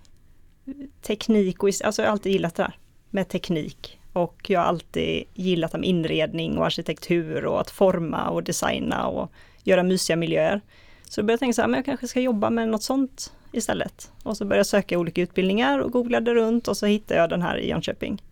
teknik 1.02 1.64
och 1.64 1.70
alltså 1.84 2.02
jag 2.02 2.10
har 2.10 2.12
alltid 2.12 2.32
gillat 2.32 2.56
det 2.56 2.64
där 2.64 2.78
med 3.14 3.28
teknik 3.30 4.00
och 4.14 4.50
jag 4.50 4.60
har 4.60 4.68
alltid 4.68 5.24
gillat 5.34 5.74
med 5.74 5.84
inredning 5.84 6.58
och 6.58 6.66
arkitektur 6.66 7.46
och 7.46 7.62
att 7.62 7.72
forma 7.72 8.30
och 8.30 8.44
designa 8.44 9.08
och 9.08 9.32
göra 9.64 9.84
mysiga 9.84 10.16
miljöer. 10.16 10.62
Så 11.10 11.22
då 11.22 11.26
började 11.26 11.34
jag 11.34 11.40
tänka 11.40 11.54
så 11.54 11.62
här, 11.62 11.68
men 11.68 11.78
jag 11.78 11.86
kanske 11.86 12.08
ska 12.08 12.20
jobba 12.20 12.50
med 12.50 12.70
något 12.70 12.84
sånt 12.84 13.34
istället. 13.52 14.12
Och 14.24 14.38
så 14.38 14.46
började 14.46 14.60
jag 14.60 14.66
söka 14.66 15.00
olika 15.00 15.22
utbildningar 15.22 15.80
och 15.80 15.92
googlade 15.92 16.34
runt 16.34 16.68
och 16.68 16.78
så 16.78 16.86
hittade 16.86 17.20
jag 17.20 17.30
den 17.30 17.42
här 17.42 17.58
i 17.58 17.70
Jönköping. 17.70 18.24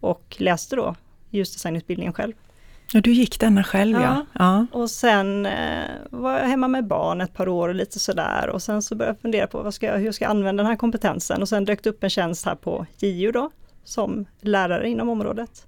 Och 0.00 0.36
läste 0.38 0.76
då 0.76 0.94
ljusdesignutbildningen 1.30 2.12
själv. 2.12 2.32
Ja, 2.92 3.00
du 3.00 3.12
gick 3.12 3.40
denna 3.40 3.64
själv 3.64 3.96
ja. 4.00 4.02
Ja. 4.02 4.26
ja. 4.72 4.78
Och 4.78 4.90
sen 4.90 5.46
eh, 5.46 5.84
var 6.10 6.38
jag 6.38 6.46
hemma 6.46 6.68
med 6.68 6.86
barn 6.86 7.20
ett 7.20 7.34
par 7.34 7.48
år 7.48 7.68
och 7.68 7.74
lite 7.74 7.98
sådär 7.98 8.48
och 8.48 8.62
sen 8.62 8.82
så 8.82 8.94
började 8.94 9.16
jag 9.16 9.22
fundera 9.22 9.46
på 9.46 9.62
vad 9.62 9.74
ska 9.74 9.86
jag, 9.86 9.98
hur 9.98 10.12
ska 10.12 10.24
jag 10.24 10.30
använda 10.30 10.62
den 10.62 10.70
här 10.70 10.76
kompetensen 10.76 11.42
och 11.42 11.48
sen 11.48 11.64
dök 11.64 11.82
det 11.82 11.90
upp 11.90 12.04
en 12.04 12.10
tjänst 12.10 12.46
här 12.46 12.54
på 12.54 12.86
JU 12.98 13.32
då 13.32 13.50
som 13.90 14.26
lärare 14.40 14.88
inom 14.88 15.08
området. 15.08 15.66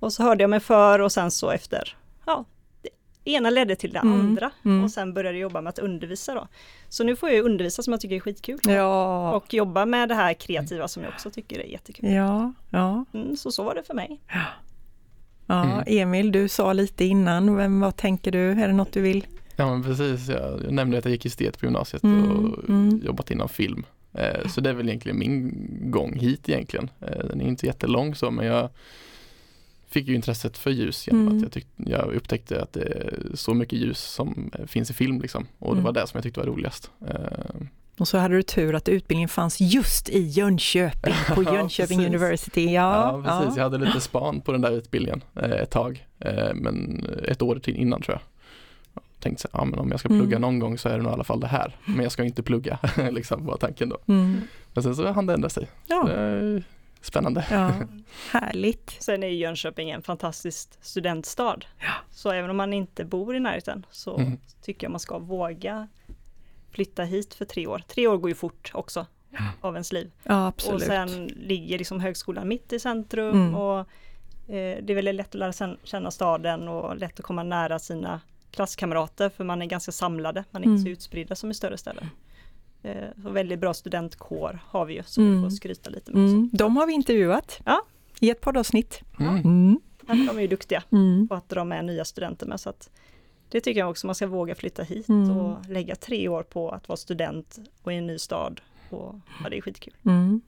Och 0.00 0.12
så 0.12 0.22
hörde 0.22 0.42
jag 0.42 0.50
mig 0.50 0.60
för 0.60 0.98
och 0.98 1.12
sen 1.12 1.30
så 1.30 1.50
efter, 1.50 1.96
ja, 2.26 2.44
det 2.82 3.30
ena 3.30 3.50
ledde 3.50 3.76
till 3.76 3.92
det 3.92 3.98
Mm, 3.98 4.20
andra 4.20 4.50
mm. 4.64 4.84
och 4.84 4.90
sen 4.90 5.14
började 5.14 5.38
jag 5.38 5.42
jobba 5.42 5.60
med 5.60 5.70
att 5.70 5.78
undervisa 5.78 6.34
då. 6.34 6.48
Så 6.88 7.04
nu 7.04 7.16
får 7.16 7.30
jag 7.30 7.44
undervisa 7.44 7.82
som 7.82 7.92
jag 7.92 8.00
tycker 8.00 8.16
är 8.16 8.20
skitkul. 8.20 8.58
Ja, 8.62 9.32
Och 9.36 9.54
jobba 9.54 9.86
med 9.86 10.08
det 10.08 10.14
här 10.14 10.34
kreativa 10.34 10.88
som 10.88 11.02
jag 11.02 11.12
också 11.12 11.30
tycker 11.30 11.58
är 11.60 11.64
jättekul. 11.64 12.10
ja, 12.10 12.52
ja. 12.70 13.04
Mm, 13.14 13.36
så 13.36 13.50
så 13.50 13.62
var 13.62 13.74
det 13.74 13.82
för 13.82 13.94
mig. 13.94 14.20
ja. 15.46 15.64
Mm. 15.64 15.82
Emil, 15.86 16.32
du 16.32 16.48
sa 16.48 16.72
lite 16.72 17.04
innan, 17.04 17.54
men 17.54 17.80
vad 17.80 17.96
tänker 17.96 18.30
du? 18.32 18.50
Är 18.50 18.66
det 18.68 18.72
något 18.74 18.92
du 18.92 19.00
vill? 19.00 19.26
Ja 19.56 19.70
men 19.70 19.82
precis, 19.82 20.28
jag, 20.28 20.64
jag 20.64 20.72
nämnde 20.72 20.98
att 20.98 21.04
jag 21.04 21.12
gick 21.12 21.26
estet 21.26 21.58
på 21.60 21.66
gymnasiet 21.66 22.02
Mm, 22.02 22.30
och 22.52 22.68
mm. 22.68 23.00
jobbat 23.04 23.30
inom 23.30 23.48
film. 23.48 23.86
Eh, 24.18 24.48
så 24.48 24.60
det 24.60 24.70
är 24.70 24.74
väl 24.74 24.88
egentligen 24.88 25.18
min 25.18 25.52
gång 25.90 26.12
hit 26.18 26.48
egentligen. 26.48 26.90
Eh, 27.00 27.26
den 27.28 27.40
är 27.40 27.44
inte 27.48 27.66
jättelång 27.66 28.14
så 28.14 28.30
men 28.30 28.46
jag 28.46 28.70
fick 29.88 30.08
ju 30.08 30.14
intresset 30.14 30.58
för 30.58 30.70
ljus 30.70 31.06
genom 31.06 31.22
Mm. 31.22 31.36
att 31.36 31.42
jag, 31.42 31.52
tyckte, 31.52 31.82
jag 31.86 32.14
upptäckte 32.14 32.62
att 32.62 32.72
det 32.72 32.80
är 32.84 33.14
så 33.34 33.54
mycket 33.54 33.78
ljus 33.78 33.98
som 34.00 34.50
eh, 34.58 34.66
finns 34.66 34.90
i 34.90 34.94
film 34.94 35.20
liksom. 35.20 35.46
Och 35.58 35.74
det 35.74 35.80
Mm. 35.80 35.84
var 35.84 35.92
det 35.92 36.06
som 36.06 36.18
jag 36.18 36.22
tyckte 36.22 36.40
var 36.40 36.46
roligast. 36.46 36.90
Och 37.98 38.08
så 38.08 38.18
hade 38.18 38.36
du 38.36 38.42
tur 38.42 38.74
att 38.74 38.88
utbildningen 38.88 39.28
fanns 39.28 39.60
just 39.60 40.08
i 40.08 40.20
Jönköping, 40.20 41.14
på 41.34 41.42
Ja, 41.46 41.54
Jönköping 41.54 41.98
precis. 41.98 42.08
University. 42.14 42.64
Ja, 42.72 42.72
Ja, 42.72 43.38
precis. 43.40 43.56
Jag 43.56 43.64
hade 43.64 43.78
lite 43.78 44.00
span 44.00 44.40
på 44.40 44.52
den 44.52 44.60
där 44.60 44.70
utbildningen 44.72 45.20
ett 45.34 45.70
tag. 45.70 46.06
Men 46.54 47.06
ett 47.24 47.42
år 47.42 47.58
till 47.58 47.76
innan 47.76 48.02
tror 48.02 48.14
jag. 48.14 48.22
Så 49.38 49.48
här, 49.52 49.60
ja 49.60 49.64
men 49.64 49.78
om 49.78 49.90
jag 49.90 50.00
ska 50.00 50.08
plugga 50.08 50.36
Mm. 50.36 50.40
någon 50.40 50.58
gång 50.58 50.78
så 50.78 50.88
är 50.88 50.96
det 50.96 51.02
nog 51.02 51.12
i 51.12 51.14
alla 51.14 51.24
fall 51.24 51.40
det 51.40 51.46
här. 51.46 51.76
Men 51.84 52.02
jag 52.02 52.12
ska 52.12 52.24
inte 52.24 52.42
plugga, 52.42 52.78
liksom 53.10 53.46
var 53.46 53.56
tanken 53.56 53.88
då. 53.88 53.98
Mm. 54.08 54.40
Men 54.74 54.82
sen 54.82 54.96
så 54.96 55.12
hann 55.12 55.26
det 55.26 55.34
ändra 55.34 55.48
sig. 55.48 55.68
Ja, 55.86 56.08
spännande. 57.00 57.46
ja, 57.50 57.72
härligt. 58.32 58.96
Sen 59.00 59.22
är 59.22 59.28
ju 59.28 59.36
Jönköping 59.36 59.90
en 59.90 60.02
fantastisk 60.02 60.68
studentstad. 60.80 61.58
Så 62.10 62.30
även 62.30 62.50
om 62.50 62.56
man 62.56 62.72
inte 62.72 63.04
bor 63.04 63.36
i 63.36 63.40
närheten 63.40 63.86
så 63.90 64.16
Mm. 64.18 64.38
tycker 64.62 64.84
jag 64.86 64.90
man 64.90 65.00
ska 65.00 65.18
våga 65.18 65.88
flytta 66.70 67.02
hit 67.04 67.34
för 67.34 67.44
tre 67.44 67.66
år. 67.66 67.82
Tre 67.88 68.06
år 68.06 68.16
går 68.16 68.30
ju 68.30 68.34
fort 68.34 68.70
också 68.74 69.06
av 69.60 69.74
ens 69.74 69.92
liv. 69.92 70.10
Ja, 70.22 70.46
absolut. 70.46 70.74
Och 70.80 70.86
sen 70.86 71.26
ligger 71.26 71.78
liksom 71.78 72.00
högskolan 72.00 72.48
mitt 72.48 72.72
i 72.72 72.78
centrum 72.80 73.30
Mm. 73.40 73.54
och 73.54 73.78
eh, 74.48 74.78
det 74.82 74.90
är 74.90 74.94
väldigt 74.94 75.14
lätt 75.14 75.28
att 75.28 75.34
lära 75.34 75.76
känna 75.84 76.10
staden 76.10 76.68
och 76.68 76.96
lätt 76.96 77.18
att 77.20 77.26
komma 77.26 77.42
nära 77.42 77.78
sina 77.78 78.20
klasskamrater 78.50 79.28
för 79.28 79.44
man 79.44 79.62
är 79.62 79.66
ganska 79.66 79.92
samlade, 79.92 80.44
man 80.50 80.62
är 80.62 80.66
inte 80.66 80.78
så 80.78 80.86
Mm. 80.86 80.92
utspridda 80.92 81.34
som 81.34 81.50
i 81.50 81.54
större 81.54 81.76
städer. 81.78 82.08
Eh, 82.82 83.04
så 83.22 83.30
väldigt 83.30 83.58
bra 83.60 83.74
studentkår 83.74 84.58
har 84.66 84.84
vi 84.84 84.94
ju 84.94 85.02
som 85.02 85.24
Mm. 85.24 85.36
vi 85.36 85.42
får 85.42 85.50
skryta 85.56 85.90
lite 85.90 86.12
med. 86.12 86.24
Mm, 86.28 86.44
också. 86.44 86.56
de 86.56 86.76
har 86.76 86.86
vi 86.86 86.92
intervjuat 86.92 87.60
Ja. 87.64 87.82
i 88.20 88.30
ett 88.30 88.40
poddavsnitt. 88.40 89.00
Mm. 89.20 89.36
Mm. 89.36 89.80
De 90.26 90.36
är 90.36 90.40
ju 90.40 90.46
duktiga 90.46 90.82
Mm. 90.92 91.28
på 91.28 91.34
att 91.34 91.48
dra 91.48 91.64
med 91.64 91.84
nya 91.84 92.04
studenter 92.04 92.46
med 92.46 92.60
så 92.60 92.70
att 92.70 92.90
det 93.48 93.60
tycker 93.60 93.80
jag 93.80 93.90
också 93.90 94.06
man 94.06 94.14
ska 94.14 94.26
våga 94.26 94.54
flytta 94.54 94.82
hit 94.82 95.08
Mm. 95.08 95.36
och 95.36 95.66
lägga 95.68 95.94
tre 95.96 96.28
år 96.28 96.42
på 96.42 96.70
att 96.70 96.88
vara 96.88 96.96
student 96.96 97.58
och 97.82 97.92
i 97.92 97.96
en 97.96 98.06
ny 98.06 98.18
stad. 98.18 98.60
Och, 98.90 99.14
ja, 99.42 99.48
det 99.50 99.56
är 99.56 99.60
skitkul. 99.60 99.94
Mm. 100.04 100.40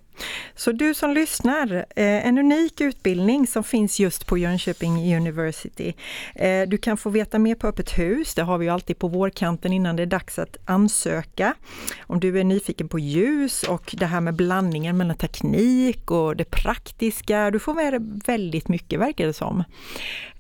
Så 0.54 0.72
du 0.72 0.94
som 0.94 1.11
lyssnar, 1.11 1.72
eh, 1.74 2.26
en 2.26 2.38
unik 2.38 2.81
utbildning 2.81 3.46
som 3.46 3.64
finns 3.64 4.00
just 4.00 4.26
på 4.26 4.38
Jönköping 4.38 5.16
University. 5.16 5.92
Eh, 6.35 6.68
du 6.68 6.78
kan 6.78 6.96
få 6.96 7.11
veta 7.11 7.38
mer 7.38 7.54
på 7.54 7.66
Öppet 7.66 7.98
hus, 7.98 8.35
det 8.35 8.42
har 8.42 8.59
vi 8.59 8.66
ju 8.66 8.72
alltid 8.72 8.98
på 8.98 9.09
vårkanten 9.09 9.72
innan 9.72 9.96
det 9.96 10.02
är 10.02 10.07
dags 10.07 10.38
att 10.38 10.57
ansöka. 10.64 11.54
Om 12.00 12.20
du 12.20 12.40
är 12.40 12.44
nyfiken 12.44 12.88
på 12.88 12.98
ljus 12.98 13.62
och 13.62 13.94
det 13.98 14.07
här 14.07 14.20
med 14.20 14.35
blandningen 14.35 14.96
mellan 14.96 15.16
teknik 15.16 16.11
och 16.11 16.37
det 16.37 16.44
praktiska, 16.44 17.50
du 17.50 17.59
får 17.59 17.74
med 17.74 17.92
dig 17.92 18.00
väldigt 18.26 18.68
mycket 18.68 19.00
verkar 19.00 19.26
det 19.26 19.33
som. 19.33 19.64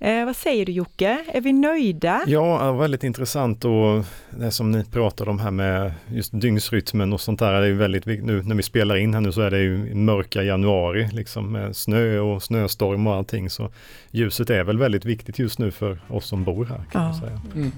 Eh, 0.00 0.24
vad 0.24 0.36
säger 0.36 0.66
du 0.66 0.72
Jocke, 0.72 1.18
är 1.28 1.40
vi 1.40 1.52
nöjda? 1.52 2.22
Ja, 2.26 2.72
väldigt 2.72 3.04
intressant 3.04 3.64
och 3.64 4.04
det 4.30 4.50
som 4.50 4.70
ni 4.70 4.84
pratade 4.84 5.30
om 5.30 5.38
här 5.38 5.50
med 5.50 5.92
just 6.06 6.40
dygnsrytmen 6.40 7.12
och 7.12 7.20
sånt 7.20 7.38
där, 7.38 7.60
det 7.60 7.66
är 7.66 7.72
väldigt 7.72 8.06
viktigt 8.06 8.26
nu 8.26 8.42
när 8.42 8.54
vi 8.54 8.62
spelar 8.62 8.96
in 8.96 9.14
här 9.14 9.20
nu 9.20 9.32
så 9.32 9.40
är 9.40 9.50
det 9.50 9.58
ju 9.58 9.67
mörka 9.94 10.42
januari 10.42 11.08
liksom 11.12 11.52
med 11.52 11.76
snö 11.76 12.18
och 12.18 12.42
snöstorm 12.42 13.06
och 13.06 13.14
allting 13.14 13.50
så 13.50 13.70
ljuset 14.10 14.50
är 14.50 14.64
väl 14.64 14.78
väldigt 14.78 15.04
viktigt 15.04 15.38
just 15.38 15.58
nu 15.58 15.70
för 15.70 15.98
oss 16.08 16.26
som 16.26 16.44
bor 16.44 16.64
här 16.64 16.82
kan 16.92 17.02
Ja. 17.02 17.20
säga. 17.20 17.40
Mm. 17.54 17.72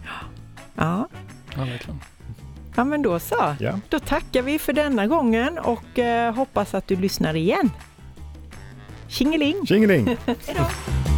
Ja, 0.77 1.09
Ja, 1.57 1.65
verkligen. 1.65 2.01
ja 2.77 2.85
men 2.85 3.03
då 3.03 3.19
så. 3.19 3.55
Ja. 3.61 3.79
Då 3.89 3.99
tackar 3.99 4.43
vi 4.43 4.59
för 4.59 4.73
denna 4.73 5.07
gången 5.07 5.59
och 5.59 5.99
eh, 5.99 6.35
hoppas 6.35 6.75
att 6.75 6.89
du 6.89 6.97
lyssnar 6.97 7.37
igen. 7.37 7.71
Tjingeling! 9.09 9.67
Tjingeling! 9.67 10.07
Hej 10.27 10.37
då! 10.57 11.10